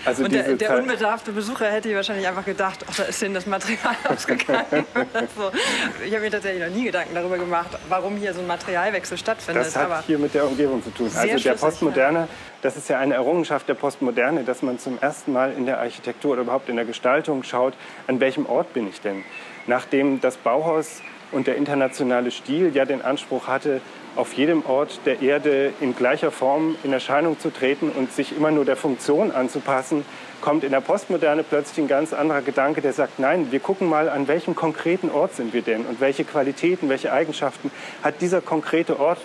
Also 0.07 0.24
Und 0.24 0.32
der, 0.32 0.54
der 0.54 0.78
unbedarfte 0.78 1.32
Besucher 1.32 1.66
hätte 1.66 1.92
wahrscheinlich 1.94 2.28
einfach 2.28 2.44
gedacht, 2.44 2.84
ach, 2.88 2.94
da 2.96 3.02
ist 3.04 3.20
denen 3.20 3.34
das 3.34 3.44
Material 3.46 3.96
ausgegangen. 4.09 4.86
so. 5.36 5.50
Ich 6.04 6.12
habe 6.12 6.22
mir 6.22 6.30
tatsächlich 6.30 6.62
noch 6.62 6.74
nie 6.74 6.84
Gedanken 6.84 7.14
darüber 7.14 7.38
gemacht, 7.38 7.70
warum 7.88 8.16
hier 8.16 8.32
so 8.32 8.40
ein 8.40 8.46
Materialwechsel 8.46 9.18
stattfindet. 9.18 9.66
Das 9.66 9.76
hat 9.76 9.86
Aber 9.86 10.04
hier 10.07 10.18
mit 10.18 10.32
der 10.32 10.46
Umgebung 10.46 10.82
zu 10.82 10.90
tun. 10.90 11.11
Also 11.14 11.36
der 11.36 11.54
Postmoderne, 11.54 12.28
das 12.62 12.76
ist 12.76 12.88
ja 12.88 12.98
eine 13.00 13.14
Errungenschaft 13.14 13.68
der 13.68 13.74
Postmoderne, 13.74 14.44
dass 14.44 14.62
man 14.62 14.78
zum 14.78 14.98
ersten 15.00 15.32
Mal 15.32 15.52
in 15.52 15.66
der 15.66 15.80
Architektur 15.80 16.34
oder 16.34 16.42
überhaupt 16.42 16.68
in 16.68 16.76
der 16.76 16.84
Gestaltung 16.84 17.42
schaut, 17.42 17.74
an 18.07 18.20
welchem 18.20 18.46
Ort 18.46 18.72
bin 18.72 18.88
ich 18.88 19.00
denn. 19.00 19.24
Nachdem 19.66 20.20
das 20.20 20.36
Bauhaus 20.36 21.02
und 21.32 21.48
der 21.48 21.57
internationale 21.57 22.30
Stil 22.30 22.70
ja 22.74 22.84
den 22.84 23.02
Anspruch 23.02 23.48
hatte, 23.48 23.80
auf 24.16 24.32
jedem 24.32 24.64
Ort 24.66 25.00
der 25.04 25.22
Erde 25.22 25.72
in 25.80 25.94
gleicher 25.94 26.30
Form 26.30 26.76
in 26.82 26.92
Erscheinung 26.92 27.38
zu 27.38 27.50
treten 27.50 27.90
und 27.90 28.12
sich 28.12 28.36
immer 28.36 28.50
nur 28.50 28.64
der 28.64 28.76
Funktion 28.76 29.30
anzupassen, 29.30 30.04
kommt 30.40 30.64
in 30.64 30.72
der 30.72 30.80
Postmoderne 30.80 31.42
plötzlich 31.42 31.78
ein 31.78 31.88
ganz 31.88 32.12
anderer 32.12 32.42
Gedanke, 32.42 32.80
der 32.80 32.92
sagt, 32.92 33.18
nein, 33.18 33.52
wir 33.52 33.60
gucken 33.60 33.88
mal, 33.88 34.08
an 34.08 34.28
welchem 34.28 34.54
konkreten 34.54 35.10
Ort 35.10 35.34
sind 35.34 35.52
wir 35.52 35.62
denn 35.62 35.84
und 35.86 36.00
welche 36.00 36.24
Qualitäten, 36.24 36.88
welche 36.88 37.12
Eigenschaften 37.12 37.70
hat 38.02 38.20
dieser 38.20 38.40
konkrete 38.40 38.98
Ort, 38.98 39.18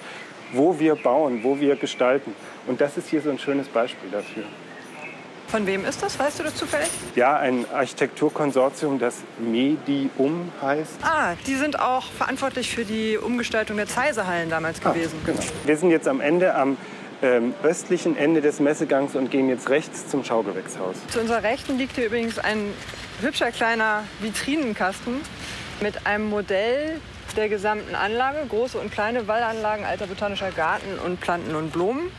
wo 0.53 0.79
wir 0.79 0.95
bauen, 0.95 1.43
wo 1.43 1.59
wir 1.59 1.75
gestalten. 1.75 2.35
Und 2.67 2.81
das 2.81 2.97
ist 2.97 3.09
hier 3.09 3.21
so 3.21 3.29
ein 3.29 3.39
schönes 3.39 3.67
Beispiel 3.67 4.09
dafür. 4.09 4.43
Von 5.51 5.67
wem 5.67 5.83
ist 5.85 6.01
das? 6.01 6.17
Weißt 6.17 6.39
du 6.39 6.43
das 6.43 6.55
zufällig? 6.55 6.89
Ja, 7.15 7.35
ein 7.35 7.65
Architekturkonsortium, 7.71 8.99
das 8.99 9.17
Medium 9.37 10.49
heißt. 10.61 10.93
Ah, 11.03 11.33
die 11.45 11.55
sind 11.55 11.77
auch 11.77 12.05
verantwortlich 12.05 12.73
für 12.73 12.85
die 12.85 13.17
Umgestaltung 13.17 13.75
der 13.75 13.87
Zeisehallen 13.87 14.49
damals 14.49 14.79
gewesen. 14.79 15.19
Genau. 15.25 15.41
Wir 15.65 15.75
sind 15.75 15.91
jetzt 15.91 16.07
am 16.07 16.21
Ende, 16.21 16.55
am 16.55 16.77
ähm, 17.21 17.53
östlichen 17.63 18.15
Ende 18.17 18.39
des 18.39 18.61
Messegangs 18.61 19.13
und 19.15 19.29
gehen 19.29 19.49
jetzt 19.49 19.69
rechts 19.69 20.07
zum 20.07 20.23
Schaugewächshaus. 20.23 20.95
Zu 21.09 21.19
unserer 21.19 21.43
Rechten 21.43 21.77
liegt 21.77 21.95
hier 21.95 22.05
übrigens 22.05 22.39
ein 22.39 22.73
hübscher 23.19 23.51
kleiner 23.51 24.05
Vitrinenkasten 24.21 25.15
mit 25.81 26.07
einem 26.07 26.29
Modell 26.29 27.01
der 27.35 27.49
gesamten 27.49 27.93
Anlage. 27.93 28.37
Große 28.47 28.77
und 28.77 28.91
kleine 28.91 29.27
Wallanlagen, 29.27 29.85
alter 29.85 30.07
botanischer 30.07 30.51
Garten 30.51 30.97
und 31.05 31.19
Planten 31.19 31.55
und 31.55 31.73
Blumen. 31.73 32.09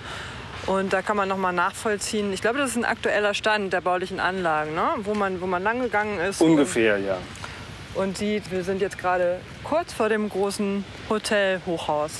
Und 0.67 0.93
da 0.93 1.03
kann 1.03 1.17
man 1.17 1.29
noch 1.29 1.39
mal 1.39 1.53
nachvollziehen. 1.53 2.33
Ich 2.33 2.41
glaube, 2.41 2.59
das 2.59 2.71
ist 2.71 2.77
ein 2.77 2.85
aktueller 2.85 3.35
Stand 3.35 3.73
der 3.73 3.81
baulichen 3.81 4.21
Anlagen, 4.21 4.75
ne? 4.75 4.91
wo, 4.99 5.15
man, 5.15 5.41
wo 5.41 5.47
man 5.47 5.63
lang 5.63 5.81
gegangen 5.81 6.21
ist. 6.21 6.41
Ungefähr, 6.41 6.99
ja. 6.99 7.19
Und, 7.95 8.03
und 8.03 8.19
sieht, 8.19 8.51
wir 8.51 8.63
sind 8.63 8.81
jetzt 8.81 8.99
gerade 8.99 9.41
kurz 9.65 9.93
vor 9.93 10.09
dem 10.09 10.29
großen 10.29 10.85
Hotel-Hochhaus 11.11 12.13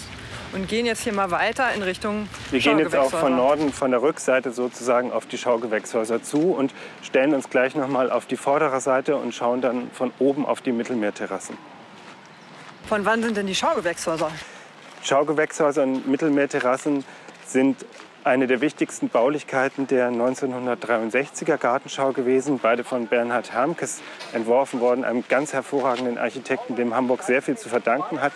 und 0.53 0.69
gehen 0.69 0.87
jetzt 0.87 1.03
hier 1.03 1.13
mal 1.13 1.31
weiter 1.31 1.73
in 1.75 1.83
Richtung 1.83 2.29
Wir 2.51 2.61
gehen 2.61 2.79
jetzt 2.79 2.95
auch 2.95 3.11
von. 3.11 3.37
Norden, 3.37 3.73
von 3.73 3.91
der 3.91 4.03
Rückseite 4.03 4.53
sozusagen 4.53 5.13
auf 5.13 5.27
die 5.27 5.39
Schaugewächshäuser 5.39 6.23
zu 6.23 6.53
und 6.53 6.75
stellen 7.03 7.35
uns 7.35 7.49
gleich 7.49 7.75
noch 7.75 7.89
mal 7.89 8.11
auf 8.11 8.27
die 8.27 8.37
vordere 8.37 8.81
Seite 8.81 9.17
und 9.17 9.35
schauen 9.35 9.61
dann 9.61 9.91
von 9.93 10.13
oben 10.19 10.45
auf 10.45 10.61
die 10.61 10.73
Mittelmeerterrassen. 10.73 11.57
Von 12.89 13.05
wann 13.05 13.23
sind 13.23 13.37
denn 13.37 13.47
die 13.47 13.55
Schaugewächshäuser? 13.55 14.31
Schaugewächshäuser 15.03 15.85
und 15.85 16.07
Mittelmeerterrassen 16.07 17.05
sind 17.47 17.87
eine 18.25 18.47
der 18.47 18.61
wichtigsten 18.61 19.09
Baulichkeiten 19.09 19.87
der 19.87 20.11
1963er 20.11 21.57
Gartenschau 21.57 22.13
gewesen, 22.13 22.61
beide 22.63 22.85
von 22.85 23.07
Bernhard 23.07 23.53
Hermkes 23.53 24.01
entworfen 24.33 24.81
worden, 24.81 25.05
einem 25.05 25.25
ganz 25.29 25.53
hervorragenden 25.53 26.19
Architekten, 26.19 26.77
dem 26.77 26.95
Hamburg 26.95 27.23
sehr 27.23 27.43
viel 27.43 27.57
zu 27.57 27.69
verdanken 27.69 28.21
hat. 28.21 28.33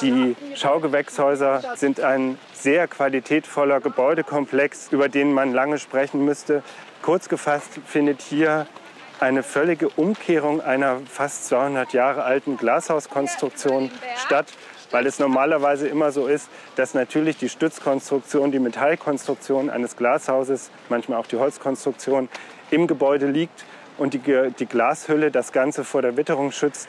Die 0.00 0.36
Schaugewächshäuser 0.54 1.76
sind 1.76 2.00
ein 2.00 2.38
sehr 2.52 2.86
qualitätvoller 2.86 3.80
Gebäudekomplex, 3.80 4.88
über 4.90 5.08
den 5.08 5.32
man 5.32 5.52
lange 5.52 5.78
sprechen 5.78 6.24
müsste. 6.24 6.62
Kurz 7.02 7.28
gefasst 7.28 7.80
findet 7.86 8.20
hier 8.20 8.66
eine 9.20 9.42
völlige 9.42 9.88
Umkehrung 9.88 10.60
einer 10.60 11.00
fast 11.08 11.46
200 11.46 11.92
Jahre 11.92 12.24
alten 12.24 12.56
Glashauskonstruktion 12.56 13.90
statt, 14.16 14.46
weil 14.94 15.08
es 15.08 15.18
normalerweise 15.18 15.88
immer 15.88 16.12
so 16.12 16.28
ist, 16.28 16.48
dass 16.76 16.94
natürlich 16.94 17.36
die 17.36 17.48
Stützkonstruktion, 17.48 18.52
die 18.52 18.60
Metallkonstruktion 18.60 19.68
eines 19.68 19.96
Glashauses, 19.96 20.70
manchmal 20.88 21.18
auch 21.18 21.26
die 21.26 21.36
Holzkonstruktion, 21.36 22.28
im 22.70 22.86
Gebäude 22.86 23.26
liegt 23.26 23.64
und 23.98 24.14
die, 24.14 24.20
die 24.56 24.66
Glashülle 24.66 25.32
das 25.32 25.50
Ganze 25.50 25.82
vor 25.82 26.00
der 26.00 26.16
Witterung 26.16 26.52
schützt. 26.52 26.88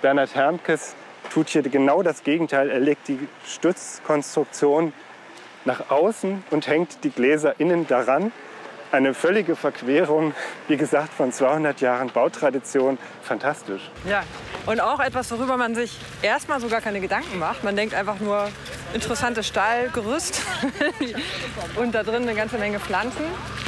Bernhard 0.00 0.34
Hermkes 0.34 0.94
tut 1.30 1.50
hier 1.50 1.60
genau 1.60 2.02
das 2.02 2.24
Gegenteil. 2.24 2.70
Er 2.70 2.80
legt 2.80 3.06
die 3.08 3.18
Stützkonstruktion 3.46 4.94
nach 5.66 5.90
außen 5.90 6.44
und 6.52 6.66
hängt 6.66 7.04
die 7.04 7.10
Gläser 7.10 7.60
innen 7.60 7.86
daran. 7.86 8.32
Eine 8.92 9.14
völlige 9.14 9.56
Verquerung, 9.56 10.34
wie 10.68 10.76
gesagt, 10.76 11.14
von 11.14 11.32
200 11.32 11.80
Jahren 11.80 12.10
Bautradition. 12.10 12.98
Fantastisch. 13.22 13.90
Ja, 14.06 14.22
und 14.66 14.82
auch 14.82 15.00
etwas, 15.00 15.30
worüber 15.30 15.56
man 15.56 15.74
sich 15.74 15.98
erstmal 16.20 16.60
so 16.60 16.68
gar 16.68 16.82
keine 16.82 17.00
Gedanken 17.00 17.38
macht. 17.38 17.64
Man 17.64 17.74
denkt 17.74 17.94
einfach 17.94 18.20
nur, 18.20 18.50
interessantes 18.92 19.46
Stahlgerüst 19.46 20.42
und 21.76 21.94
da 21.94 22.02
drin 22.02 22.24
eine 22.24 22.34
ganze 22.34 22.58
Menge 22.58 22.78
Pflanzen. 22.80 23.24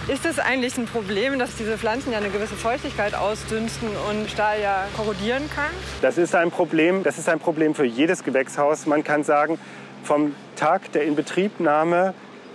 Ist 0.08 0.26
es 0.26 0.38
eigentlich 0.38 0.76
ein 0.76 0.84
Problem, 0.84 1.38
dass 1.38 1.56
diese 1.56 1.78
Pflanzen 1.78 2.12
ja 2.12 2.18
eine 2.18 2.28
gewisse 2.28 2.54
Feuchtigkeit 2.54 3.14
ausdünsten 3.14 3.88
und 4.10 4.30
Stahl 4.30 4.60
ja 4.60 4.86
korrodieren 4.94 5.48
kann? 5.54 5.70
Das 6.02 6.18
ist 6.18 6.34
ein 6.34 6.50
Problem. 6.50 7.02
Das 7.02 7.16
ist 7.16 7.30
ein 7.30 7.40
Problem 7.40 7.74
für 7.74 7.86
jedes 7.86 8.24
Gewächshaus. 8.24 8.84
Man 8.84 9.02
kann 9.02 9.24
sagen, 9.24 9.58
vom 10.02 10.34
Tag 10.56 10.92
der 10.92 11.04
Inbetriebnahme 11.04 12.12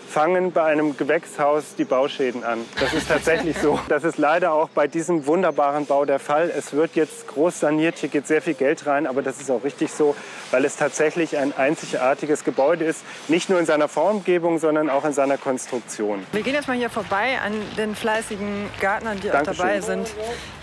fangen 0.09 0.51
bei 0.51 0.63
einem 0.63 0.97
Gewächshaus 0.97 1.75
die 1.77 1.83
Bauschäden 1.85 2.43
an. 2.43 2.59
Das 2.79 2.93
ist 2.93 3.07
tatsächlich 3.07 3.57
so. 3.57 3.79
Das 3.89 4.03
ist 4.03 4.17
leider 4.17 4.53
auch 4.53 4.69
bei 4.69 4.87
diesem 4.87 5.25
wunderbaren 5.25 5.85
Bau 5.85 6.05
der 6.05 6.19
Fall. 6.19 6.51
Es 6.55 6.73
wird 6.73 6.95
jetzt 6.95 7.27
groß 7.27 7.59
saniert, 7.59 7.97
hier 7.97 8.09
geht 8.09 8.27
sehr 8.27 8.41
viel 8.41 8.53
Geld 8.53 8.85
rein, 8.85 9.07
aber 9.07 9.21
das 9.21 9.39
ist 9.41 9.49
auch 9.51 9.63
richtig 9.63 9.91
so, 9.91 10.15
weil 10.51 10.63
es 10.65 10.75
tatsächlich 10.75 11.37
ein 11.37 11.53
einzigartiges 11.57 12.43
Gebäude 12.43 12.85
ist. 12.85 13.01
Nicht 13.27 13.49
nur 13.49 13.59
in 13.59 13.65
seiner 13.65 13.87
Formgebung, 13.87 14.59
sondern 14.59 14.89
auch 14.89 15.05
in 15.05 15.13
seiner 15.13 15.37
Konstruktion. 15.37 16.25
Wir 16.31 16.41
gehen 16.43 16.53
jetzt 16.53 16.67
mal 16.67 16.77
hier 16.77 16.89
vorbei 16.89 17.37
an 17.43 17.53
den 17.77 17.95
fleißigen 17.95 18.69
Gartnern, 18.79 19.19
die 19.19 19.29
auch 19.29 19.33
Dankeschön. 19.35 19.57
dabei 19.65 19.81
sind, 19.81 20.09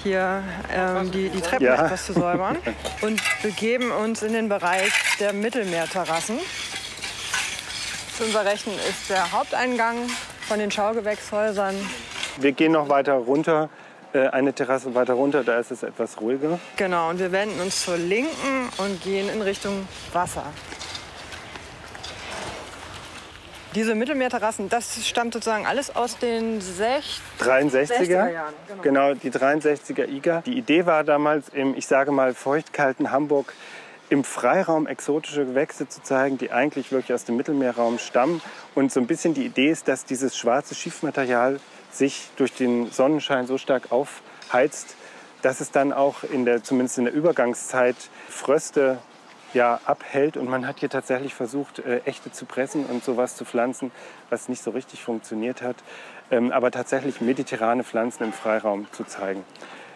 hier 0.02 0.42
ähm, 0.72 1.10
die, 1.10 1.28
die 1.28 1.40
Treppen 1.40 1.66
Ja. 1.66 1.84
etwas 1.86 2.06
zu 2.06 2.12
säubern. 2.12 2.56
Und 3.02 3.20
begeben 3.42 3.90
uns 3.90 4.22
in 4.22 4.32
den 4.32 4.48
Bereich 4.48 4.92
der 5.20 5.32
Mittelmeerterrassen. 5.32 6.38
Zu 8.16 8.24
unserer 8.24 8.46
Rechten 8.46 8.70
ist 8.70 9.10
der 9.10 9.30
Haupteingang 9.30 10.08
von 10.48 10.58
den 10.58 10.70
Schaugewächshäusern. 10.70 11.74
Wir 12.38 12.52
gehen 12.52 12.72
noch 12.72 12.88
weiter 12.88 13.12
runter, 13.12 13.68
äh, 14.14 14.28
eine 14.28 14.54
Terrasse 14.54 14.94
weiter 14.94 15.12
runter, 15.12 15.44
da 15.44 15.58
ist 15.58 15.70
es 15.70 15.82
etwas 15.82 16.18
ruhiger. 16.18 16.58
Genau, 16.76 17.10
und 17.10 17.18
wir 17.18 17.30
wenden 17.30 17.60
uns 17.60 17.84
zur 17.84 17.98
Linken 17.98 18.70
und 18.78 19.02
gehen 19.02 19.28
in 19.28 19.42
Richtung 19.42 19.86
Wasser. 20.14 20.44
Diese 23.74 23.94
Mittelmeerterrassen, 23.94 24.70
das 24.70 25.06
stammt 25.06 25.34
sozusagen 25.34 25.66
alles 25.66 25.94
aus 25.94 26.16
den 26.16 26.62
60 26.62 27.20
63er. 27.38 27.70
60er 27.70 28.30
Jahren, 28.30 28.54
genau. 28.66 28.82
Genau, 28.82 29.14
die 29.14 29.30
63er 29.30 30.08
IGA. 30.08 30.40
Die 30.46 30.56
Idee 30.56 30.86
war 30.86 31.04
damals 31.04 31.50
im, 31.50 31.76
ich 31.76 31.86
sage 31.86 32.12
mal, 32.12 32.32
feuchtkalten 32.32 33.10
Hamburg 33.10 33.52
im 34.08 34.24
Freiraum 34.24 34.86
exotische 34.86 35.44
Gewächse 35.44 35.88
zu 35.88 36.02
zeigen, 36.02 36.38
die 36.38 36.52
eigentlich 36.52 36.92
wirklich 36.92 37.12
aus 37.12 37.24
dem 37.24 37.36
Mittelmeerraum 37.36 37.98
stammen. 37.98 38.40
Und 38.74 38.92
so 38.92 39.00
ein 39.00 39.06
bisschen 39.06 39.34
die 39.34 39.44
Idee 39.44 39.70
ist, 39.70 39.88
dass 39.88 40.04
dieses 40.04 40.36
schwarze 40.36 40.74
Schiefmaterial 40.74 41.60
sich 41.90 42.30
durch 42.36 42.52
den 42.52 42.90
Sonnenschein 42.90 43.46
so 43.46 43.58
stark 43.58 43.90
aufheizt, 43.90 44.96
dass 45.42 45.60
es 45.60 45.70
dann 45.70 45.92
auch 45.92 46.22
in 46.22 46.44
der, 46.44 46.62
zumindest 46.62 46.98
in 46.98 47.04
der 47.04 47.14
Übergangszeit 47.14 47.96
Fröste 48.28 48.98
ja, 49.54 49.80
abhält. 49.84 50.36
Und 50.36 50.48
man 50.48 50.66
hat 50.66 50.80
hier 50.80 50.90
tatsächlich 50.90 51.34
versucht, 51.34 51.80
äh, 51.80 52.00
echte 52.04 52.30
zu 52.30 52.44
pressen 52.44 52.84
und 52.86 53.04
sowas 53.04 53.36
zu 53.36 53.44
pflanzen, 53.44 53.90
was 54.30 54.48
nicht 54.48 54.62
so 54.62 54.70
richtig 54.70 55.02
funktioniert 55.02 55.62
hat. 55.62 55.76
Ähm, 56.30 56.52
aber 56.52 56.70
tatsächlich 56.70 57.20
mediterrane 57.20 57.84
Pflanzen 57.84 58.24
im 58.24 58.32
Freiraum 58.32 58.86
zu 58.92 59.04
zeigen. 59.04 59.44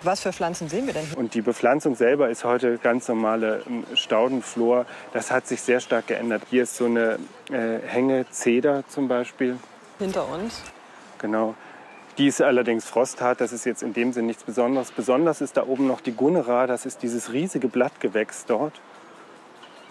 Was 0.03 0.21
für 0.21 0.33
Pflanzen 0.33 0.69
sehen 0.69 0.87
wir 0.87 0.95
denn 0.95 1.05
hier? 1.05 1.19
Und 1.19 1.35
die 1.35 1.43
Bepflanzung 1.43 1.95
selber 1.95 2.31
ist 2.31 2.45
heute 2.45 2.79
ganz 2.79 3.09
normale 3.09 3.63
ähm, 3.67 3.85
Staudenflor. 3.95 4.87
Das 5.13 5.31
hat 5.31 5.47
sich 5.47 5.61
sehr 5.61 5.81
stark 5.81 6.07
geändert. 6.07 6.43
Hier 6.49 6.63
ist 6.63 6.77
so 6.77 6.87
eine 6.87 7.19
äh, 7.51 7.79
Hänge 7.87 8.27
Zeder 8.31 8.85
zum 8.89 9.09
Beispiel. 9.09 9.59
Hinter 9.99 10.27
uns. 10.29 10.63
Genau. 11.19 11.55
Die 12.17 12.27
ist 12.27 12.41
allerdings 12.41 12.87
frosthart, 12.87 13.41
das 13.41 13.53
ist 13.53 13.65
jetzt 13.65 13.83
in 13.83 13.93
dem 13.93 14.13
Sinn 14.13 14.27
nichts 14.27 14.43
Besonderes. 14.43 14.91
Besonders 14.91 15.41
ist 15.41 15.57
da 15.57 15.67
oben 15.67 15.87
noch 15.87 16.01
die 16.01 16.13
Gunera, 16.13 16.67
das 16.67 16.87
ist 16.87 17.03
dieses 17.03 17.33
riesige 17.33 17.69
Blattgewächs 17.69 18.47
dort. 18.47 18.75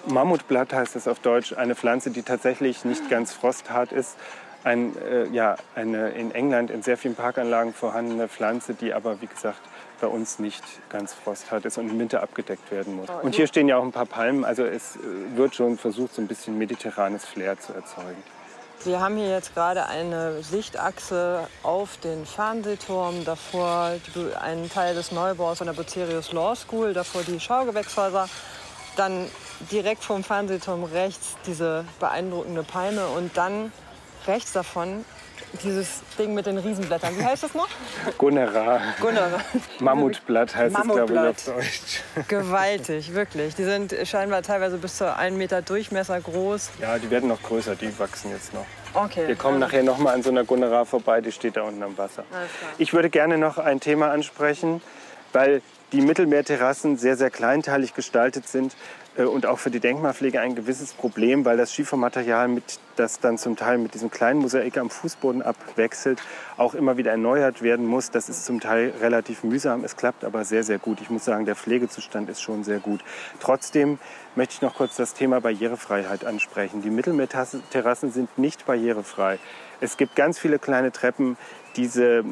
Mammutblatt 0.06 0.74
heißt 0.74 0.96
es 0.96 1.08
auf 1.08 1.20
Deutsch, 1.20 1.54
eine 1.54 1.76
Pflanze, 1.76 2.12
die 2.12 2.24
tatsächlich 2.24 2.86
nicht 2.86 3.10
ganz 3.10 3.34
frosthart 3.34 3.92
ist. 3.92 4.18
Ein, 4.64 4.96
äh, 4.98 5.28
ja, 5.28 5.56
eine 5.76 6.10
in 6.10 6.32
England 6.32 6.72
in 6.72 6.82
sehr 6.82 6.98
vielen 6.98 7.16
Parkanlagen 7.16 7.74
vorhandene 7.74 8.28
Pflanze, 8.28 8.74
die 8.74 8.94
aber, 8.94 9.22
wie 9.22 9.28
gesagt, 9.28 9.62
bei 10.00 10.08
uns 10.08 10.40
nicht 10.40 10.64
ganz 10.90 11.14
frosthart 11.14 11.66
ist 11.66 11.78
und 11.78 11.90
im 11.90 12.00
Winter 12.00 12.22
abgedeckt 12.24 12.72
werden 12.72 12.96
muss. 12.96 13.10
Und 13.22 13.36
hier 13.36 13.48
stehen 13.48 13.68
ja 13.68 13.78
auch 13.78 13.84
ein 13.84 13.92
paar 13.92 14.06
Palmen, 14.06 14.46
also 14.46 14.64
es 14.64 14.96
äh, 14.96 15.00
wird 15.36 15.56
schon 15.56 15.78
versucht, 15.78 16.16
so 16.16 16.22
ein 16.22 16.28
bisschen 16.28 16.58
mediterranes 16.58 17.26
Flair 17.26 17.60
zu 17.60 17.74
erzeugen. 17.74 18.24
Wir 18.86 19.02
haben 19.02 19.18
hier 19.18 19.30
jetzt 19.30 19.54
gerade 19.56 19.88
eine 19.88 20.42
Sichtachse 20.42 21.48
auf 21.64 21.98
den 21.98 22.26
Fernsehturm, 22.26 23.26
davor 23.26 23.92
einen 24.42 24.70
Teil 24.70 24.96
des 24.96 25.12
Neubaus 25.12 25.58
von 25.58 25.68
der 25.68 25.74
Bucerius 25.74 26.32
Law 26.32 26.56
School, 26.56 26.94
davor 26.94 27.24
die 27.24 27.42
Schaugewächshäuser, 27.42 28.30
dann 28.96 29.28
direkt 29.70 30.04
vom 30.06 30.24
Fernsehturm 30.24 30.86
rechts 30.86 31.36
diese 31.46 31.84
beeindruckende 32.00 32.64
Palme 32.64 33.08
und 33.08 33.36
dann 33.36 33.74
rechts 34.28 34.54
davon 34.54 35.04
dieses 35.64 36.02
Ding 36.18 36.34
mit 36.34 36.46
den 36.46 36.58
Riesenblättern. 36.58 37.18
Wie 37.18 37.24
heißt 37.24 37.44
das 37.44 37.54
noch? 37.54 37.70
Gunera. 38.18 38.82
Gunera. 39.00 39.40
Mammutblatt 39.80 40.56
heißt 40.56 40.74
Mammutblatt. 40.74 41.38
es, 41.38 41.46
glaube 41.46 41.62
ich, 41.62 41.68
auf 41.68 42.16
Deutsch. 42.16 42.28
Gewaltig, 42.28 43.14
wirklich. 43.14 43.56
Die 43.56 43.64
sind 43.64 43.96
scheinbar 44.06 44.42
teilweise 44.42 44.78
bis 44.78 44.98
zu 44.98 45.16
einem 45.16 45.38
Meter 45.38 45.62
Durchmesser 45.62 46.20
groß. 46.20 46.72
Ja, 46.82 46.98
die 46.98 47.10
werden 47.10 47.30
noch 47.30 47.42
größer, 47.42 47.76
die 47.76 47.98
wachsen 48.00 48.32
jetzt 48.32 48.54
noch. 48.54 48.66
Okay. 48.94 49.28
Wir 49.28 49.36
kommen 49.36 49.60
nachher 49.60 49.84
noch 49.84 49.98
mal 49.98 50.14
an 50.14 50.24
so 50.24 50.30
einer 50.30 50.44
Gunera 50.44 50.86
vorbei, 50.86 51.22
die 51.22 51.32
steht 51.32 51.58
da 51.58 51.64
unten 51.64 51.84
am 51.84 51.98
Wasser. 51.98 52.24
Ich 52.78 52.94
würde 52.94 53.10
gerne 53.10 53.38
noch 53.38 53.58
ein 53.58 53.80
Thema 53.80 54.12
ansprechen, 54.12 54.82
weil 55.32 55.62
die 55.92 56.02
Mittelmeerterrassen 56.02 56.98
sehr, 56.98 57.16
sehr 57.16 57.30
kleinteilig 57.30 57.94
gestaltet 57.94 58.48
sind 58.48 58.76
und 59.28 59.46
auch 59.46 59.60
für 59.60 59.70
die 59.70 59.80
Denkmalpflege 59.80 60.40
ein 60.40 60.56
gewisses 60.56 60.94
Problem, 60.94 61.44
weil 61.46 61.58
das 61.58 61.74
Schiefermaterial, 61.74 62.48
mit, 62.48 62.80
das 62.96 63.20
dann 63.20 63.38
zum 63.38 63.56
Teil 63.56 63.78
mit 63.78 63.94
diesem 63.94 64.10
kleinen 64.10 64.40
Mosaik 64.40 64.78
am 64.78 64.90
Fußboden 64.90 65.42
abwechselt, 65.42 66.22
auch 66.58 66.74
immer 66.74 66.98
wieder 66.98 67.12
erneuert 67.12 67.62
werden 67.62 67.86
muss. 67.86 68.12
Das 68.12 68.30
ist 68.30 68.46
zum 68.46 68.60
Teil 68.60 68.94
relativ 69.02 69.44
mühsam. 69.44 69.84
Es 69.84 69.98
klappt 69.98 70.24
aber 70.24 70.46
sehr, 70.46 70.64
sehr 70.64 70.80
gut. 70.80 71.02
Ich 71.02 71.10
muss 71.10 71.26
sagen, 71.26 71.46
der 71.46 71.56
Pflegezustand 71.56 72.30
ist 72.30 72.42
schon 72.42 72.64
sehr 72.64 72.80
gut. 72.80 73.02
Trotzdem 73.40 74.00
möchte 74.36 74.54
ich 74.54 74.62
noch 74.62 74.76
kurz 74.76 74.96
das 74.96 75.14
Thema 75.14 75.42
Barrierefreiheit 75.42 76.24
ansprechen. 76.26 76.82
Die 76.82 76.90
Mittelmeerterrassen 76.90 78.12
sind 78.12 78.38
nicht 78.38 78.66
barrierefrei. 78.66 79.40
Es 79.82 79.98
gibt 79.98 80.16
ganz 80.16 80.40
viele 80.40 80.60
kleine 80.60 80.92
Treppen. 80.92 81.38
Diese 81.76 82.20
äh, 82.20 82.24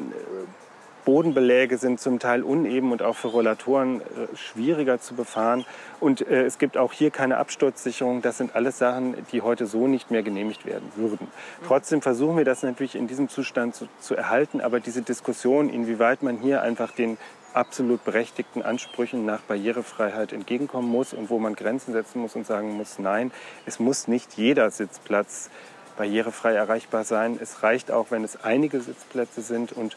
Bodenbeläge 1.04 1.78
sind 1.78 2.00
zum 2.00 2.18
Teil 2.18 2.42
uneben 2.42 2.92
und 2.92 3.02
auch 3.02 3.16
für 3.16 3.28
Rollatoren 3.28 4.00
äh, 4.00 4.36
schwieriger 4.36 5.00
zu 5.00 5.14
befahren. 5.14 5.64
Und 6.00 6.26
äh, 6.26 6.44
es 6.44 6.58
gibt 6.58 6.76
auch 6.76 6.92
hier 6.92 7.10
keine 7.10 7.38
Absturzsicherung. 7.38 8.22
Das 8.22 8.38
sind 8.38 8.54
alles 8.54 8.78
Sachen, 8.78 9.14
die 9.32 9.42
heute 9.42 9.66
so 9.66 9.86
nicht 9.86 10.10
mehr 10.10 10.22
genehmigt 10.22 10.66
werden 10.66 10.90
würden. 10.96 11.28
Trotzdem 11.66 12.02
versuchen 12.02 12.36
wir 12.36 12.44
das 12.44 12.62
natürlich 12.62 12.94
in 12.94 13.06
diesem 13.06 13.28
Zustand 13.28 13.74
zu, 13.74 13.88
zu 14.00 14.14
erhalten. 14.14 14.60
Aber 14.60 14.80
diese 14.80 15.02
Diskussion, 15.02 15.70
inwieweit 15.70 16.22
man 16.22 16.38
hier 16.38 16.62
einfach 16.62 16.92
den 16.92 17.16
absolut 17.54 18.04
berechtigten 18.04 18.62
Ansprüchen 18.62 19.24
nach 19.24 19.40
Barrierefreiheit 19.40 20.32
entgegenkommen 20.32 20.88
muss 20.88 21.12
und 21.12 21.30
wo 21.30 21.38
man 21.38 21.54
Grenzen 21.54 21.92
setzen 21.92 22.20
muss 22.20 22.36
und 22.36 22.46
sagen 22.46 22.76
muss, 22.76 22.98
nein, 22.98 23.32
es 23.66 23.80
muss 23.80 24.06
nicht 24.06 24.34
jeder 24.34 24.70
Sitzplatz 24.70 25.50
barrierefrei 25.96 26.54
erreichbar 26.54 27.04
sein. 27.04 27.38
Es 27.40 27.62
reicht 27.62 27.90
auch, 27.90 28.06
wenn 28.10 28.24
es 28.24 28.44
einige 28.44 28.80
Sitzplätze 28.80 29.42
sind 29.42 29.72
und 29.72 29.96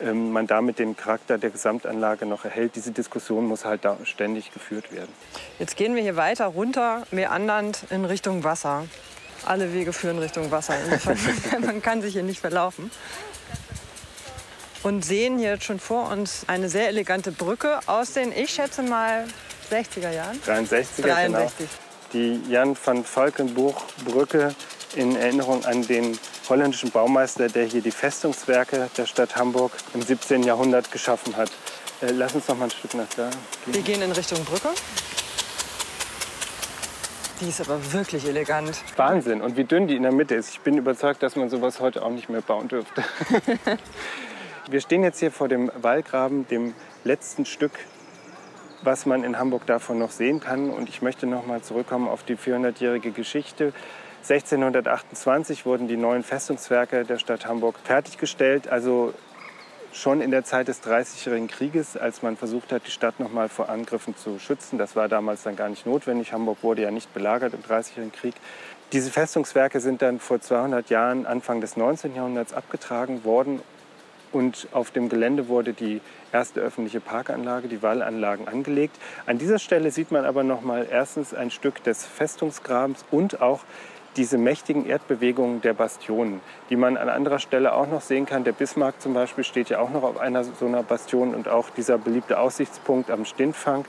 man 0.00 0.46
damit 0.46 0.78
den 0.78 0.96
Charakter 0.96 1.38
der 1.38 1.50
Gesamtanlage 1.50 2.26
noch 2.26 2.44
erhält. 2.44 2.76
Diese 2.76 2.92
Diskussion 2.92 3.46
muss 3.46 3.64
halt 3.64 3.84
da 3.84 3.96
ständig 4.04 4.52
geführt 4.52 4.92
werden. 4.92 5.12
Jetzt 5.58 5.76
gehen 5.76 5.94
wir 5.94 6.02
hier 6.02 6.16
weiter 6.16 6.46
runter, 6.46 7.06
meandernd 7.10 7.84
in 7.90 8.04
Richtung 8.04 8.44
Wasser. 8.44 8.84
Alle 9.44 9.72
Wege 9.72 9.92
führen 9.92 10.18
Richtung 10.18 10.50
Wasser. 10.50 10.74
Man 11.60 11.82
kann 11.82 12.02
sich 12.02 12.14
hier 12.14 12.22
nicht 12.22 12.40
verlaufen. 12.40 12.90
Und 14.82 15.04
sehen 15.04 15.38
hier 15.38 15.60
schon 15.60 15.80
vor 15.80 16.10
uns 16.10 16.44
eine 16.46 16.68
sehr 16.68 16.88
elegante 16.88 17.32
Brücke 17.32 17.80
aus 17.86 18.12
den, 18.12 18.32
ich 18.32 18.50
schätze 18.50 18.82
mal, 18.82 19.24
60er 19.70 20.10
Jahren. 20.12 20.40
63er, 20.46 21.02
63. 21.02 21.02
genau. 21.02 21.50
Die 22.12 22.40
Jan 22.48 22.76
van 22.82 23.04
Valkenburg-Brücke 23.04 24.54
in 24.94 25.16
Erinnerung 25.16 25.64
an 25.64 25.84
den 25.86 26.16
holländischen 26.50 26.90
Baumeister, 26.90 27.48
der 27.48 27.64
hier 27.64 27.80
die 27.80 27.90
Festungswerke 27.90 28.88
der 28.96 29.06
Stadt 29.06 29.36
Hamburg 29.36 29.72
im 29.94 30.02
17. 30.02 30.42
Jahrhundert 30.42 30.90
geschaffen 30.92 31.36
hat. 31.36 31.50
Äh, 32.02 32.12
lass 32.12 32.34
uns 32.34 32.48
noch 32.48 32.56
mal 32.56 32.64
ein 32.64 32.70
Stück 32.70 32.94
nach 32.94 33.08
da 33.16 33.30
Wir 33.64 33.74
gehen. 33.74 33.84
gehen 33.84 34.02
in 34.02 34.12
Richtung 34.12 34.44
Brücke. 34.44 34.68
Die 37.40 37.48
ist 37.48 37.60
aber 37.60 37.92
wirklich 37.92 38.26
elegant. 38.26 38.82
Wahnsinn. 38.96 39.42
Und 39.42 39.56
wie 39.56 39.64
dünn 39.64 39.86
die 39.86 39.96
in 39.96 40.04
der 40.04 40.12
Mitte 40.12 40.34
ist. 40.34 40.50
Ich 40.50 40.60
bin 40.60 40.78
überzeugt, 40.78 41.22
dass 41.22 41.36
man 41.36 41.50
sowas 41.50 41.80
heute 41.80 42.02
auch 42.02 42.10
nicht 42.10 42.30
mehr 42.30 42.40
bauen 42.40 42.68
dürfte. 42.68 43.04
Wir 44.70 44.80
stehen 44.80 45.02
jetzt 45.04 45.20
hier 45.20 45.30
vor 45.30 45.48
dem 45.48 45.70
Wallgraben, 45.76 46.48
dem 46.48 46.74
letzten 47.04 47.44
Stück, 47.44 47.72
was 48.82 49.04
man 49.04 49.22
in 49.22 49.38
Hamburg 49.38 49.66
davon 49.66 49.98
noch 49.98 50.10
sehen 50.12 50.40
kann. 50.40 50.70
Und 50.70 50.88
ich 50.88 51.02
möchte 51.02 51.26
noch 51.26 51.46
mal 51.46 51.60
zurückkommen 51.60 52.08
auf 52.08 52.22
die 52.22 52.36
400-jährige 52.36 53.10
Geschichte. 53.10 53.74
1628 54.28 55.66
wurden 55.66 55.86
die 55.86 55.96
neuen 55.96 56.24
Festungswerke 56.24 57.04
der 57.04 57.18
Stadt 57.18 57.46
Hamburg 57.46 57.78
fertiggestellt. 57.84 58.66
Also 58.66 59.14
schon 59.92 60.20
in 60.20 60.32
der 60.32 60.42
Zeit 60.42 60.66
des 60.66 60.80
Dreißigjährigen 60.80 61.46
Krieges, 61.46 61.96
als 61.96 62.22
man 62.22 62.36
versucht 62.36 62.72
hat, 62.72 62.82
die 62.86 62.90
Stadt 62.90 63.20
noch 63.20 63.32
mal 63.32 63.48
vor 63.48 63.68
Angriffen 63.68 64.16
zu 64.16 64.40
schützen. 64.40 64.78
Das 64.78 64.96
war 64.96 65.06
damals 65.08 65.44
dann 65.44 65.54
gar 65.54 65.68
nicht 65.68 65.86
notwendig. 65.86 66.32
Hamburg 66.32 66.58
wurde 66.62 66.82
ja 66.82 66.90
nicht 66.90 67.14
belagert 67.14 67.54
im 67.54 67.62
Dreißigjährigen 67.62 68.12
Krieg. 68.12 68.34
Diese 68.92 69.12
Festungswerke 69.12 69.78
sind 69.78 70.02
dann 70.02 70.18
vor 70.18 70.40
200 70.40 70.90
Jahren, 70.90 71.24
Anfang 71.24 71.60
des 71.60 71.76
19. 71.76 72.16
Jahrhunderts, 72.16 72.52
abgetragen 72.52 73.24
worden. 73.24 73.60
Und 74.32 74.66
auf 74.72 74.90
dem 74.90 75.08
Gelände 75.08 75.46
wurde 75.46 75.72
die 75.72 76.00
erste 76.32 76.60
öffentliche 76.60 77.00
Parkanlage, 77.00 77.68
die 77.68 77.80
Wallanlagen, 77.80 78.48
angelegt. 78.48 78.96
An 79.24 79.38
dieser 79.38 79.60
Stelle 79.60 79.92
sieht 79.92 80.10
man 80.10 80.24
aber 80.24 80.42
noch 80.42 80.62
mal 80.62 80.84
erstens 80.90 81.32
ein 81.32 81.52
Stück 81.52 81.82
des 81.84 82.04
Festungsgrabens 82.04 83.04
und 83.12 83.40
auch 83.40 83.60
diese 84.16 84.38
mächtigen 84.38 84.86
Erdbewegungen 84.86 85.60
der 85.60 85.74
Bastionen, 85.74 86.40
die 86.70 86.76
man 86.76 86.96
an 86.96 87.08
anderer 87.08 87.38
Stelle 87.38 87.74
auch 87.74 87.86
noch 87.86 88.00
sehen 88.00 88.26
kann. 88.26 88.44
Der 88.44 88.52
Bismarck 88.52 89.00
zum 89.00 89.14
Beispiel 89.14 89.44
steht 89.44 89.68
ja 89.68 89.78
auch 89.78 89.90
noch 89.90 90.02
auf 90.02 90.18
einer 90.18 90.44
so 90.44 90.66
einer 90.66 90.82
Bastion 90.82 91.34
und 91.34 91.48
auch 91.48 91.70
dieser 91.70 91.98
beliebte 91.98 92.38
Aussichtspunkt 92.38 93.10
am 93.10 93.24
Stintfang. 93.24 93.84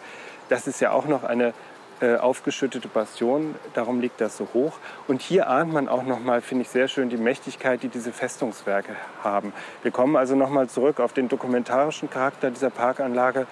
Das 0.50 0.68
ist 0.68 0.80
ja 0.80 0.92
auch 0.92 1.06
noch 1.06 1.24
eine 1.24 1.54
äh, 2.00 2.16
aufgeschüttete 2.16 2.88
Bastion, 2.88 3.56
darum 3.74 4.02
liegt 4.02 4.22
das 4.22 4.38
so 4.38 4.48
hoch. 4.54 4.74
Und 5.08 5.22
hier 5.22 5.50
ahnt 5.50 5.74
man 5.74 5.90
auch 5.90 6.04
noch 6.04 6.20
mal, 6.20 6.42
finde 6.42 6.62
ich 6.64 6.70
sehr 6.70 6.88
schön, 6.88 7.10
die 7.10 7.18
Mächtigkeit, 7.18 7.82
die 7.82 7.88
diese 7.88 8.12
Festungswerke 8.12 8.96
haben. 9.24 9.52
Wir 9.82 9.90
kommen 9.90 10.16
also 10.16 10.36
noch 10.36 10.52
mal 10.52 10.70
zurück 10.70 11.00
auf 11.00 11.14
den 11.14 11.28
dokumentarischen 11.28 12.10
Charakter 12.10 12.52
dieser 12.52 12.70
Parkanlage. 12.70 13.48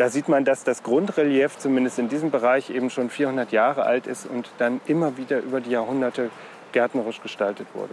Da 0.00 0.08
sieht 0.08 0.30
man, 0.30 0.46
dass 0.46 0.64
das 0.64 0.82
Grundrelief 0.82 1.58
zumindest 1.58 1.98
in 1.98 2.08
diesem 2.08 2.30
Bereich 2.30 2.70
eben 2.70 2.88
schon 2.88 3.10
400 3.10 3.52
Jahre 3.52 3.82
alt 3.82 4.06
ist 4.06 4.24
und 4.24 4.48
dann 4.56 4.80
immer 4.86 5.18
wieder 5.18 5.40
über 5.40 5.60
die 5.60 5.68
Jahrhunderte 5.72 6.30
gärtnerisch 6.72 7.20
gestaltet 7.20 7.66
wurde. 7.74 7.92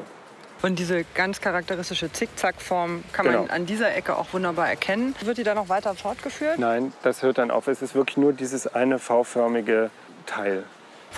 Und 0.62 0.80
diese 0.80 1.04
ganz 1.16 1.42
charakteristische 1.42 2.10
Zickzackform 2.10 3.04
kann 3.12 3.26
Genau. 3.26 3.40
man 3.42 3.50
an 3.50 3.66
dieser 3.66 3.94
Ecke 3.94 4.16
auch 4.16 4.32
wunderbar 4.32 4.70
erkennen. 4.70 5.16
Wird 5.22 5.38
die 5.38 5.44
da 5.44 5.54
noch 5.54 5.68
weiter 5.68 5.96
fortgeführt? 5.96 6.60
Nein, 6.60 6.94
das 7.04 7.24
hört 7.24 7.40
dann 7.40 7.52
auf. 7.52 7.68
Es 7.68 7.82
ist 7.82 7.94
wirklich 7.94 8.16
nur 8.16 8.32
dieses 8.32 8.74
eine 8.74 9.00
V-förmige 9.00 9.90
Teil. 10.26 10.64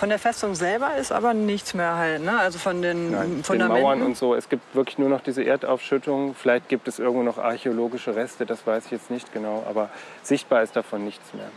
Von 0.00 0.08
der 0.08 0.18
Festung 0.18 0.54
selber 0.54 0.96
ist 0.96 1.12
aber 1.12 1.34
nichts 1.34 1.74
mehr 1.74 1.84
erhalten, 1.84 2.24
ne? 2.24 2.38
Also 2.38 2.58
von 2.58 2.80
den 2.80 3.10
Nein, 3.10 3.34
den 3.34 3.44
Fundamenten. 3.44 3.82
Mauern 3.82 4.00
und 4.00 4.16
so. 4.16 4.34
Es 4.34 4.48
gibt 4.48 4.74
wirklich 4.74 4.96
nur 4.96 5.10
noch 5.10 5.20
diese 5.20 5.44
Erdaufschüttung. 5.44 6.34
Vielleicht 6.34 6.70
gibt 6.70 6.88
es 6.88 6.98
irgendwo 6.98 7.22
noch 7.22 7.36
archäologische 7.36 8.16
Reste, 8.16 8.46
das 8.46 8.66
weiß 8.66 8.86
ich 8.86 8.92
jetzt 8.92 9.10
nicht 9.10 9.30
genau. 9.34 9.62
Aber 9.68 9.90
sichtbar 10.22 10.62
ist 10.62 10.74
davon 10.74 11.04
nichts 11.04 11.34
mehr. 11.34 11.50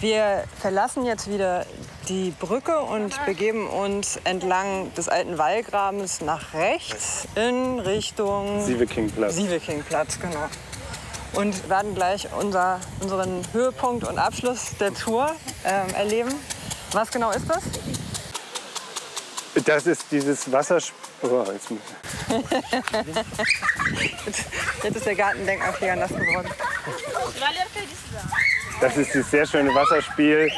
Wir 0.00 0.42
verlassen 0.60 1.04
jetzt 1.04 1.30
wieder 1.30 1.66
die 2.08 2.32
Brücke 2.40 2.80
und 2.80 3.14
begeben 3.26 3.68
uns 3.68 4.18
entlang 4.24 4.92
des 4.94 5.08
alten 5.08 5.38
Wallgrabens 5.38 6.20
nach 6.20 6.54
rechts 6.54 7.28
in 7.36 7.78
Richtung 7.78 8.60
Sievekingplatz. 8.60 9.36
Sievekingplatz, 9.36 10.18
genau. 10.18 10.48
Und 11.34 11.68
werden 11.70 11.94
gleich 11.94 12.26
unser, 12.40 12.80
unseren 12.98 13.44
Höhepunkt 13.52 14.02
und 14.02 14.18
Abschluss 14.18 14.76
der 14.80 14.92
Tour 14.94 15.30
ähm, 15.64 15.94
erleben. 15.94 16.34
Was 16.92 17.10
genau 17.10 17.30
ist 17.30 17.48
das? 17.48 17.62
Das 19.64 19.86
ist 19.86 20.04
dieses 20.10 20.52
Wassersp 20.52 20.92
oh, 21.22 21.44
jetzt 21.52 21.68
Jetzt 24.84 24.96
ist 24.96 25.06
der 25.06 25.14
Gartendenkmalpfleger 25.14 25.96
nass 25.96 26.10
geworden. 26.10 26.48
Das 28.80 28.96
ist 28.96 29.12
dieses 29.12 29.30
sehr 29.30 29.46
schöne 29.46 29.74
Wasserspiel, 29.74 30.50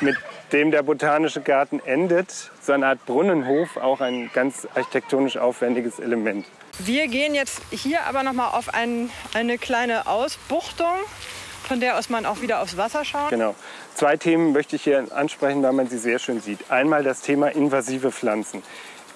mit 0.00 0.16
dem 0.52 0.70
der 0.70 0.82
Botanische 0.82 1.40
Garten 1.40 1.80
endet. 1.80 2.50
So 2.62 2.72
eine 2.72 2.86
Art 2.86 3.04
Brunnenhof, 3.06 3.76
auch 3.76 4.00
ein 4.00 4.30
ganz 4.32 4.66
architektonisch 4.74 5.36
aufwendiges 5.36 5.98
Element. 5.98 6.46
Wir 6.78 7.08
gehen 7.08 7.34
jetzt 7.34 7.60
hier 7.70 8.04
aber 8.04 8.22
noch 8.22 8.32
mal 8.32 8.50
auf 8.50 8.72
ein, 8.72 9.10
eine 9.34 9.58
kleine 9.58 10.06
Ausbuchtung, 10.06 10.94
von 11.62 11.80
der 11.80 11.98
aus 11.98 12.08
man 12.08 12.26
auch 12.26 12.40
wieder 12.40 12.60
aufs 12.60 12.76
Wasser 12.76 13.04
schaut. 13.04 13.30
Genau. 13.30 13.54
Zwei 13.94 14.16
Themen 14.16 14.52
möchte 14.52 14.76
ich 14.76 14.84
hier 14.84 15.06
ansprechen, 15.10 15.62
weil 15.62 15.72
man 15.72 15.88
sie 15.88 15.98
sehr 15.98 16.18
schön 16.18 16.40
sieht. 16.40 16.70
Einmal 16.70 17.02
das 17.04 17.20
Thema 17.20 17.48
invasive 17.48 18.12
Pflanzen. 18.12 18.62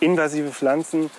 Invasive 0.00 0.52
Pflanzen 0.52 1.10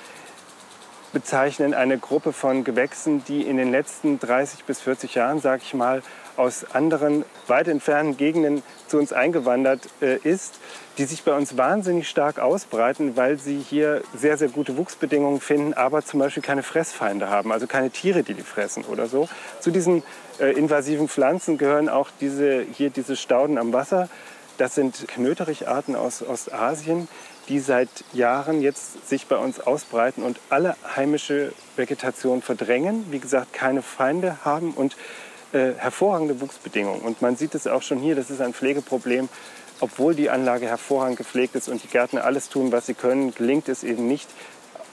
bezeichnen 1.13 1.73
eine 1.73 1.97
Gruppe 1.97 2.33
von 2.33 2.63
Gewächsen, 2.63 3.23
die 3.25 3.41
in 3.41 3.57
den 3.57 3.71
letzten 3.71 4.19
30 4.19 4.65
bis 4.65 4.81
40 4.81 5.15
Jahren, 5.15 5.39
sage 5.39 5.61
ich 5.65 5.73
mal, 5.73 6.03
aus 6.37 6.65
anderen 6.73 7.25
weit 7.47 7.67
entfernten 7.67 8.17
Gegenden 8.17 8.63
zu 8.87 8.97
uns 8.97 9.13
eingewandert 9.13 9.81
äh, 10.01 10.17
ist, 10.17 10.59
die 10.97 11.05
sich 11.05 11.23
bei 11.23 11.35
uns 11.35 11.57
wahnsinnig 11.57 12.09
stark 12.09 12.39
ausbreiten, 12.39 13.15
weil 13.15 13.37
sie 13.37 13.59
hier 13.59 14.01
sehr, 14.15 14.37
sehr 14.37 14.49
gute 14.49 14.77
Wuchsbedingungen 14.77 15.41
finden, 15.41 15.73
aber 15.73 16.03
zum 16.03 16.19
Beispiel 16.19 16.43
keine 16.43 16.63
Fressfeinde 16.63 17.29
haben, 17.29 17.51
also 17.51 17.67
keine 17.67 17.89
Tiere, 17.89 18.23
die 18.23 18.33
die 18.33 18.41
fressen 18.41 18.85
oder 18.85 19.07
so. 19.07 19.27
Zu 19.59 19.71
diesen 19.71 20.03
äh, 20.39 20.51
invasiven 20.51 21.07
Pflanzen 21.07 21.57
gehören 21.57 21.89
auch 21.89 22.09
diese, 22.19 22.65
hier 22.73 22.89
diese 22.89 23.15
Stauden 23.15 23.57
am 23.57 23.73
Wasser. 23.73 24.09
Das 24.57 24.73
sind 24.73 25.07
Knötericharten 25.07 25.95
aus 25.95 26.23
Ostasien, 26.23 27.07
die 27.47 27.59
seit 27.59 27.89
Jahren 28.13 28.61
jetzt 28.61 29.07
sich 29.07 29.27
bei 29.27 29.37
uns 29.37 29.59
ausbreiten 29.59 30.23
und 30.23 30.39
alle 30.49 30.75
heimische 30.95 31.53
Vegetation 31.75 32.41
verdrängen. 32.41 33.05
Wie 33.11 33.19
gesagt, 33.19 33.53
keine 33.53 33.81
Feinde 33.81 34.37
haben 34.43 34.71
und 34.71 34.97
äh, 35.53 35.73
hervorragende 35.77 36.41
Wuchsbedingungen. 36.41 37.01
Und 37.01 37.21
man 37.21 37.35
sieht 37.35 37.55
es 37.55 37.67
auch 37.67 37.81
schon 37.81 37.99
hier, 37.99 38.15
das 38.15 38.29
ist 38.29 38.41
ein 38.41 38.53
Pflegeproblem. 38.53 39.29
Obwohl 39.79 40.15
die 40.15 40.31
Anlage 40.31 40.65
hervorragend 40.65 41.17
gepflegt 41.17 41.55
ist 41.55 41.69
und 41.69 41.83
die 41.83 41.87
Gärtner 41.87 42.23
alles 42.23 42.49
tun, 42.49 42.71
was 42.71 42.87
sie 42.87 42.95
können, 42.95 43.35
gelingt 43.35 43.69
es 43.69 43.83
eben 43.83 44.07
nicht, 44.07 44.27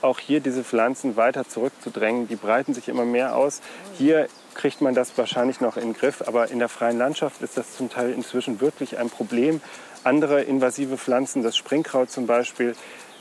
auch 0.01 0.19
hier 0.19 0.39
diese 0.39 0.63
Pflanzen 0.63 1.17
weiter 1.17 1.47
zurückzudrängen. 1.47 2.27
Die 2.27 2.35
breiten 2.35 2.75
sich 2.75 2.87
immer 2.87 3.05
mehr 3.05 3.35
aus. 3.35 3.61
Hier 3.97 4.27
kriegt 4.53 4.81
man 4.81 4.93
das 4.93 5.17
wahrscheinlich 5.17 5.59
noch 5.59 5.75
in 5.75 5.89
den 5.89 5.93
Griff, 5.93 6.23
aber 6.27 6.51
in 6.51 6.59
der 6.59 6.69
freien 6.69 6.97
Landschaft 6.97 7.41
ist 7.41 7.57
das 7.57 7.75
zum 7.75 7.89
Teil 7.89 8.11
inzwischen 8.11 8.61
wirklich 8.61 8.97
ein 8.97 9.09
Problem. 9.09 9.61
Andere 10.03 10.43
invasive 10.43 10.97
Pflanzen, 10.97 11.41
das 11.41 11.57
Springkraut 11.57 12.11
zum 12.11 12.27
Beispiel, 12.27 12.75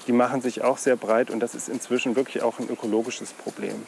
die 0.06 0.12
machen 0.12 0.42
sich 0.42 0.62
auch 0.62 0.76
sehr 0.76 0.96
breit 0.96 1.30
und 1.30 1.40
das 1.40 1.54
ist 1.54 1.68
inzwischen 1.68 2.14
wirklich 2.14 2.42
auch 2.42 2.58
ein 2.58 2.68
ökologisches 2.68 3.32
Problem. 3.32 3.86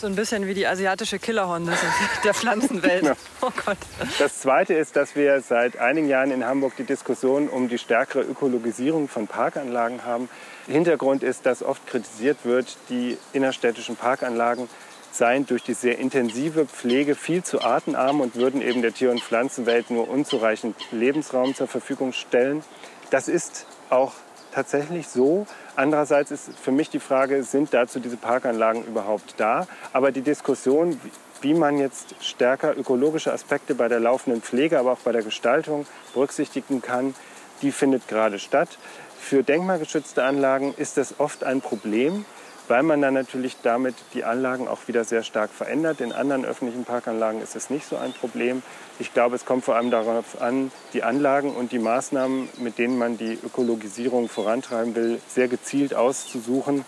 So 0.00 0.06
ein 0.06 0.16
bisschen 0.16 0.46
wie 0.46 0.54
die 0.54 0.66
asiatische 0.66 1.18
Killerhunde 1.18 1.74
der 2.24 2.32
Pflanzenwelt. 2.32 3.02
Genau. 3.02 3.14
Oh 3.42 3.50
Gott. 3.66 3.76
Das 4.18 4.38
Zweite 4.40 4.72
ist, 4.72 4.96
dass 4.96 5.14
wir 5.14 5.42
seit 5.42 5.78
einigen 5.78 6.08
Jahren 6.08 6.30
in 6.30 6.42
Hamburg 6.42 6.72
die 6.78 6.84
Diskussion 6.84 7.50
um 7.50 7.68
die 7.68 7.76
stärkere 7.76 8.22
Ökologisierung 8.22 9.08
von 9.08 9.26
Parkanlagen 9.26 10.06
haben. 10.06 10.30
Hintergrund 10.66 11.22
ist, 11.22 11.44
dass 11.44 11.62
oft 11.62 11.86
kritisiert 11.86 12.38
wird, 12.44 12.78
die 12.88 13.18
innerstädtischen 13.34 13.96
Parkanlagen 13.96 14.70
seien 15.12 15.44
durch 15.44 15.64
die 15.64 15.74
sehr 15.74 15.98
intensive 15.98 16.64
Pflege 16.64 17.14
viel 17.14 17.42
zu 17.42 17.60
artenarm 17.60 18.22
und 18.22 18.36
würden 18.36 18.62
eben 18.62 18.80
der 18.80 18.94
Tier- 18.94 19.10
und 19.10 19.20
Pflanzenwelt 19.20 19.90
nur 19.90 20.08
unzureichend 20.08 20.76
Lebensraum 20.92 21.54
zur 21.54 21.68
Verfügung 21.68 22.14
stellen. 22.14 22.64
Das 23.10 23.28
ist 23.28 23.66
auch 23.90 24.14
tatsächlich 24.52 25.08
so. 25.08 25.46
Andererseits 25.76 26.30
ist 26.30 26.50
für 26.58 26.72
mich 26.72 26.90
die 26.90 27.00
Frage, 27.00 27.42
sind 27.42 27.72
dazu 27.72 28.00
diese 28.00 28.16
Parkanlagen 28.16 28.84
überhaupt 28.84 29.34
da? 29.36 29.66
Aber 29.92 30.12
die 30.12 30.22
Diskussion, 30.22 31.00
wie 31.40 31.54
man 31.54 31.78
jetzt 31.78 32.14
stärker 32.20 32.76
ökologische 32.76 33.32
Aspekte 33.32 33.74
bei 33.74 33.88
der 33.88 34.00
laufenden 34.00 34.42
Pflege, 34.42 34.78
aber 34.78 34.92
auch 34.92 34.98
bei 34.98 35.12
der 35.12 35.22
Gestaltung 35.22 35.86
berücksichtigen 36.12 36.82
kann, 36.82 37.14
die 37.62 37.72
findet 37.72 38.08
gerade 38.08 38.38
statt. 38.38 38.78
Für 39.18 39.42
denkmalgeschützte 39.42 40.24
Anlagen 40.24 40.74
ist 40.76 40.96
das 40.96 41.20
oft 41.20 41.44
ein 41.44 41.60
Problem, 41.60 42.24
weil 42.70 42.84
man 42.84 43.02
dann 43.02 43.14
natürlich 43.14 43.56
damit 43.64 43.96
die 44.14 44.22
Anlagen 44.22 44.68
auch 44.68 44.86
wieder 44.86 45.02
sehr 45.02 45.24
stark 45.24 45.50
verändert. 45.50 46.00
In 46.00 46.12
anderen 46.12 46.44
öffentlichen 46.44 46.84
Parkanlagen 46.84 47.42
ist 47.42 47.56
es 47.56 47.68
nicht 47.68 47.84
so 47.84 47.96
ein 47.96 48.12
Problem. 48.12 48.62
Ich 49.00 49.12
glaube, 49.12 49.34
es 49.34 49.44
kommt 49.44 49.64
vor 49.64 49.74
allem 49.74 49.90
darauf 49.90 50.40
an, 50.40 50.70
die 50.92 51.02
Anlagen 51.02 51.50
und 51.56 51.72
die 51.72 51.80
Maßnahmen, 51.80 52.48
mit 52.58 52.78
denen 52.78 52.96
man 52.96 53.18
die 53.18 53.36
Ökologisierung 53.44 54.28
vorantreiben 54.28 54.94
will, 54.94 55.20
sehr 55.26 55.48
gezielt 55.48 55.94
auszusuchen 55.94 56.84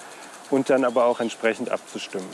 und 0.51 0.71
dann 0.71 0.85
aber 0.85 1.05
auch 1.05 1.19
entsprechend 1.19 1.71
abzustimmen. 1.71 2.31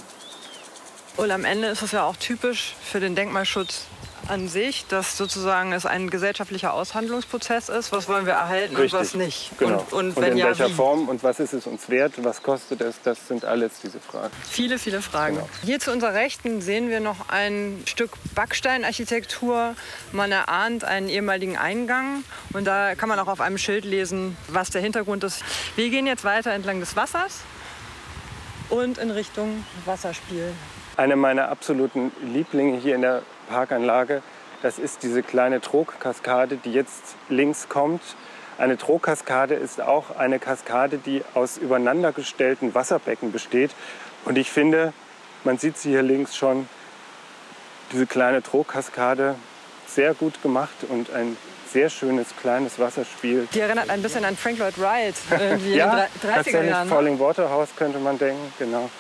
Und 1.17 1.31
am 1.31 1.47
Ende 1.47 1.69
ist 1.69 1.81
es 1.81 1.93
ja 1.93 2.05
auch 2.05 2.17
typisch 2.17 2.75
für 2.83 3.01
den 3.01 3.15
Denkmalschutz 3.15 3.87
an 4.29 4.49
sich, 4.49 4.87
dass 4.87 5.17
sozusagen 5.17 5.73
es 5.73 5.87
ein 5.87 6.11
gesellschaftlicher 6.11 6.73
Aushandlungsprozess 6.73 7.69
ist. 7.69 7.93
Was 7.93 8.09
wollen 8.09 8.27
wir 8.27 8.35
erhalten 8.35 8.77
Richtig. 8.77 8.95
und 8.95 9.01
was 9.01 9.15
nicht? 9.15 9.51
Genau. 9.59 9.87
Und, 9.91 9.93
und, 9.93 10.17
und 10.17 10.23
in 10.25 10.37
ja, 10.37 10.47
welcher 10.47 10.69
wie? 10.69 10.75
Form 10.75 11.09
und 11.09 11.23
was 11.23 11.41
ist 11.41 11.53
es 11.53 11.67
uns 11.67 11.89
wert, 11.89 12.13
was 12.25 12.43
kostet 12.43 12.81
es, 12.81 13.01
das 13.03 13.29
sind 13.29 13.45
alles 13.45 13.81
diese 13.83 14.01
Fragen. 14.01 14.33
Viele, 14.49 14.79
viele 14.79 15.03
Fragen. 15.03 15.37
Genau. 15.37 15.49
Hier 15.65 15.81
zu 15.81 15.93
unserer 15.93 16.15
Rechten 16.15 16.61
sehen 16.61 16.89
wir 16.91 17.01
noch 17.01 17.29
ein 17.29 17.83
Stück 17.87 18.11
Backsteinarchitektur. 18.35 19.75
Man 20.13 20.33
erahnt 20.33 20.85
einen 20.85 21.09
ehemaligen 21.09 21.57
Eingang 21.57 22.25
und 22.53 22.67
da 22.67 22.95
kann 22.95 23.09
man 23.09 23.19
auch 23.19 23.29
auf 23.29 23.41
einem 23.41 23.59
Schild 23.59 23.85
lesen, 23.85 24.37
was 24.49 24.71
der 24.71 24.83
Hintergrund 24.83 25.25
ist. 25.25 25.43
Wir 25.77 25.91
gehen 25.91 26.07
jetzt 26.07 26.25
weiter 26.25 26.53
entlang 26.53 26.81
des 26.81 26.97
Wassers 26.97 27.41
und 28.71 28.99
in 28.99 29.11
Richtung 29.11 29.65
Wasserspiel. 29.85 30.53
Eine 30.97 31.17
meiner 31.17 31.49
absoluten 31.49 32.13
Lieblinge 32.23 32.79
hier 32.79 32.95
in 32.95 33.03
der 33.03 33.23
Parkanlage, 33.49 34.23
das 34.63 34.79
ist 34.79 35.03
diese 35.03 35.23
kleine 35.23 35.61
Trogkaskade, 35.61 36.57
die 36.57 36.73
jetzt 36.73 37.17
links 37.29 37.69
kommt. 37.69 38.03
Eine 38.59 38.77
Trogkaskade 38.77 39.55
ist 39.55 39.81
auch 39.81 40.17
eine 40.17 40.39
Kaskade, 40.39 40.99
die 40.99 41.23
aus 41.35 41.59
übereinandergestellten 41.59 42.75
Wasserbecken 42.75 43.31
besteht. 43.31 43.71
Und 44.25 44.37
ich 44.37 44.51
finde, 44.51 44.93
man 45.45 45.59
sieht 45.59 45.79
sie 45.79 45.91
hier 45.91 46.03
links 46.03 46.37
schon, 46.37 46.69
diese 47.93 48.07
kleine 48.07 48.43
Trogkaskade, 48.43 49.37
sehr 49.87 50.15
gut 50.15 50.43
gemacht 50.43 50.75
und 50.89 51.13
ein 51.13 51.37
sehr 51.73 51.89
schönes 51.89 52.35
kleines 52.37 52.79
Wasserspiel. 52.79 53.47
Die 53.53 53.61
erinnert 53.61 53.91
ein 53.91 54.03
bisschen 54.03 54.25
an 54.25 54.37
Frank 54.37 54.59
Lloyd 54.59 54.79
Wright, 54.79 55.15
irgendwie 55.31 55.75
ja, 55.77 55.91
in 55.91 55.97
den 55.97 56.31
30er 56.31 56.35
tatsächlich 56.35 56.71
Jahren. 56.71 56.89
Falling 56.89 57.19
Water 57.19 57.51
House 57.51 57.69
könnte 57.77 57.99
man 57.99 58.19
denken, 58.19 58.53
genau. 58.59 58.91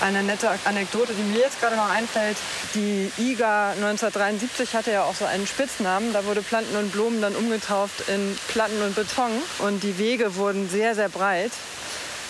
Eine 0.00 0.22
nette 0.22 0.50
Anekdote, 0.66 1.14
die 1.14 1.22
mir 1.22 1.38
jetzt 1.38 1.58
gerade 1.60 1.76
noch 1.76 1.88
einfällt. 1.88 2.36
Die 2.74 3.10
IGA 3.18 3.70
1973 3.70 4.74
hatte 4.74 4.92
ja 4.92 5.04
auch 5.04 5.14
so 5.14 5.24
einen 5.24 5.46
Spitznamen. 5.46 6.12
Da 6.12 6.24
wurde 6.26 6.42
Planten 6.42 6.76
und 6.76 6.92
Blumen 6.92 7.22
dann 7.22 7.34
umgetauft 7.34 8.08
in 8.08 8.38
Platten 8.48 8.82
und 8.82 8.94
Beton. 8.94 9.30
Und 9.60 9.82
die 9.82 9.96
Wege 9.98 10.36
wurden 10.36 10.68
sehr, 10.68 10.94
sehr 10.94 11.08
breit. 11.08 11.52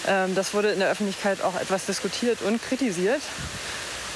Ähm, 0.06 0.36
Das 0.36 0.54
wurde 0.54 0.70
in 0.70 0.78
der 0.78 0.90
Öffentlichkeit 0.90 1.42
auch 1.42 1.60
etwas 1.60 1.86
diskutiert 1.86 2.40
und 2.42 2.62
kritisiert. 2.62 3.22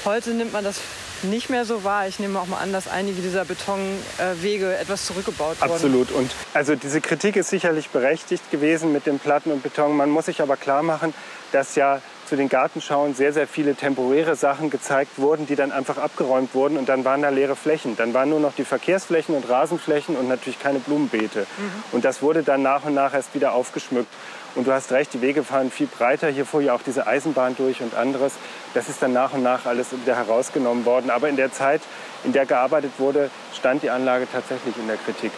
Heute 0.05 0.31
nimmt 0.31 0.53
man 0.53 0.63
das 0.63 0.77
nicht 1.23 1.49
mehr 1.49 1.65
so 1.65 1.83
wahr. 1.83 2.07
Ich 2.07 2.19
nehme 2.19 2.39
auch 2.39 2.47
mal 2.47 2.57
an, 2.57 2.73
dass 2.73 2.87
einige 2.87 3.21
dieser 3.21 3.45
Betonwege 3.45 4.77
etwas 4.77 5.05
zurückgebaut 5.05 5.61
wurden. 5.61 5.71
Absolut. 5.71 6.11
Und 6.11 6.31
also 6.53 6.75
diese 6.75 7.01
Kritik 7.01 7.35
ist 7.35 7.49
sicherlich 7.49 7.89
berechtigt 7.89 8.49
gewesen 8.51 8.91
mit 8.91 9.05
dem 9.05 9.19
Platten 9.19 9.51
und 9.51 9.63
Beton. 9.63 9.95
Man 9.95 10.09
muss 10.09 10.25
sich 10.25 10.41
aber 10.41 10.57
klar 10.57 10.83
machen, 10.83 11.13
dass 11.51 11.75
ja 11.75 12.01
zu 12.27 12.37
den 12.37 12.47
Gartenschauen 12.47 13.13
sehr, 13.13 13.33
sehr 13.33 13.45
viele 13.45 13.75
temporäre 13.75 14.37
Sachen 14.37 14.69
gezeigt 14.69 15.17
wurden, 15.17 15.47
die 15.47 15.57
dann 15.57 15.73
einfach 15.73 15.97
abgeräumt 15.97 16.55
wurden 16.55 16.77
und 16.77 16.87
dann 16.87 17.03
waren 17.03 17.21
da 17.21 17.27
leere 17.27 17.57
Flächen. 17.57 17.97
Dann 17.97 18.13
waren 18.13 18.29
nur 18.29 18.39
noch 18.39 18.55
die 18.55 18.63
Verkehrsflächen 18.63 19.35
und 19.35 19.49
Rasenflächen 19.49 20.15
und 20.15 20.29
natürlich 20.29 20.57
keine 20.57 20.79
Blumenbeete. 20.79 21.45
Und 21.91 22.05
das 22.05 22.21
wurde 22.21 22.43
dann 22.43 22.61
nach 22.61 22.85
und 22.85 22.93
nach 22.93 23.13
erst 23.13 23.35
wieder 23.35 23.51
aufgeschmückt. 23.51 24.07
Und 24.55 24.67
du 24.67 24.73
hast 24.73 24.91
recht, 24.91 25.13
die 25.13 25.21
Wege 25.21 25.43
fahren 25.43 25.71
viel 25.71 25.87
breiter. 25.87 26.27
Hier 26.27 26.45
fuhr 26.45 26.61
ja 26.61 26.73
auch 26.73 26.81
diese 26.85 27.07
Eisenbahn 27.07 27.55
durch 27.55 27.81
und 27.81 27.95
anderes. 27.95 28.33
Das 28.73 28.89
ist 28.89 29.01
dann 29.01 29.13
nach 29.13 29.33
und 29.33 29.43
nach 29.43 29.65
alles 29.65 29.87
wieder 29.91 30.15
herausgenommen 30.15 30.85
worden. 30.85 31.09
Aber 31.09 31.29
in 31.29 31.37
der 31.37 31.51
Zeit, 31.53 31.81
in 32.23 32.33
der 32.33 32.45
gearbeitet 32.45 32.91
wurde, 32.97 33.29
stand 33.57 33.83
die 33.83 33.89
Anlage 33.89 34.27
tatsächlich 34.31 34.75
in 34.77 34.87
der 34.87 34.97
Kritik. 34.97 35.31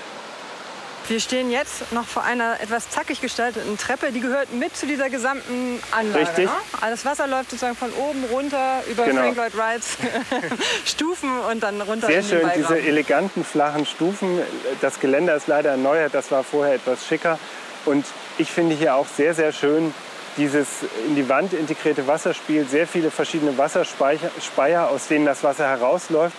Wir 1.09 1.19
stehen 1.19 1.51
jetzt 1.51 1.91
noch 1.91 2.05
vor 2.05 2.23
einer 2.23 2.61
etwas 2.61 2.89
zackig 2.89 3.19
gestalteten 3.19 3.77
Treppe. 3.77 4.13
Die 4.13 4.21
gehört 4.21 4.53
mit 4.53 4.75
zu 4.75 4.87
dieser 4.87 5.09
gesamten 5.09 5.81
Anlage. 5.91 6.21
Richtig. 6.21 6.45
Ne? 6.45 6.51
Also 6.79 6.91
Das 6.95 7.05
Wasser 7.05 7.27
läuft 7.27 7.51
sozusagen 7.51 7.75
von 7.75 7.91
oben 7.91 8.23
runter 8.31 8.81
über 8.89 9.03
Genau. 9.03 9.21
Frank 9.21 9.35
Lloyd 9.35 9.57
Wrights 9.57 9.97
Stufen 10.85 11.39
und 11.51 11.61
dann 11.61 11.81
runter 11.81 12.07
Sehr 12.07 12.19
in 12.19 12.27
den 12.27 12.29
schön, 12.39 12.49
diese 12.55 12.67
Beigraben. 12.69 12.87
eleganten, 12.87 13.43
flachen 13.45 13.85
Stufen. 13.85 14.39
Das 14.81 14.99
Geländer 15.01 15.35
ist 15.35 15.47
leider 15.47 15.71
erneuert, 15.71 16.13
das 16.13 16.31
war 16.31 16.43
vorher 16.43 16.75
etwas 16.75 17.05
schicker. 17.05 17.37
Und 17.85 18.05
ich 18.37 18.51
finde 18.51 18.75
hier 18.75 18.95
auch 18.95 19.07
sehr, 19.07 19.33
sehr 19.33 19.51
schön 19.51 19.93
dieses 20.37 20.67
in 21.05 21.15
die 21.15 21.29
Wand 21.29 21.53
integrierte 21.53 22.07
Wasserspiel. 22.07 22.65
Sehr 22.65 22.87
viele 22.87 23.11
verschiedene 23.11 23.57
Wasserspeicher, 23.57 24.31
Speier, 24.41 24.89
aus 24.89 25.07
denen 25.07 25.25
das 25.25 25.43
Wasser 25.43 25.67
herausläuft. 25.67 26.35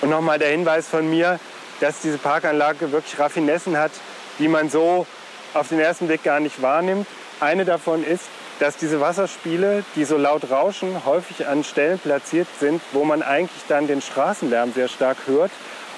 Und 0.00 0.10
nochmal 0.10 0.38
der 0.38 0.50
Hinweis 0.50 0.88
von 0.88 1.08
mir, 1.08 1.38
dass 1.80 2.00
diese 2.00 2.18
Parkanlage 2.18 2.92
wirklich 2.92 3.18
Raffinessen 3.18 3.78
hat, 3.78 3.92
die 4.38 4.48
man 4.48 4.68
so 4.68 5.06
auf 5.54 5.68
den 5.68 5.78
ersten 5.78 6.06
Blick 6.06 6.22
gar 6.22 6.40
nicht 6.40 6.60
wahrnimmt. 6.60 7.06
Eine 7.40 7.64
davon 7.64 8.04
ist, 8.04 8.24
dass 8.58 8.76
diese 8.76 9.00
Wasserspiele, 9.00 9.84
die 9.94 10.04
so 10.04 10.16
laut 10.16 10.50
rauschen, 10.50 11.04
häufig 11.04 11.46
an 11.46 11.62
Stellen 11.64 11.98
platziert 11.98 12.48
sind, 12.58 12.80
wo 12.92 13.04
man 13.04 13.22
eigentlich 13.22 13.62
dann 13.68 13.86
den 13.86 14.00
Straßenlärm 14.00 14.72
sehr 14.72 14.88
stark 14.88 15.18
hört. 15.26 15.50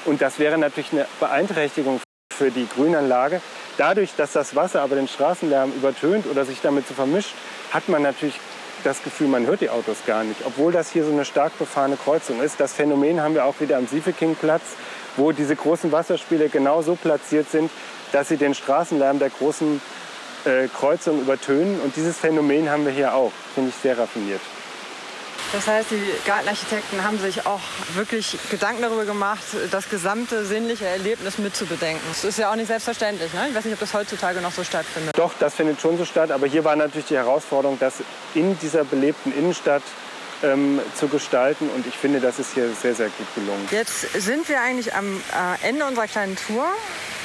Und 0.04 0.20
das 0.20 0.38
wäre 0.38 0.58
natürlich 0.58 0.92
eine 0.92 1.06
Beeinträchtigung 1.20 2.00
für 2.32 2.50
die 2.50 2.68
Grünanlage. 2.68 3.40
Dadurch, 3.78 4.10
dass 4.16 4.32
das 4.32 4.56
Wasser 4.56 4.82
aber 4.82 4.96
den 4.96 5.06
Straßenlärm 5.06 5.72
übertönt 5.72 6.26
oder 6.26 6.44
sich 6.44 6.60
damit 6.60 6.86
so 6.88 6.94
vermischt, 6.94 7.34
hat 7.70 7.88
man 7.88 8.02
natürlich 8.02 8.38
das 8.82 9.02
Gefühl, 9.02 9.28
man 9.28 9.46
hört 9.46 9.60
die 9.60 9.70
Autos 9.70 9.98
gar 10.04 10.24
nicht, 10.24 10.40
obwohl 10.44 10.72
das 10.72 10.90
hier 10.90 11.04
so 11.04 11.12
eine 11.12 11.24
stark 11.24 11.56
befahrene 11.58 11.96
Kreuzung 11.96 12.42
ist. 12.42 12.58
Das 12.58 12.72
Phänomen 12.72 13.20
haben 13.20 13.34
wir 13.34 13.44
auch 13.44 13.60
wieder 13.60 13.76
am 13.76 13.86
Siefekingplatz, 13.86 14.62
wo 15.16 15.30
diese 15.30 15.54
großen 15.54 15.92
Wasserspiele 15.92 16.48
genau 16.48 16.82
so 16.82 16.96
platziert 16.96 17.50
sind, 17.50 17.70
dass 18.10 18.28
sie 18.28 18.36
den 18.36 18.54
Straßenlärm 18.54 19.20
der 19.20 19.30
großen 19.30 19.80
äh, 20.44 20.66
Kreuzung 20.68 21.20
übertönen. 21.20 21.80
Und 21.80 21.94
dieses 21.94 22.18
Phänomen 22.18 22.68
haben 22.70 22.84
wir 22.84 22.92
hier 22.92 23.14
auch, 23.14 23.32
finde 23.54 23.70
ich 23.70 23.76
sehr 23.76 23.96
raffiniert. 23.96 24.40
Das 25.52 25.66
heißt, 25.66 25.90
die 25.90 26.02
Gartenarchitekten 26.26 27.02
haben 27.02 27.18
sich 27.18 27.46
auch 27.46 27.60
wirklich 27.94 28.38
Gedanken 28.50 28.82
darüber 28.82 29.06
gemacht, 29.06 29.42
das 29.70 29.88
gesamte 29.88 30.44
sinnliche 30.44 30.84
Erlebnis 30.86 31.38
mitzubedenken. 31.38 32.02
Das 32.08 32.24
ist 32.24 32.38
ja 32.38 32.50
auch 32.50 32.56
nicht 32.56 32.66
selbstverständlich. 32.66 33.32
Ne? 33.32 33.46
Ich 33.48 33.54
weiß 33.54 33.64
nicht, 33.64 33.74
ob 33.74 33.80
das 33.80 33.94
heutzutage 33.94 34.42
noch 34.42 34.52
so 34.52 34.62
stattfindet. 34.62 35.16
Doch, 35.16 35.32
das 35.38 35.54
findet 35.54 35.80
schon 35.80 35.96
so 35.96 36.04
statt. 36.04 36.30
Aber 36.30 36.46
hier 36.46 36.64
war 36.64 36.76
natürlich 36.76 37.06
die 37.06 37.16
Herausforderung, 37.16 37.78
das 37.80 37.94
in 38.34 38.58
dieser 38.58 38.84
belebten 38.84 39.36
Innenstadt 39.36 39.82
ähm, 40.42 40.80
zu 40.94 41.08
gestalten. 41.08 41.70
Und 41.74 41.86
ich 41.86 41.94
finde, 41.94 42.20
das 42.20 42.38
ist 42.38 42.52
hier 42.52 42.68
sehr, 42.80 42.94
sehr 42.94 43.08
gut 43.08 43.26
gelungen. 43.34 43.66
Jetzt 43.70 44.12
sind 44.20 44.48
wir 44.50 44.60
eigentlich 44.60 44.94
am 44.94 45.16
äh, 45.16 45.66
Ende 45.66 45.86
unserer 45.86 46.06
kleinen 46.06 46.36
Tour. 46.36 46.66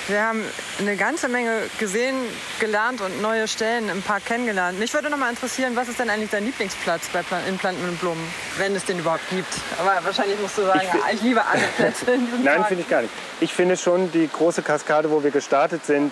Wir 0.09 0.21
haben 0.21 0.43
eine 0.79 0.97
ganze 0.97 1.29
Menge 1.29 1.61
gesehen, 1.79 2.15
gelernt 2.59 2.99
und 2.99 3.21
neue 3.21 3.47
Stellen 3.47 3.87
im 3.87 4.01
Park 4.01 4.25
kennengelernt. 4.25 4.77
Mich 4.77 4.93
würde 4.93 5.09
noch 5.09 5.17
mal 5.17 5.29
interessieren, 5.29 5.77
was 5.77 5.87
ist 5.87 5.97
denn 5.97 6.09
eigentlich 6.09 6.29
dein 6.29 6.43
Lieblingsplatz 6.43 7.07
bei 7.13 7.21
Plan 7.21 7.41
in 7.47 7.57
Planten 7.57 7.87
und 7.87 7.97
Blumen, 8.01 8.21
wenn 8.57 8.75
es 8.75 8.83
den 8.83 8.99
überhaupt 8.99 9.29
gibt? 9.29 9.47
Aber 9.79 10.03
wahrscheinlich 10.03 10.37
musst 10.41 10.57
du 10.57 10.63
sagen, 10.63 10.81
ich, 10.83 10.93
ja, 10.93 10.99
ich 11.13 11.21
liebe 11.21 11.45
alle 11.45 11.61
Plätze 11.77 12.11
in 12.11 12.25
diesem 12.25 12.43
Nein, 12.43 12.65
finde 12.65 12.83
ich 12.83 12.89
gar 12.89 13.01
nicht. 13.01 13.13
Ich 13.39 13.53
finde 13.53 13.77
schon 13.77 14.11
die 14.11 14.27
große 14.27 14.61
Kaskade, 14.61 15.09
wo 15.09 15.23
wir 15.23 15.31
gestartet 15.31 15.85
sind, 15.85 16.11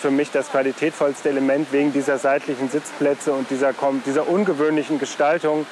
für 0.00 0.10
mich 0.10 0.32
das 0.32 0.50
qualitätvollste 0.50 1.28
Element 1.28 1.72
wegen 1.72 1.92
dieser 1.92 2.18
seitlichen 2.18 2.68
Sitzplätze 2.68 3.32
und 3.32 3.50
dieser, 3.50 3.72
dieser 4.04 4.28
ungewöhnlichen 4.28 4.98
Gestaltung, 4.98 5.64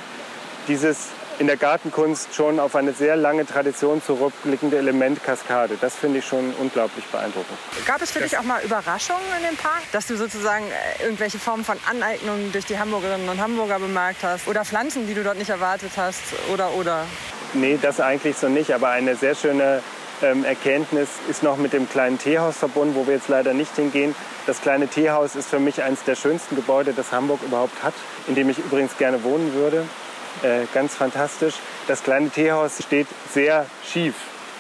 dieses 0.68 1.08
in 1.38 1.46
der 1.46 1.56
Gartenkunst 1.56 2.34
schon 2.34 2.58
auf 2.58 2.76
eine 2.76 2.92
sehr 2.92 3.16
lange 3.16 3.46
Tradition 3.46 4.02
zurückblickende 4.02 4.78
Element 4.78 5.22
Kaskade. 5.22 5.76
Das 5.80 5.94
finde 5.94 6.18
ich 6.20 6.26
schon 6.26 6.54
unglaublich 6.58 7.04
beeindruckend. 7.06 7.58
Gab 7.86 8.00
es 8.00 8.10
für 8.10 8.20
dich 8.20 8.36
auch 8.38 8.42
mal 8.42 8.62
Überraschungen 8.62 9.22
in 9.38 9.48
dem 9.48 9.56
Park, 9.56 9.82
dass 9.92 10.06
du 10.06 10.16
sozusagen 10.16 10.64
äh, 10.64 11.04
irgendwelche 11.04 11.38
Formen 11.38 11.64
von 11.64 11.76
Aneignungen 11.90 12.52
durch 12.52 12.64
die 12.64 12.78
Hamburgerinnen 12.78 13.28
und 13.28 13.40
Hamburger 13.40 13.78
bemerkt 13.78 14.22
hast 14.22 14.48
oder 14.48 14.64
Pflanzen, 14.64 15.06
die 15.06 15.14
du 15.14 15.22
dort 15.22 15.38
nicht 15.38 15.50
erwartet 15.50 15.92
hast 15.96 16.22
oder 16.52 16.72
oder? 16.74 17.04
Nee, 17.54 17.78
das 17.80 18.00
eigentlich 18.00 18.36
so 18.36 18.48
nicht, 18.48 18.72
aber 18.72 18.90
eine 18.90 19.16
sehr 19.16 19.34
schöne 19.34 19.82
ähm, 20.22 20.44
Erkenntnis 20.44 21.08
ist 21.28 21.42
noch 21.42 21.56
mit 21.56 21.72
dem 21.72 21.88
kleinen 21.88 22.18
Teehaus 22.18 22.56
verbunden, 22.56 22.94
wo 22.94 23.06
wir 23.06 23.14
jetzt 23.14 23.28
leider 23.28 23.52
nicht 23.52 23.74
hingehen. 23.76 24.14
Das 24.46 24.60
kleine 24.60 24.88
Teehaus 24.88 25.36
ist 25.36 25.48
für 25.48 25.58
mich 25.58 25.82
eines 25.82 26.04
der 26.04 26.14
schönsten 26.14 26.56
Gebäude, 26.56 26.92
das 26.94 27.12
Hamburg 27.12 27.40
überhaupt 27.42 27.82
hat, 27.82 27.94
in 28.26 28.34
dem 28.34 28.48
ich 28.48 28.58
übrigens 28.58 28.96
gerne 28.96 29.22
wohnen 29.24 29.52
würde. 29.54 29.84
Äh, 30.42 30.66
ganz 30.74 30.94
fantastisch. 30.94 31.54
Das 31.88 32.02
kleine 32.02 32.30
Teehaus 32.30 32.82
steht 32.82 33.06
sehr 33.32 33.66
schief. 33.84 34.14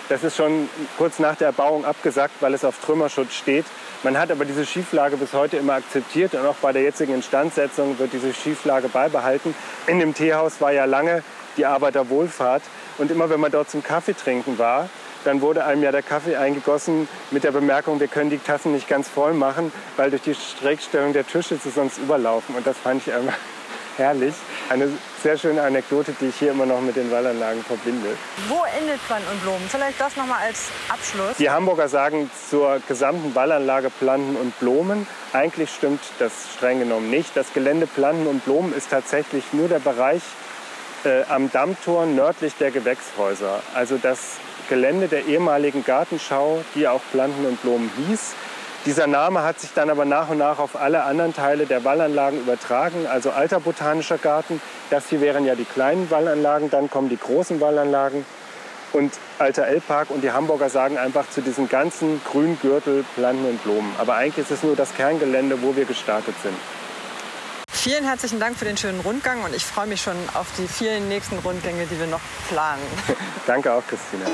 Das 0.08 0.22
ist 0.22 0.36
schon 0.36 0.68
kurz 0.96 1.18
nach 1.18 1.34
der 1.34 1.48
Erbauung 1.48 1.84
abgesackt, 1.84 2.34
weil 2.40 2.54
es 2.54 2.64
auf 2.64 2.78
Trümmerschutz 2.78 3.34
steht. 3.34 3.64
Man 4.04 4.16
hat 4.16 4.30
aber 4.30 4.44
diese 4.44 4.64
Schieflage 4.64 5.16
bis 5.16 5.32
heute 5.32 5.56
immer 5.56 5.74
akzeptiert 5.74 6.34
und 6.34 6.46
auch 6.46 6.54
bei 6.56 6.72
der 6.72 6.82
jetzigen 6.82 7.14
Instandsetzung 7.14 7.98
wird 7.98 8.12
diese 8.12 8.32
Schieflage 8.32 8.88
beibehalten. 8.88 9.54
In 9.88 9.98
dem 9.98 10.14
Teehaus 10.14 10.60
war 10.60 10.72
ja 10.72 10.84
lange 10.84 11.24
die 11.56 11.66
Arbeiterwohlfahrt 11.66 12.62
und 12.98 13.10
immer 13.10 13.30
wenn 13.30 13.40
man 13.40 13.50
dort 13.50 13.68
zum 13.68 13.82
Kaffee 13.82 14.14
trinken 14.14 14.58
war, 14.58 14.88
dann 15.24 15.40
wurde 15.40 15.64
einem 15.64 15.82
ja 15.82 15.90
der 15.90 16.02
Kaffee 16.02 16.36
eingegossen 16.36 17.08
mit 17.32 17.42
der 17.42 17.50
Bemerkung, 17.50 17.98
wir 17.98 18.06
können 18.06 18.30
die 18.30 18.38
Tassen 18.38 18.72
nicht 18.72 18.88
ganz 18.88 19.08
voll 19.08 19.34
machen, 19.34 19.72
weil 19.96 20.10
durch 20.10 20.22
die 20.22 20.36
Schrägstellung 20.36 21.12
der 21.12 21.26
Tische 21.26 21.56
sie 21.56 21.70
sonst 21.70 21.98
überlaufen. 21.98 22.54
Und 22.54 22.64
das 22.64 22.76
fand 22.78 23.04
ich 23.04 23.12
einfach 23.12 23.34
herrlich. 23.96 24.34
Eine 24.68 24.88
sehr 25.26 25.38
schöne 25.38 25.62
Anekdote, 25.62 26.14
die 26.20 26.26
ich 26.26 26.36
hier 26.36 26.52
immer 26.52 26.66
noch 26.66 26.80
mit 26.80 26.94
den 26.94 27.10
Wallanlagen 27.10 27.60
verbinde. 27.64 28.10
Wo 28.46 28.62
endet 28.78 29.04
Plan 29.08 29.20
und 29.28 29.42
Blumen? 29.42 29.68
Vielleicht 29.68 30.00
das 30.00 30.14
noch 30.14 30.24
mal 30.24 30.38
als 30.38 30.68
Abschluss. 30.88 31.36
Die 31.36 31.50
Hamburger 31.50 31.88
sagen 31.88 32.30
zur 32.48 32.80
gesamten 32.86 33.34
Wallanlage 33.34 33.90
Planten 33.90 34.36
und 34.36 34.56
Blumen. 34.60 35.04
Eigentlich 35.32 35.70
stimmt 35.70 35.98
das 36.20 36.32
streng 36.56 36.78
genommen 36.78 37.10
nicht. 37.10 37.36
Das 37.36 37.52
Gelände 37.52 37.88
Planten 37.88 38.28
und 38.28 38.44
Blumen 38.44 38.72
ist 38.72 38.90
tatsächlich 38.90 39.42
nur 39.50 39.66
der 39.66 39.80
Bereich 39.80 40.22
äh, 41.04 41.24
am 41.28 41.50
Dammtor 41.50 42.06
nördlich 42.06 42.54
der 42.60 42.70
Gewächshäuser. 42.70 43.60
Also 43.74 43.98
das 44.00 44.36
Gelände 44.68 45.08
der 45.08 45.26
ehemaligen 45.26 45.84
Gartenschau, 45.84 46.62
die 46.76 46.86
auch 46.86 47.00
Planten 47.10 47.46
und 47.46 47.60
Blumen 47.62 47.90
hieß. 47.96 48.36
Dieser 48.86 49.08
Name 49.08 49.42
hat 49.42 49.58
sich 49.58 49.74
dann 49.74 49.90
aber 49.90 50.04
nach 50.04 50.28
und 50.28 50.38
nach 50.38 50.60
auf 50.60 50.76
alle 50.76 51.02
anderen 51.02 51.34
Teile 51.34 51.66
der 51.66 51.82
Wallanlagen 51.82 52.38
übertragen, 52.38 53.08
also 53.08 53.30
alter 53.30 53.58
botanischer 53.58 54.16
Garten. 54.16 54.62
Das 54.90 55.08
hier 55.08 55.20
wären 55.20 55.44
ja 55.44 55.56
die 55.56 55.64
kleinen 55.64 56.08
Wallanlagen, 56.08 56.70
dann 56.70 56.88
kommen 56.88 57.08
die 57.08 57.18
großen 57.18 57.60
Wallanlagen 57.60 58.24
und 58.92 59.12
alter 59.40 59.66
L-Park 59.66 60.10
und 60.10 60.22
die 60.22 60.30
Hamburger 60.30 60.70
sagen 60.70 60.98
einfach 60.98 61.28
zu 61.28 61.40
diesem 61.40 61.68
ganzen 61.68 62.20
Grüngürtel 62.30 63.04
Planten 63.16 63.44
und 63.46 63.62
Blumen. 63.64 63.92
Aber 63.98 64.14
eigentlich 64.14 64.46
ist 64.46 64.52
es 64.52 64.62
nur 64.62 64.76
das 64.76 64.94
Kerngelände, 64.94 65.60
wo 65.62 65.74
wir 65.74 65.84
gestartet 65.84 66.36
sind. 66.44 66.54
Vielen 67.68 68.04
herzlichen 68.04 68.38
Dank 68.38 68.56
für 68.56 68.66
den 68.66 68.76
schönen 68.76 69.00
Rundgang 69.00 69.42
und 69.42 69.52
ich 69.52 69.64
freue 69.64 69.88
mich 69.88 70.00
schon 70.00 70.16
auf 70.34 70.46
die 70.58 70.68
vielen 70.68 71.08
nächsten 71.08 71.38
Rundgänge, 71.38 71.86
die 71.86 71.98
wir 71.98 72.06
noch 72.06 72.20
planen. 72.48 72.82
Danke 73.48 73.72
auch, 73.72 73.82
Christine. 73.88 74.24